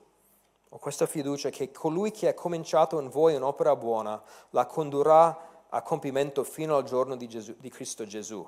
Ho 0.69 0.77
questa 0.79 1.05
fiducia 1.05 1.49
che 1.49 1.69
colui 1.71 2.09
che 2.09 2.29
ha 2.29 2.33
cominciato 2.33 2.99
in 2.99 3.11
voi 3.11 3.35
un'opera 3.35 3.75
buona 3.75 4.19
la 4.49 4.65
condurrà 4.65 5.67
a 5.69 5.81
compimento 5.83 6.43
fino 6.43 6.75
al 6.75 6.83
giorno 6.83 7.15
di, 7.15 7.27
Gesù, 7.27 7.53
di 7.59 7.69
Cristo 7.69 8.07
Gesù. 8.07 8.43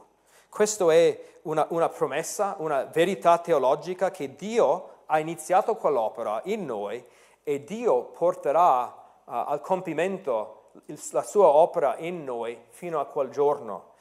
Questa 0.49 0.91
è 0.91 1.39
una, 1.43 1.67
una, 1.69 1.89
promessa, 1.89 2.55
una 2.57 2.85
verità 2.85 3.37
teologica 3.37 4.09
che 4.09 4.33
Dio 4.35 5.03
ha 5.05 5.19
iniziato 5.19 5.75
quell'opera 5.75 6.41
in 6.45 6.65
noi 6.65 7.05
e 7.43 7.63
Dio 7.63 8.05
porterà 8.05 8.85
uh, 8.85 9.21
al 9.25 9.61
compimento 9.61 10.71
il, 10.87 10.99
la 11.11 11.21
sua 11.21 11.45
opera 11.45 11.97
in 11.97 12.23
noi 12.23 12.59
fino 12.69 12.99
a 12.99 13.05
quel 13.05 13.29
giorno. 13.29 13.93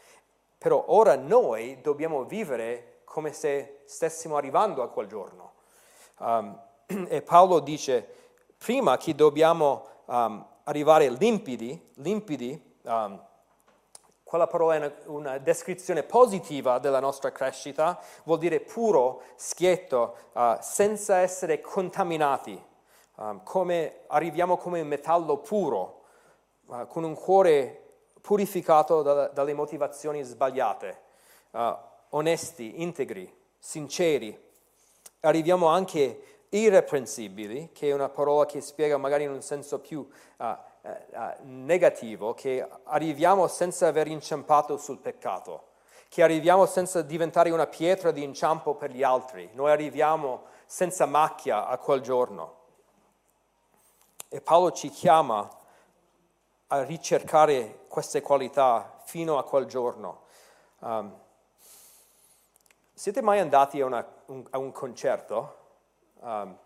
Però 0.65 0.83
ora 0.87 1.15
noi 1.15 1.79
dobbiamo 1.83 2.25
vivere 2.25 3.03
come 3.05 3.35
se 3.35 3.83
stessimo 3.85 4.39
arrivando 4.39 4.83
a 4.83 4.89
quel 4.89 5.07
giorno. 5.07 5.53
Um, 6.21 6.59
e 7.07 7.21
Paolo 7.21 7.61
dice, 7.61 8.09
prima 8.57 8.97
che 8.97 9.15
dobbiamo 9.15 9.87
um, 10.07 10.43
arrivare 10.65 11.11
limpidi, 11.11 11.91
limpidi 11.97 12.79
um, 12.81 13.23
quella 14.23 14.47
parola 14.47 14.77
è 14.77 14.79
una, 14.79 14.93
una, 15.05 15.37
descrizione 15.39 16.03
positiva 16.03 16.79
della 16.79 16.99
nostra 16.99 17.31
crescita, 17.31 18.01
vuol 18.23 18.39
dire 18.39 18.61
puro, 18.61 19.21
schietto, 19.37 20.17
uh, 20.33 20.57
senza 20.61 21.19
essere 21.19 21.61
contaminati. 21.61 22.59
um, 23.17 23.43
come 23.43 24.05
arriviamo 24.07 24.57
come 24.57 24.81
un 24.81 24.89
metallo 24.89 25.37
puro, 25.37 26.05
uh, 26.69 26.87
con 26.87 27.05
un 27.05 27.15
cuore 27.15 27.84
purificato 28.25 29.03
da, 29.03 29.29
dalle 29.29 29.53
motivazioni 29.53 30.23
sbagliate, 30.23 30.99
uh, 31.51 31.77
onesti, 32.11 32.81
integri, 32.81 33.31
sinceri. 33.59 34.35
Arriviamo 35.21 35.67
anche 35.67 36.47
irreprensibili, 36.49 37.69
che 37.75 37.91
è 37.91 37.93
una 37.93 38.09
parola 38.09 38.47
che 38.47 38.63
spiega 38.63 38.97
magari 38.97 39.25
in 39.25 39.31
un 39.31 39.43
senso 39.43 39.79
più 39.79 39.99
uh, 39.99 40.45
uh, 40.45 40.57
negativo, 41.43 42.33
che 42.33 42.67
arriviamo 42.85 43.47
senza 43.47 43.89
aver 43.89 44.07
inciampato 44.07 44.79
sul 44.79 44.97
peccato, 44.97 45.73
che 46.09 46.23
arriviamo 46.23 46.65
senza 46.65 47.03
diventare 47.03 47.51
una 47.51 47.67
pietra 47.67 48.11
di 48.11 48.23
inciampo 48.23 48.75
per 48.75 48.91
gli 48.91 49.03
altri, 49.03 49.51
noi 49.53 49.71
arriviamo 49.71 50.45
senza 50.65 51.05
macchia 51.05 51.67
a 51.67 51.77
quel 51.77 52.01
giorno. 52.01 52.63
E 54.31 54.41
Paolo 54.41 54.73
ci 54.73 54.89
chiama 54.89 55.47
a 56.75 56.83
ricercare 56.83 57.85
queste 57.89 58.21
qualità 58.21 58.99
fino 59.05 59.39
a 59.39 59.45
quel 59.45 59.67
giorno. 59.67 60.23
Um, 60.81 61.15
siete 62.93 63.23
mai 63.23 63.39
andati 63.39 63.81
a, 63.81 63.87
una, 63.87 64.07
un, 64.27 64.45
a 64.51 64.59
un 64.59 64.73
concerto? 64.73 65.57
Um, 66.21 66.59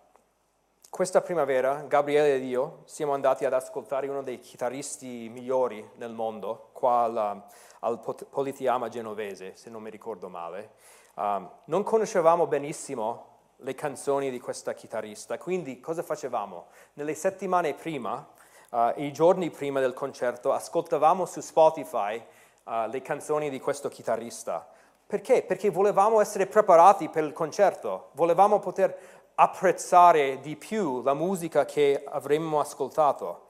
questa 0.89 1.21
primavera 1.21 1.85
Gabriele 1.87 2.37
ed 2.37 2.45
io 2.45 2.83
siamo 2.87 3.13
andati 3.13 3.45
ad 3.45 3.53
ascoltare 3.53 4.09
uno 4.09 4.23
dei 4.23 4.41
chitarristi 4.41 5.29
migliori 5.29 5.87
nel 5.97 6.13
mondo, 6.13 6.71
qua 6.73 7.03
al, 7.03 7.43
al 7.81 8.01
Politiama 8.31 8.89
genovese, 8.89 9.57
se 9.57 9.69
non 9.69 9.83
mi 9.83 9.91
ricordo 9.91 10.31
male. 10.31 10.73
Um, 11.17 11.51
non 11.65 11.83
conoscevamo 11.83 12.47
benissimo 12.47 13.27
le 13.57 13.75
canzoni 13.75 14.31
di 14.31 14.41
questa 14.41 14.73
chitarrista, 14.73 15.37
quindi 15.37 15.81
cosa 15.81 16.03
facevamo? 16.03 16.69
Nelle 16.95 17.15
settimane 17.15 17.75
prima, 17.75 18.27
uh, 18.71 18.93
i 18.97 19.13
giorni 19.13 19.51
prima 19.51 19.81
del 19.81 19.95
concerto, 19.95 20.53
ascoltavamo 20.53 21.27
su 21.27 21.41
Spotify 21.41 22.17
uh, 22.65 22.89
le 22.89 23.03
canzoni 23.03 23.51
di 23.51 23.61
questo 23.61 23.89
chitarrista. 23.89 24.67
Perché? 25.07 25.43
Perché 25.43 25.71
volevamo 25.71 26.21
essere 26.21 26.47
preparati 26.47 27.09
per 27.09 27.25
il 27.25 27.33
concerto, 27.33 28.11
volevamo 28.13 28.59
poter 28.59 28.97
apprezzare 29.37 30.41
di 30.41 30.57
più 30.57 31.03
la 31.03 31.15
musica 31.15 31.65
che 31.65 32.05
avremmo 32.07 32.61
ascoltato. 32.61 33.47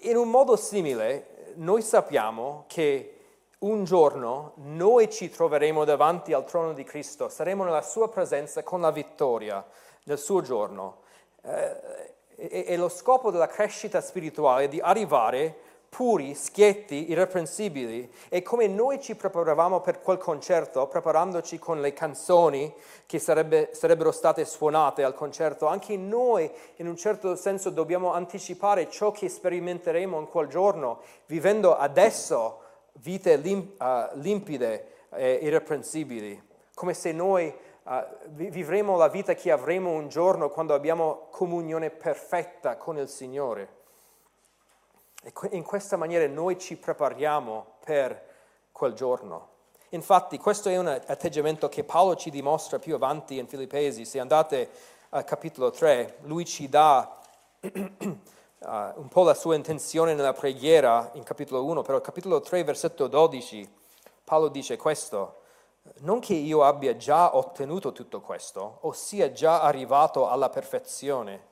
In 0.00 0.16
un 0.16 0.30
modo 0.30 0.56
simile, 0.56 1.52
noi 1.56 1.82
sappiamo 1.82 2.64
che 2.66 3.18
un 3.58 3.84
giorno 3.84 4.52
noi 4.56 5.10
ci 5.10 5.30
troveremo 5.30 5.84
davanti 5.84 6.32
al 6.32 6.44
trono 6.44 6.72
di 6.72 6.82
Cristo, 6.82 7.28
saremo 7.28 7.62
nella 7.62 7.82
sua 7.82 8.08
presenza 8.08 8.62
con 8.62 8.80
la 8.80 8.90
vittoria 8.90 9.64
del 10.02 10.18
suo 10.18 10.40
giorno. 10.40 11.02
Eh, 11.42 12.14
e, 12.36 12.64
e 12.66 12.76
lo 12.76 12.88
scopo 12.88 13.30
della 13.30 13.46
crescita 13.46 14.00
spirituale 14.00 14.64
è 14.64 14.68
di 14.68 14.80
arrivare 14.80 15.70
puri, 15.94 16.34
schietti, 16.34 17.10
irreprensibili. 17.10 18.10
E 18.30 18.40
come 18.40 18.66
noi 18.66 18.98
ci 18.98 19.14
preparavamo 19.14 19.80
per 19.82 20.00
quel 20.00 20.16
concerto, 20.16 20.86
preparandoci 20.86 21.58
con 21.58 21.82
le 21.82 21.92
canzoni 21.92 22.72
che 23.04 23.18
sarebbe, 23.18 23.68
sarebbero 23.72 24.10
state 24.10 24.46
suonate 24.46 25.04
al 25.04 25.14
concerto, 25.14 25.66
anche 25.66 25.98
noi 25.98 26.50
in 26.76 26.88
un 26.88 26.96
certo 26.96 27.36
senso 27.36 27.68
dobbiamo 27.68 28.14
anticipare 28.14 28.88
ciò 28.88 29.10
che 29.10 29.28
sperimenteremo 29.28 30.18
in 30.18 30.28
quel 30.28 30.48
giorno, 30.48 31.00
vivendo 31.26 31.76
adesso 31.76 32.60
vite 32.94 33.36
lim, 33.36 33.72
uh, 33.78 34.08
limpide 34.14 35.08
e 35.10 35.40
irreprensibili, 35.42 36.42
come 36.72 36.94
se 36.94 37.12
noi 37.12 37.54
uh, 37.84 38.04
vivremo 38.28 38.96
la 38.96 39.08
vita 39.08 39.34
che 39.34 39.50
avremo 39.50 39.90
un 39.90 40.08
giorno 40.08 40.48
quando 40.48 40.74
abbiamo 40.74 41.28
comunione 41.30 41.90
perfetta 41.90 42.76
con 42.76 42.98
il 42.98 43.08
Signore. 43.08 43.80
E 45.22 45.32
in 45.52 45.62
questa 45.62 45.96
maniera 45.96 46.26
noi 46.26 46.58
ci 46.58 46.76
prepariamo 46.76 47.74
per 47.84 48.30
quel 48.72 48.92
giorno. 48.92 49.50
Infatti 49.90 50.38
questo 50.38 50.68
è 50.68 50.78
un 50.78 50.88
atteggiamento 50.88 51.68
che 51.68 51.84
Paolo 51.84 52.16
ci 52.16 52.30
dimostra 52.30 52.78
più 52.78 52.94
avanti 52.94 53.38
in 53.38 53.46
Filippesi. 53.46 54.04
Se 54.04 54.18
andate 54.18 54.70
al 55.10 55.24
capitolo 55.24 55.70
3, 55.70 56.18
lui 56.22 56.46
ci 56.46 56.68
dà 56.68 57.20
uh, 57.60 57.68
un 58.64 59.08
po' 59.08 59.22
la 59.22 59.34
sua 59.34 59.54
intenzione 59.54 60.14
nella 60.14 60.32
preghiera 60.32 61.10
in 61.12 61.22
capitolo 61.22 61.64
1, 61.66 61.82
però 61.82 62.00
capitolo 62.00 62.40
3, 62.40 62.64
versetto 62.64 63.06
12, 63.06 63.70
Paolo 64.24 64.48
dice 64.48 64.76
questo. 64.76 65.41
Non 66.00 66.20
che 66.20 66.34
io 66.34 66.64
abbia 66.64 66.96
già 66.96 67.36
ottenuto 67.36 67.92
tutto 67.92 68.20
questo, 68.20 68.78
o 68.80 68.92
sia 68.92 69.32
già 69.32 69.62
arrivato 69.62 70.28
alla 70.28 70.48
perfezione 70.48 71.50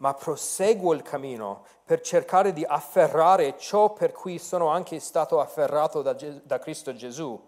ma 0.00 0.14
proseguo 0.14 0.92
il 0.92 1.02
cammino 1.02 1.64
per 1.84 2.00
cercare 2.00 2.52
di 2.52 2.64
afferrare 2.64 3.56
ciò 3.58 3.92
per 3.92 4.12
cui 4.12 4.38
sono 4.38 4.68
anche 4.68 4.98
stato 4.98 5.40
afferrato 5.40 6.02
da, 6.02 6.14
da, 6.42 6.58
Cristo 6.58 6.94
Gesù. 6.94 7.38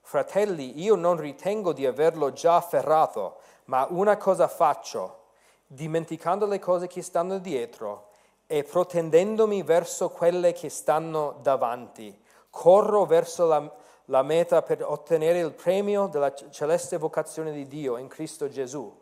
Fratelli, 0.00 0.80
io 0.80 0.94
non 0.94 1.16
ritengo 1.16 1.72
di 1.72 1.84
averlo 1.84 2.32
già 2.32 2.56
afferrato, 2.56 3.38
ma 3.64 3.86
una 3.90 4.16
cosa 4.16 4.46
faccio, 4.46 5.24
dimenticando 5.66 6.46
le 6.46 6.60
cose 6.60 6.86
che 6.86 7.02
stanno 7.02 7.38
dietro 7.38 8.10
e 8.46 8.62
protendendomi 8.62 9.62
verso 9.62 10.10
quelle 10.10 10.52
che 10.52 10.68
stanno 10.68 11.38
davanti. 11.42 12.16
Corro 12.50 13.04
verso 13.04 13.46
la, 13.46 13.72
la 14.06 14.22
meta 14.22 14.62
per 14.62 14.84
ottenere 14.84 15.40
il 15.40 15.52
premio 15.52 16.06
della 16.06 16.32
celeste 16.34 16.96
vocazione 16.96 17.52
di 17.52 17.66
Dio 17.66 17.96
in 17.96 18.08
Cristo 18.08 18.48
Gesù. 18.48 18.94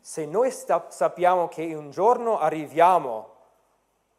Se 0.00 0.26
noi 0.26 0.50
sta- 0.50 0.86
sappiamo 0.88 1.48
che 1.48 1.74
un 1.74 1.90
giorno 1.90 2.38
arriviamo 2.38 3.30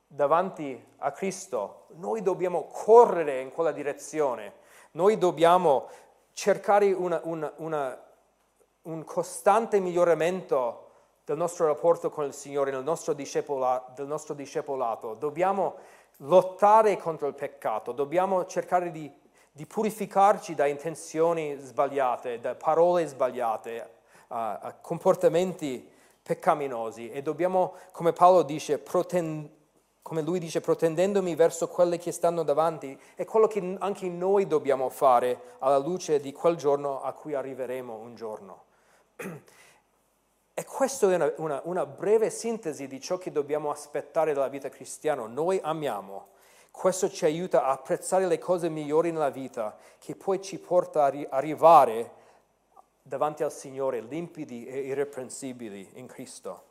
davanti 0.08 0.82
a 0.98 1.12
Cristo, 1.12 1.86
noi 1.96 2.22
dobbiamo 2.22 2.66
correre 2.66 3.42
in 3.42 3.52
quella 3.52 3.72
direzione, 3.72 4.54
noi 4.92 5.18
dobbiamo 5.18 5.88
cercare 6.34 6.92
una, 6.92 7.20
una, 7.24 7.52
una, 7.58 8.04
un 8.84 9.04
costante 9.04 9.80
miglioramento 9.80 10.90
del 11.26 11.38
nostro 11.38 11.68
rapporto 11.68 12.10
con 12.10 12.26
il 12.26 12.34
Signore, 12.34 12.72
del 12.72 12.84
nostro, 12.84 13.14
discepola, 13.14 13.84
del 13.96 14.08
nostro 14.08 14.34
discepolato, 14.34 15.14
dobbiamo 15.14 15.76
lottare 16.18 16.98
contro 16.98 17.28
il 17.28 17.34
peccato, 17.34 17.92
dobbiamo 17.92 18.46
cercare 18.46 18.92
di, 18.92 19.12
di 19.56 19.68
purificarci 19.68 20.56
da 20.56 20.66
intenzioni 20.66 21.56
sbagliate, 21.60 22.40
da 22.40 22.56
parole 22.56 23.06
sbagliate, 23.06 23.90
a, 24.30 24.58
a 24.58 24.74
comportamenti 24.74 25.88
peccaminosi 26.24 27.12
e 27.12 27.22
dobbiamo, 27.22 27.76
come 27.92 28.14
Paolo 28.14 28.42
dice, 28.42 28.80
proten- 28.80 29.48
come 30.02 30.22
lui 30.24 30.40
dice, 30.40 30.60
protendendomi 30.60 31.36
verso 31.36 31.68
quelle 31.68 32.00
che 32.00 32.12
stanno 32.12 32.42
davanti, 32.44 33.00
è 33.14 33.26
quello 33.26 33.46
che 33.46 33.76
anche 33.80 34.08
noi 34.10 34.48
dobbiamo 34.48 34.90
fare 34.90 35.58
alla 35.60 35.78
luce 35.78 36.20
di 36.20 36.32
quel 36.34 36.56
giorno 36.56 37.02
a 37.02 37.14
cui 37.14 37.36
arriveremo 37.36 37.94
un 37.96 38.16
giorno. 38.16 38.64
E 40.56 40.66
questa 40.66 41.12
è 41.12 41.16
una, 41.16 41.34
una, 41.38 41.62
una, 41.64 41.86
breve 41.88 42.30
sintesi 42.30 42.86
di 42.86 43.02
ciò 43.02 43.18
che 43.18 43.32
dobbiamo 43.32 43.72
aspettare 43.72 44.34
dalla 44.34 44.50
vita 44.50 44.70
cristiana. 44.70 45.26
Noi 45.26 45.60
amiamo, 45.60 46.28
questo 46.74 47.08
ci 47.10 47.24
aiuta 47.24 47.66
a 47.66 47.72
apprezzare 47.72 48.26
le 48.26 48.40
cose 48.40 48.68
migliori 48.68 49.12
nella 49.12 49.30
vita, 49.30 49.78
che 50.00 50.16
poi 50.16 50.42
ci 50.42 50.58
porta 50.58 51.06
a 51.06 51.08
ri- 51.08 51.26
arrivare 51.30 52.12
davanti 53.02 53.44
al 53.44 53.52
Signore 53.52 54.02
limpidi 54.02 54.66
e 54.66 54.80
irreprensibili 54.80 55.92
in 55.94 56.08
Cristo. 56.08 56.64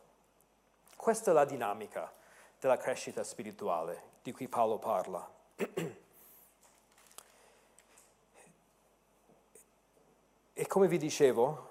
Questa 0.97 1.31
è 1.31 1.35
la 1.35 1.45
dinamica 1.45 2.13
della 2.59 2.77
crescita 2.77 3.23
spirituale 3.23 4.11
di 4.23 4.33
cui 4.33 4.49
Paolo 4.49 4.79
parla. 4.79 5.31
E 10.55 10.67
come 10.67 10.87
vi 10.87 10.99
dicevo, 10.99 11.71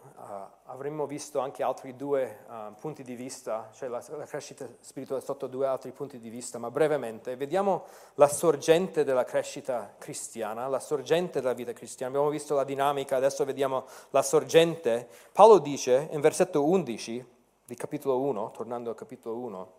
avremmo 0.66 1.06
visto 1.06 1.40
anche 1.40 1.64
altri 1.64 1.96
due 1.96 2.46
uh, 2.48 2.74
punti 2.80 3.04
di 3.04 3.16
vista, 3.16 3.70
cioè 3.74 3.90
la, 3.90 4.04
la, 4.10 4.26
crescita 4.26 4.68
spirituale 4.80 5.22
sotto 5.22 5.48
due 5.48 5.68
altri 5.68 5.92
punti 5.92 6.20
di 6.20 6.30
vista, 6.30 6.60
ma 6.60 6.70
brevemente 6.70 7.36
vediamo 7.36 7.86
la 8.16 8.28
sorgente 8.28 9.04
della 9.04 9.24
crescita 9.24 9.96
cristiana, 9.98 10.68
la 10.68 10.80
sorgente 10.80 11.42
della 11.42 11.54
vita 11.54 11.74
cristiana. 11.74 12.12
Abbiamo 12.14 12.32
visto 12.32 12.56
la 12.56 12.64
dinamica, 12.64 13.16
adesso 13.18 13.44
vediamo 13.46 13.86
la 14.12 14.22
sorgente. 14.22 15.08
Paolo 15.32 15.60
dice 15.60 16.08
in 16.12 16.22
versetto 16.22 16.64
11 16.66 17.26
di 17.66 17.76
capitolo 17.76 18.20
1, 18.22 18.52
tornando 18.52 18.90
al 18.90 18.96
capitolo 18.96 19.38
1, 19.38 19.74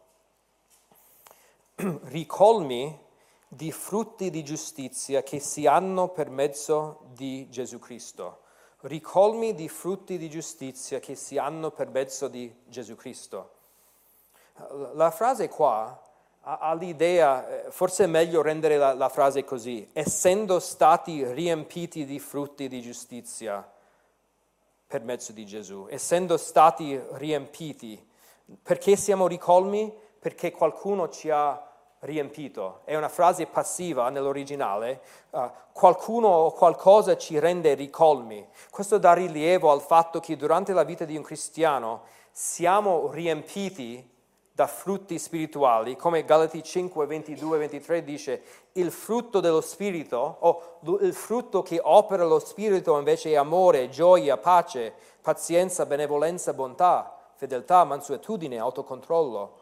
ricolmi 2.11 3.01
di 3.49 3.71
frutti 3.71 4.31
di 4.31 4.43
giustizia 4.43 5.23
che 5.23 5.39
si 5.39 5.67
hanno 5.67 6.09
per 6.09 6.31
mezzo 6.31 7.01
di 7.13 7.49
Gesù 7.51 7.79
Cristo 7.79 8.42
ricolmi 8.83 9.55
di 9.55 9.69
frutti 9.69 10.19
di 10.19 10.31
giustizia 10.31 11.01
che 11.01 11.15
si 11.15 11.39
hanno 11.39 11.71
per 11.71 11.89
mezzo 11.89 12.29
di 12.29 12.55
Gesù 12.67 12.95
Cristo. 12.95 13.51
La 14.95 15.11
frase 15.11 15.49
qua 15.49 16.01
ha, 16.43 16.75
l'idea, 16.75 17.67
eh, 17.67 17.71
forse 17.71 18.05
è 18.05 18.07
meglio 18.07 18.43
rendere 18.43 18.77
la, 18.77 18.93
la 18.95 19.09
frase 19.09 19.45
così, 19.45 19.89
essendo 19.93 20.61
stati 20.61 21.25
riempiti 21.33 22.05
di 22.05 22.19
frutti 22.19 22.69
di 22.69 22.81
giustizia 22.81 23.69
per 24.87 25.03
mezzo 25.03 25.33
di 25.33 25.47
Gesù, 25.47 25.87
essendo 25.89 26.37
stati 26.37 27.01
riempiti, 27.13 28.11
Perché 28.63 28.97
siamo 28.97 29.27
ricolmi? 29.27 29.93
Perché 30.19 30.51
qualcuno 30.51 31.09
ci 31.09 31.31
ha 31.31 31.71
riempito. 32.03 32.81
È 32.85 32.97
una 32.97 33.09
frase 33.09 33.47
passiva 33.47 34.09
nell'originale. 34.09 35.01
Uh, 35.31 35.51
qualcuno 35.73 36.29
o 36.29 36.53
qualcosa 36.53 37.17
ci 37.17 37.39
rende 37.39 37.75
ricolmi. 37.75 38.47
Questo 38.71 38.99
dà 38.99 39.13
rilievo 39.13 39.71
al 39.71 39.81
fatto 39.81 40.21
che 40.21 40.37
durante 40.37 40.73
la 40.73 40.85
vita 40.85 41.05
di 41.05 41.17
un 41.17 41.23
cristiano 41.23 42.03
siamo 42.31 43.11
riempiti 43.11 44.11
da 44.55 44.67
frutti 44.67 45.19
spirituali, 45.19 45.97
come 45.97 46.25
Galati 46.25 46.63
5, 46.63 47.07
22 47.07 47.59
23 47.59 48.05
dice, 48.05 48.43
il 48.73 48.91
frutto 48.91 49.41
dello 49.41 49.63
Spirito, 49.63 50.37
o 50.41 50.79
il 51.01 51.15
frutto 51.15 51.63
che 51.63 51.81
opera 51.83 52.25
lo 52.25 52.39
Spirito 52.39 52.99
invece 52.99 53.31
è 53.31 53.37
amore, 53.37 53.89
gioia, 53.89 54.37
pace, 54.37 54.93
pazienza, 55.23 55.87
benevolenza, 55.87 56.53
bontà, 56.53 57.17
fedeltà, 57.35 57.85
mansuetudine, 57.85 58.59
autocontrollo. 58.59 59.62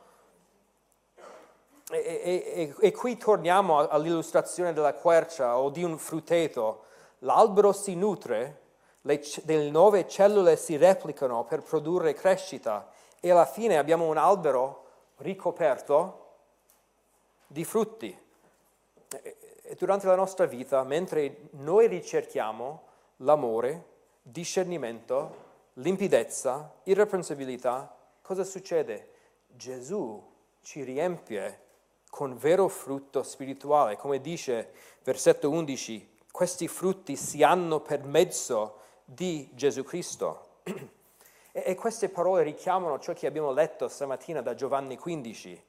E, 1.92 1.98
e, 1.98 2.74
e, 2.78 2.92
qui 2.92 3.16
torniamo 3.16 3.88
all'illustrazione 3.88 4.72
della 4.72 4.94
quercia 4.94 5.58
o 5.58 5.70
di 5.70 5.82
un 5.82 5.98
frutteto. 5.98 6.84
L'albero 7.20 7.72
si 7.72 7.96
nutre, 7.96 8.60
le, 9.02 9.20
le 9.44 9.70
nuove 9.70 10.06
cellule 10.06 10.56
si 10.56 10.76
replicano 10.76 11.44
per 11.44 11.62
produrre 11.62 12.14
crescita 12.14 12.90
e 13.18 13.30
alla 13.32 13.44
fine 13.44 13.76
abbiamo 13.76 14.06
un 14.06 14.18
albero 14.18 14.84
ricoperto 15.16 16.28
di 17.48 17.64
frutti. 17.64 18.16
E 19.08 19.74
durante 19.76 20.06
la 20.06 20.14
nostra 20.14 20.46
vita, 20.46 20.84
mentre 20.84 21.48
noi 21.52 21.88
ricerchiamo 21.88 22.82
l'amore, 23.18 23.84
discernimento, 24.22 25.48
limpidezza, 25.74 26.72
irreprensabilità, 26.84 27.92
cosa 28.22 28.44
succede? 28.44 29.10
Gesù 29.48 30.24
ci 30.62 30.84
riempie 30.84 31.68
con 32.10 32.36
vero 32.36 32.68
frutto 32.68 33.22
spirituale. 33.22 33.96
Come 33.96 34.20
dice 34.20 34.72
versetto 35.04 35.48
11, 35.48 36.18
questi 36.30 36.68
frutti 36.68 37.16
si 37.16 37.42
hanno 37.42 37.80
per 37.80 38.04
mezzo 38.04 38.78
di 39.04 39.48
Gesù 39.54 39.82
Cristo. 39.84 40.48
E, 41.52 41.74
queste 41.74 42.08
parole 42.08 42.44
richiamano 42.44 43.00
ciò 43.00 43.12
che 43.12 43.26
abbiamo 43.26 43.50
letto 43.50 43.88
stamattina 43.88 44.40
da 44.40 44.54
Giovanni 44.54 44.96
15, 44.96 45.64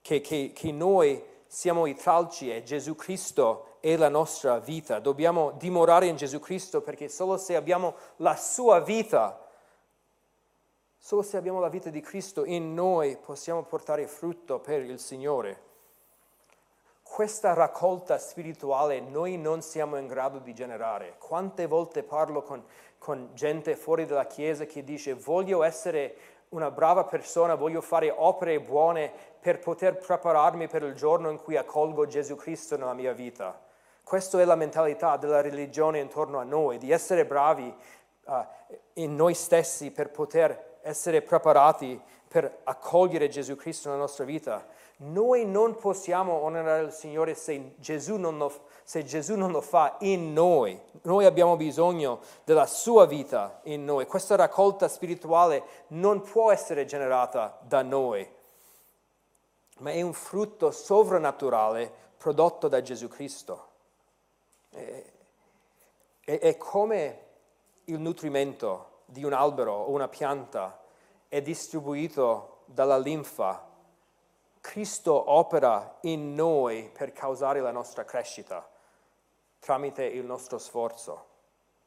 che, 0.00 0.20
che, 0.20 0.52
che 0.54 0.70
noi 0.70 1.20
siamo 1.48 1.86
i 1.86 1.96
tralci 1.96 2.48
e 2.48 2.62
Gesù 2.62 2.94
Cristo 2.94 3.78
è 3.80 3.96
la 3.96 4.08
nostra 4.08 4.60
vita. 4.60 5.00
Dobbiamo 5.00 5.50
dimorare 5.58 6.06
in 6.06 6.14
Gesù 6.14 6.38
Cristo 6.38 6.80
perché 6.80 7.08
solo 7.08 7.38
se 7.38 7.56
abbiamo 7.56 7.96
la 8.18 8.36
sua 8.36 8.78
vita, 8.78 9.44
solo 10.96 11.22
se 11.22 11.36
abbiamo 11.36 11.58
la 11.58 11.70
vita 11.70 11.90
di 11.90 12.00
Cristo 12.00 12.44
in 12.44 12.72
noi 12.72 13.16
possiamo 13.16 13.64
portare 13.64 14.06
frutto 14.06 14.60
per 14.60 14.82
il 14.82 15.00
Signore 15.00 15.65
questa 17.16 17.54
raccolta 17.54 18.18
spirituale 18.18 19.00
noi 19.00 19.38
non 19.38 19.62
siamo 19.62 19.96
in 19.96 20.06
grado 20.06 20.38
di 20.38 20.52
generare. 20.52 21.14
Quante 21.16 21.64
volte 21.64 22.02
parlo 22.02 22.42
con, 22.42 22.62
con 22.98 23.30
gente 23.32 23.74
fuori 23.74 24.04
dalla 24.04 24.26
Chiesa 24.26 24.66
che 24.66 24.84
dice 24.84 25.14
voglio 25.14 25.62
essere 25.62 26.14
una 26.50 26.70
brava 26.70 27.04
persona, 27.04 27.54
voglio 27.54 27.80
fare 27.80 28.12
opere 28.14 28.60
buone 28.60 29.10
per 29.40 29.60
poter 29.60 29.96
prepararmi 29.96 30.68
per 30.68 30.82
il 30.82 30.92
giorno 30.92 31.30
in 31.30 31.40
cui 31.42 31.56
accolgo 31.56 32.04
Gesù 32.04 32.36
Cristo 32.36 32.76
nella 32.76 32.92
mia 32.92 33.14
vita. 33.14 33.58
Questa 34.04 34.38
è 34.38 34.44
la 34.44 34.54
mentalità 34.54 35.16
della 35.16 35.40
religione 35.40 36.00
intorno 36.00 36.38
a 36.38 36.44
noi, 36.44 36.76
di 36.76 36.90
essere 36.90 37.24
bravi 37.24 37.74
uh, 38.24 38.46
in 38.92 39.16
noi 39.16 39.32
stessi 39.32 39.90
per 39.90 40.10
poter 40.10 40.80
essere 40.82 41.22
preparati 41.22 41.98
per 42.28 42.58
accogliere 42.64 43.28
Gesù 43.28 43.56
Cristo 43.56 43.88
nella 43.88 44.02
nostra 44.02 44.26
vita. 44.26 44.66
Noi 44.98 45.44
non 45.44 45.76
possiamo 45.76 46.32
onorare 46.32 46.84
il 46.84 46.92
Signore 46.92 47.34
se 47.34 47.74
Gesù, 47.76 48.16
lo, 48.16 48.50
se 48.82 49.04
Gesù 49.04 49.34
non 49.34 49.50
lo, 49.50 49.60
fa 49.60 49.96
in 50.00 50.32
noi. 50.32 50.80
Noi 51.02 51.26
abbiamo 51.26 51.56
bisogno 51.56 52.20
della 52.44 52.64
sua 52.64 53.04
vita 53.04 53.60
in 53.64 53.84
noi. 53.84 54.06
Questa 54.06 54.36
raccolta 54.36 54.88
spirituale 54.88 55.62
non 55.88 56.22
può 56.22 56.50
essere 56.50 56.86
generata 56.86 57.58
da 57.62 57.82
noi, 57.82 58.26
ma 59.80 59.90
è 59.90 60.00
un 60.00 60.14
frutto 60.14 60.70
sovrannaturale 60.70 61.92
prodotto 62.16 62.66
da 62.66 62.80
Gesù 62.80 63.08
Cristo. 63.08 63.68
È, 64.70 65.04
è, 66.24 66.38
è 66.38 66.56
come 66.56 67.24
il 67.84 68.00
nutrimento 68.00 69.02
di 69.04 69.24
un 69.24 69.34
albero 69.34 69.74
o 69.74 69.90
una 69.90 70.08
pianta 70.08 70.80
è 71.28 71.42
distribuito 71.42 72.62
dalla 72.64 72.96
linfa 72.96 73.65
Cristo 74.66 75.30
opera 75.30 75.98
in 76.02 76.34
noi 76.34 76.90
per 76.92 77.12
causare 77.12 77.60
la 77.60 77.70
nostra 77.70 78.04
crescita 78.04 78.68
tramite 79.60 80.04
il 80.04 80.24
nostro 80.24 80.58
sforzo. 80.58 81.26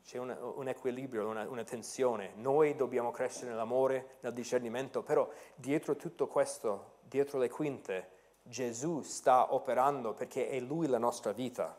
C'è 0.06 0.18
un, 0.18 0.34
un 0.56 0.68
equilibrio, 0.70 1.28
una, 1.28 1.46
una, 1.50 1.66
tensione. 1.66 2.32
Noi 2.36 2.78
dobbiamo 2.78 3.12
crescere 3.12 3.50
nell'amore, 3.50 4.18
nel 4.22 4.32
discernimento, 4.32 5.04
però 5.04 5.30
dietro 5.56 5.98
tutto 5.98 6.28
questo, 6.28 7.00
dietro 7.02 7.38
le 7.38 7.50
quinte, 7.50 8.12
Gesù 8.44 9.02
sta 9.02 9.54
operando 9.54 10.14
perché 10.14 10.48
è 10.48 10.62
Lui 10.62 10.88
la 10.88 10.98
nostra 10.98 11.34
vita. 11.34 11.78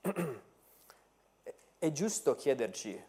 È 1.76 1.90
giusto 1.90 2.36
chiederci 2.36 3.04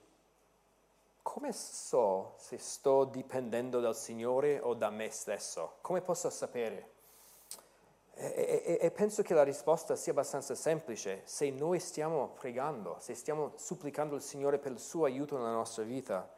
come 1.23 1.53
so 1.53 2.35
se 2.37 2.57
sto 2.57 3.05
dipendendo 3.05 3.79
dal 3.79 3.95
Signore 3.95 4.59
o 4.59 4.75
da 4.75 4.89
me 4.89 5.09
stesso? 5.09 5.77
Come 5.81 6.01
posso 6.01 6.29
sapere? 6.29 6.91
E, 8.15 8.61
e, 8.65 8.77
e, 8.79 8.91
penso 8.91 9.23
che 9.23 9.33
la 9.33 9.41
risposta 9.41 9.95
sia 9.95 10.11
abbastanza 10.11 10.53
semplice. 10.53 11.21
Se 11.23 11.49
noi 11.49 11.79
stiamo 11.79 12.35
pregando, 12.39 12.97
se 12.99 13.15
stiamo 13.15 13.53
supplicando 13.55 14.15
il 14.15 14.21
Signore 14.21 14.59
per 14.59 14.73
il 14.73 14.79
suo 14.79 15.05
aiuto 15.05 15.35
nella 15.37 15.53
nostra 15.53 15.83
vita, 15.83 16.29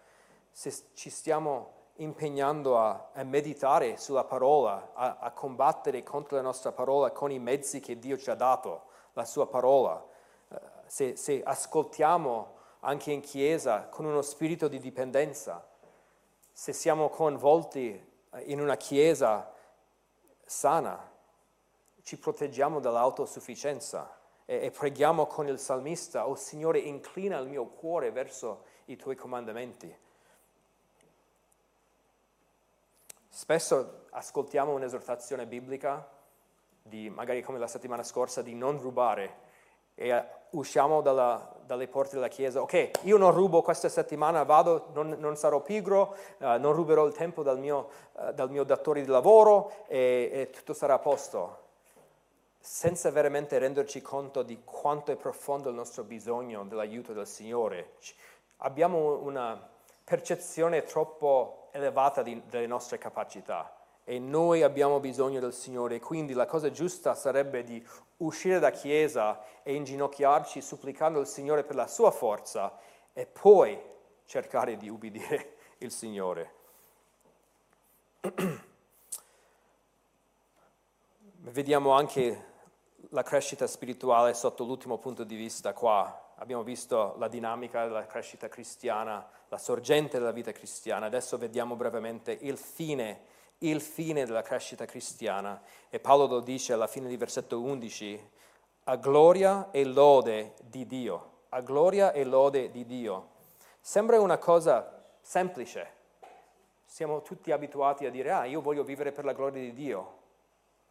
se 0.50 0.74
ci 0.94 1.10
stiamo 1.10 1.74
impegnando 1.96 2.80
a, 2.80 3.10
a 3.14 3.24
meditare 3.24 3.98
sulla 3.98 4.24
parola, 4.24 4.92
a, 4.94 5.18
a, 5.20 5.32
combattere 5.32 6.04
contro 6.04 6.38
la 6.38 6.44
nostra 6.44 6.72
parola 6.72 7.12
con 7.12 7.32
i 7.32 7.40
mezzi 7.40 7.80
che 7.80 8.00
Dio 8.00 8.18
ci 8.18 8.30
ha 8.30 8.36
dato, 8.36 8.84
la 9.14 9.26
sua 9.26 9.48
parola, 9.48 10.04
eh, 10.50 10.60
se, 10.86 11.16
se 11.16 11.42
ascoltiamo 11.44 12.55
anche 12.86 13.12
in 13.12 13.22
chiesa 13.22 13.88
con 13.88 14.06
uno 14.06 14.22
spirito 14.22 14.68
di 14.68 14.80
dipendenza. 14.80 15.68
Se 16.52 16.72
siamo 16.72 17.10
coinvolti 17.10 17.90
eh, 17.90 18.42
in 18.46 18.62
una 18.62 18.78
chiesa 18.78 19.52
sana, 20.46 21.12
ci 22.04 22.18
proteggiamo 22.18 22.80
dall'autosufficienza 22.80 24.16
e, 24.46 24.66
e 24.66 24.72
preghiamo 24.72 25.26
con 25.26 25.48
il 25.48 25.60
salmista, 25.60 26.28
oh 26.28 26.36
Signore, 26.36 26.78
inclina 26.80 27.40
il 27.40 27.48
mio 27.48 27.66
cuore 27.66 28.12
verso 28.12 28.66
i 28.86 28.96
tuoi 28.96 29.16
comandamenti. 29.16 29.94
Spesso 33.28 34.06
ascoltiamo 34.12 34.72
un'esortazione 34.72 35.48
biblica, 35.48 36.08
di, 36.84 37.10
magari 37.10 37.42
come 37.42 37.58
la 37.58 37.68
settimana 37.68 38.04
scorsa, 38.04 38.44
di 38.44 38.54
non 38.54 38.80
rubare 38.80 39.45
e 39.96 40.10
eh, 40.10 40.24
usciamo 40.52 41.02
dalla, 41.02 41.54
dalle 41.66 41.88
porte 41.88 42.16
della 42.16 42.28
chiesa, 42.28 42.62
ok, 42.62 42.92
io 43.04 43.18
non 43.18 43.32
rubo 43.32 43.62
questa 43.62 43.90
settimana, 43.90 44.44
vado, 44.44 44.90
non, 44.94 45.16
non 45.20 45.36
sarò 45.36 45.62
pigro, 45.62 46.16
uh, 46.40 46.60
non 46.60 46.74
ruberò 46.74 47.06
il 47.06 47.14
tempo 47.14 47.44
dal 47.44 47.60
mio, 47.60 47.90
uh, 48.14 48.32
dal 48.32 48.50
mio 48.50 48.64
datore 48.64 49.02
di 49.02 49.08
lavoro 49.08 49.86
e, 49.88 50.30
e, 50.32 50.50
tutto 50.52 50.74
sarà 50.74 50.96
a 50.96 51.00
posto, 51.00 51.64
senza 52.60 53.10
veramente 53.12 53.58
renderci 53.58 54.02
conto 54.02 54.44
di 54.44 54.62
quanto 54.64 55.12
è 55.12 55.16
profondo 55.16 55.70
il 55.70 55.76
nostro 55.76 56.04
bisogno 56.04 56.64
dell'aiuto 56.66 57.14
del 57.14 57.28
Signore. 57.28 57.94
Abbiamo 58.58 59.20
una 59.22 59.70
percezione 60.04 60.84
troppo 60.84 61.68
elevata 61.72 62.22
di, 62.22 62.42
delle 62.48 62.68
nostre 62.68 62.98
capacità 62.98 63.85
e 64.08 64.20
noi 64.20 64.62
abbiamo 64.62 65.00
bisogno 65.00 65.40
del 65.40 65.52
Signore, 65.52 66.00
quindi 66.00 66.34
la 66.34 66.46
cosa 66.46 66.70
giusta 66.70 67.16
sarebbe 67.16 67.64
di 67.64 67.84
uscire 68.18 68.60
da 68.60 68.70
chiesa 68.70 69.44
e 69.64 69.74
inginocchiarci 69.74 70.62
supplicando 70.62 71.20
il 71.20 71.26
Signore 71.26 71.64
per 71.64 71.76
la 71.76 71.88
sua 71.88 72.12
forza 72.12 72.78
e 73.14 73.26
poi 73.26 73.82
cercare 74.26 74.78
di 74.78 74.90
ubbidire 74.90 75.56
il 75.80 75.90
Signore. 75.92 76.54
Vediamo 81.38 81.92
anche 81.92 82.54
la 83.10 83.24
crescita 83.24 83.66
spirituale 83.66 84.36
sotto 84.36 84.64
l'ultimo 84.66 85.00
punto 85.00 85.24
di 85.24 85.36
vista 85.36 85.74
qua. 85.74 86.34
Abbiamo 86.36 86.62
visto 86.62 87.16
la 87.18 87.28
dinamica 87.28 87.86
della 87.86 88.06
crescita 88.06 88.50
cristiana, 88.50 89.28
la 89.48 89.58
sorgente 89.58 90.20
della 90.20 90.32
vita 90.32 90.52
cristiana. 90.52 91.08
Adesso 91.08 91.40
vediamo 91.40 91.76
brevemente 91.76 92.38
il 92.42 92.58
fine 92.58 93.34
il 93.60 93.82
fine 93.82 94.26
della 94.26 94.42
crescita 94.42 94.86
cristiana. 94.86 95.62
E 95.90 96.00
Paolo 96.00 96.28
lo 96.28 96.40
dice 96.40 96.74
alla 96.74 96.88
fine 96.88 97.08
di 97.08 97.18
versetto 97.18 97.62
11, 97.62 98.30
a 98.86 98.96
gloria 98.98 99.72
e 99.72 99.84
lode 99.84 100.54
di 100.62 100.86
Dio, 100.86 101.32
a 101.50 101.62
gloria 101.62 102.12
e 102.12 102.24
lode 102.24 102.70
di 102.72 102.86
Dio. 102.86 103.30
Sembra 103.80 104.20
una 104.20 104.38
cosa 104.38 105.04
semplice, 105.22 105.94
siamo 106.86 107.22
tutti 107.22 107.52
abituati 107.52 108.06
a 108.06 108.12
dire, 108.12 108.32
ah, 108.32 108.46
io 108.46 108.62
voglio 108.62 108.84
vivere 108.84 109.12
per 109.12 109.26
la 109.26 109.34
gloria 109.34 109.62
di 109.62 109.74
Dio. 109.74 110.24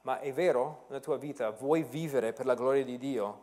Ma 0.03 0.21
è 0.21 0.33
vero 0.33 0.85
nella 0.89 1.01
tua 1.01 1.17
vita? 1.17 1.51
Vuoi 1.51 1.83
vivere 1.83 2.33
per 2.33 2.45
la 2.45 2.55
gloria 2.55 2.85
di 2.85 2.99
Dio? 2.99 3.43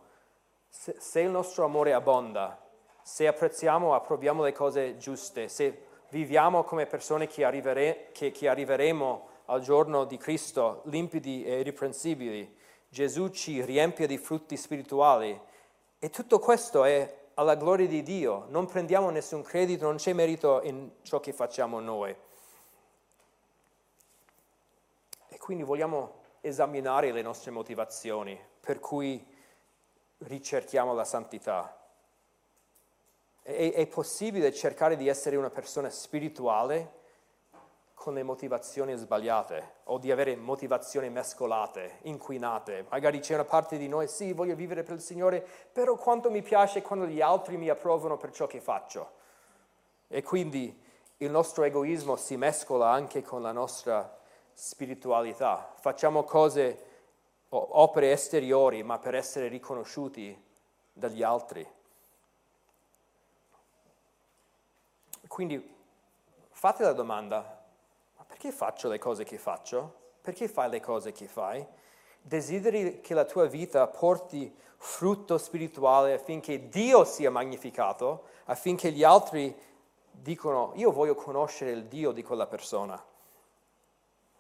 Se, 0.68 0.96
se 1.00 1.22
il 1.22 1.30
nostro 1.30 1.66
amore 1.66 1.94
abbonda, 1.94 2.62
se 3.02 3.28
apprezziamo, 3.28 3.96
approviamo 3.96 4.44
le 4.44 4.52
cose 4.52 4.98
giuste, 4.98 5.48
se 5.48 5.88
viviamo 6.12 6.64
come 6.64 6.86
persone 6.86 7.28
che, 7.28 7.44
arrivere, 7.44 8.10
che, 8.12 8.32
che 8.32 8.48
arriveremo 8.48 9.28
al 9.46 9.62
giorno 9.62 10.06
di 10.06 10.18
Cristo 10.18 10.82
limpidi 10.86 11.44
e 11.44 11.60
irreprensibili, 11.60 12.58
Gesù 12.88 13.30
ci 13.30 13.64
riempie 13.64 14.08
di 14.08 14.18
frutti 14.18 14.56
spirituali 14.56 15.40
e 16.00 16.10
tutto 16.10 16.40
questo 16.40 16.84
è 16.84 17.20
alla 17.36 17.56
gloria 17.56 17.88
di 17.88 18.04
Dio, 18.04 18.46
non 18.50 18.66
prendiamo 18.66 19.10
nessun 19.10 19.42
credito, 19.42 19.86
non 19.86 19.96
c'è 19.96 20.14
merito 20.14 20.62
in 20.64 20.92
ciò 21.02 21.20
che 21.20 21.32
facciamo 21.34 21.80
noi. 21.80 22.16
E 25.30 25.38
quindi 25.38 25.64
vogliamo 25.64 26.20
esaminare 26.42 27.12
le 27.12 27.22
nostre 27.22 27.52
motivazioni 27.52 28.40
per 28.60 28.80
cui 28.80 29.26
ricerchiamo 30.20 30.94
la 30.94 31.06
santità. 31.06 31.81
È, 33.42 33.74
è 33.74 33.88
possibile 33.88 34.54
cercare 34.54 34.96
di 34.96 35.08
essere 35.08 35.36
una 35.36 35.50
persona 35.50 35.90
spirituale 35.90 37.00
con 38.02 38.16
le 38.16 38.24
motivazioni 38.24 38.96
sbagliate 38.96 39.74
o 39.84 40.00
di 40.00 40.12
avere 40.12 40.36
motivazioni 40.36 41.12
mescolate, 41.12 42.00
inquinate. 42.04 42.86
Magari 42.90 43.20
c'è 43.20 43.36
una 43.36 43.46
parte 43.46 43.78
di 43.78 43.88
noi, 43.88 44.08
sì, 44.08 44.34
voglio 44.34 44.56
vivere 44.56 44.82
per 44.82 44.96
il 44.96 45.02
Signore, 45.02 45.46
però 45.72 45.96
quanto 45.96 46.32
mi 46.32 46.42
piace 46.42 46.82
quando 46.82 47.06
gli 47.06 47.22
altri 47.22 47.58
mi 47.58 47.70
approvano 47.70 48.18
per 48.18 48.32
ciò 48.32 48.48
che 48.48 48.60
faccio. 48.60 49.12
E 50.08 50.24
quindi 50.24 50.76
il 51.18 51.30
nostro 51.30 51.64
egoismo 51.64 52.16
si 52.16 52.38
mescola 52.38 52.90
anche 52.90 53.22
con 53.22 53.44
la 53.44 53.52
nostra 53.52 54.18
spiritualità. 54.52 55.72
Facciamo 55.80 56.24
cose, 56.24 56.86
opere 57.50 58.12
esteriori, 58.12 58.82
ma 58.82 58.98
per 58.98 59.14
essere 59.14 59.48
riconosciuti 59.48 60.36
dagli 60.92 61.22
altri. 61.22 61.68
Quindi 65.32 65.66
fate 66.50 66.84
la 66.84 66.92
domanda, 66.92 67.64
perché 68.28 68.52
faccio 68.52 68.90
le 68.90 69.00
cose 69.00 69.24
che 69.24 69.38
faccio? 69.38 70.00
Perché 70.20 70.50
fai 70.50 70.70
le 70.70 70.82
cose 70.82 71.14
che 71.14 71.26
fai? 71.26 71.66
Desideri 72.22 73.00
che 73.00 73.14
la 73.14 73.24
tua 73.24 73.46
vita 73.46 73.88
porti 73.88 74.54
frutto 74.76 75.38
spirituale 75.38 76.16
affinché 76.16 76.68
Dio 76.68 77.06
sia 77.06 77.32
magnificato, 77.32 78.26
affinché 78.48 78.92
gli 78.92 79.06
altri 79.06 79.58
dicono 80.12 80.74
io 80.76 80.92
voglio 80.92 81.16
conoscere 81.16 81.72
il 81.72 81.86
Dio 81.86 82.12
di 82.12 82.24
quella 82.24 82.46
persona. 82.46 83.02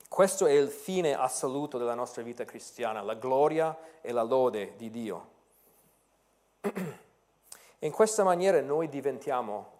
Questo 0.09 0.45
è 0.45 0.51
il 0.51 0.67
fine 0.67 1.15
assoluto 1.15 1.77
della 1.77 1.95
nostra 1.95 2.21
vita 2.21 2.43
cristiana, 2.43 3.01
la 3.01 3.15
gloria 3.15 3.77
e 4.01 4.11
la 4.11 4.23
lode 4.23 4.75
di 4.75 4.89
Dio. 4.89 5.29
In 7.79 7.91
questa 7.93 8.25
maniera 8.25 8.59
noi 8.59 8.89
diventiamo 8.89 9.79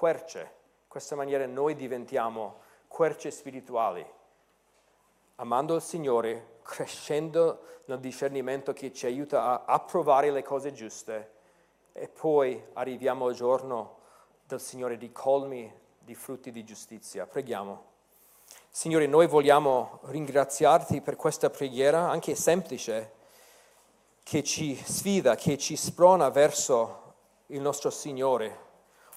querce, 0.00 0.38
in 0.40 0.88
questa 0.88 1.14
maniera 1.14 1.44
noi 1.44 1.74
diventiamo 1.74 2.60
querce 2.88 3.30
spirituali, 3.30 4.02
amando 5.34 5.74
il 5.74 5.82
Signore, 5.82 6.60
crescendo 6.62 7.82
nel 7.84 8.00
discernimento 8.00 8.72
che 8.72 8.94
ci 8.94 9.04
aiuta 9.04 9.44
a 9.44 9.62
approvare 9.66 10.30
le 10.30 10.42
cose 10.42 10.72
giuste 10.72 11.32
e 11.92 12.08
poi 12.08 12.64
arriviamo 12.72 13.26
al 13.26 13.34
giorno 13.34 13.98
del 14.46 14.58
Signore 14.58 14.96
di 14.96 15.12
colmi 15.12 15.70
di 15.98 16.14
frutti 16.14 16.50
di 16.50 16.64
giustizia. 16.64 17.26
Preghiamo. 17.26 17.84
Signore, 18.70 19.06
noi 19.06 19.26
vogliamo 19.26 19.98
ringraziarti 20.04 21.02
per 21.02 21.16
questa 21.16 21.50
preghiera, 21.50 22.08
anche 22.08 22.34
semplice, 22.36 23.12
che 24.22 24.42
ci 24.42 24.74
sfida, 24.76 25.34
che 25.34 25.58
ci 25.58 25.76
sprona 25.76 26.30
verso 26.30 27.16
il 27.48 27.60
nostro 27.60 27.90
Signore 27.90 28.68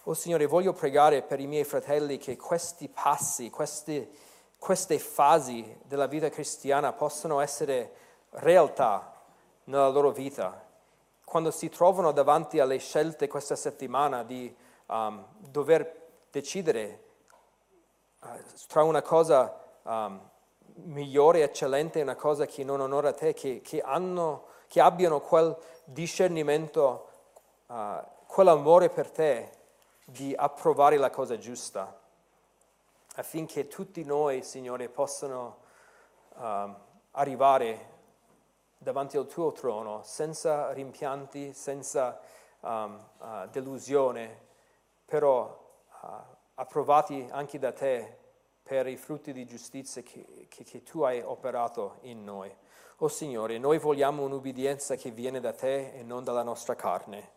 Oh 0.05 0.13
Signore, 0.13 0.47
voglio 0.47 0.73
pregare 0.73 1.21
per 1.21 1.39
i 1.39 1.47
miei 1.47 1.63
fratelli 1.63 2.17
che 2.17 2.35
questi 2.35 2.89
passi, 2.89 3.49
queste, 3.49 4.09
queste 4.59 4.99
fasi 4.99 5.77
della 5.85 6.07
vita 6.07 6.27
cristiana 6.27 6.91
possano 6.91 7.39
essere 7.39 7.93
realtà 8.31 9.13
nella 9.65 9.87
loro 9.87 10.11
vita. 10.11 10.61
Quando 11.23 11.51
si 11.51 11.69
trovano 11.69 12.11
davanti 12.11 12.59
alle 12.59 12.79
scelte 12.79 13.29
questa 13.29 13.55
settimana 13.55 14.23
di 14.23 14.53
um, 14.87 15.25
dover 15.37 16.09
decidere 16.31 17.03
uh, 18.23 18.27
tra 18.67 18.83
una 18.83 19.01
cosa 19.01 19.57
um, 19.83 20.19
migliore, 20.83 21.43
eccellente 21.43 22.01
una 22.01 22.15
cosa 22.15 22.45
che 22.45 22.65
non 22.65 22.81
onora 22.81 23.13
te, 23.13 23.33
che, 23.33 23.61
che, 23.61 23.79
hanno, 23.79 24.47
che 24.67 24.81
abbiano 24.81 25.21
quel 25.21 25.55
discernimento, 25.85 27.07
uh, 27.67 28.03
quell'amore 28.27 28.89
per 28.89 29.09
te 29.09 29.61
di 30.05 30.33
approvare 30.35 30.97
la 30.97 31.09
cosa 31.09 31.37
giusta, 31.37 31.99
affinché 33.15 33.67
tutti 33.67 34.03
noi, 34.03 34.43
Signore, 34.43 34.89
possano 34.89 35.57
uh, 36.35 36.73
arrivare 37.11 37.91
davanti 38.77 39.17
al 39.17 39.27
tuo 39.27 39.51
trono 39.51 40.01
senza 40.03 40.71
rimpianti, 40.73 41.53
senza 41.53 42.19
um, 42.59 43.09
uh, 43.19 43.47
delusione, 43.49 44.41
però 45.05 45.75
uh, 46.01 46.07
approvati 46.55 47.27
anche 47.31 47.59
da 47.59 47.71
te 47.71 48.17
per 48.63 48.87
i 48.87 48.97
frutti 48.97 49.33
di 49.33 49.45
giustizia 49.45 50.01
che, 50.01 50.47
che, 50.49 50.63
che 50.63 50.83
tu 50.83 51.01
hai 51.01 51.21
operato 51.21 51.97
in 52.01 52.23
noi. 52.23 52.49
O 52.97 53.05
oh, 53.05 53.09
Signore, 53.09 53.57
noi 53.57 53.79
vogliamo 53.79 54.23
un'ubbidienza 54.23 54.95
che 54.95 55.11
viene 55.11 55.39
da 55.39 55.51
te 55.51 55.91
e 55.91 56.03
non 56.03 56.23
dalla 56.23 56.43
nostra 56.43 56.75
carne. 56.75 57.31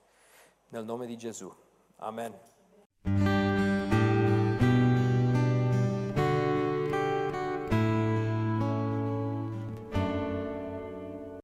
Nel 0.68 0.84
nome 0.84 1.06
di 1.06 1.16
Gesù. 1.16 1.52
Amen. 1.96 2.55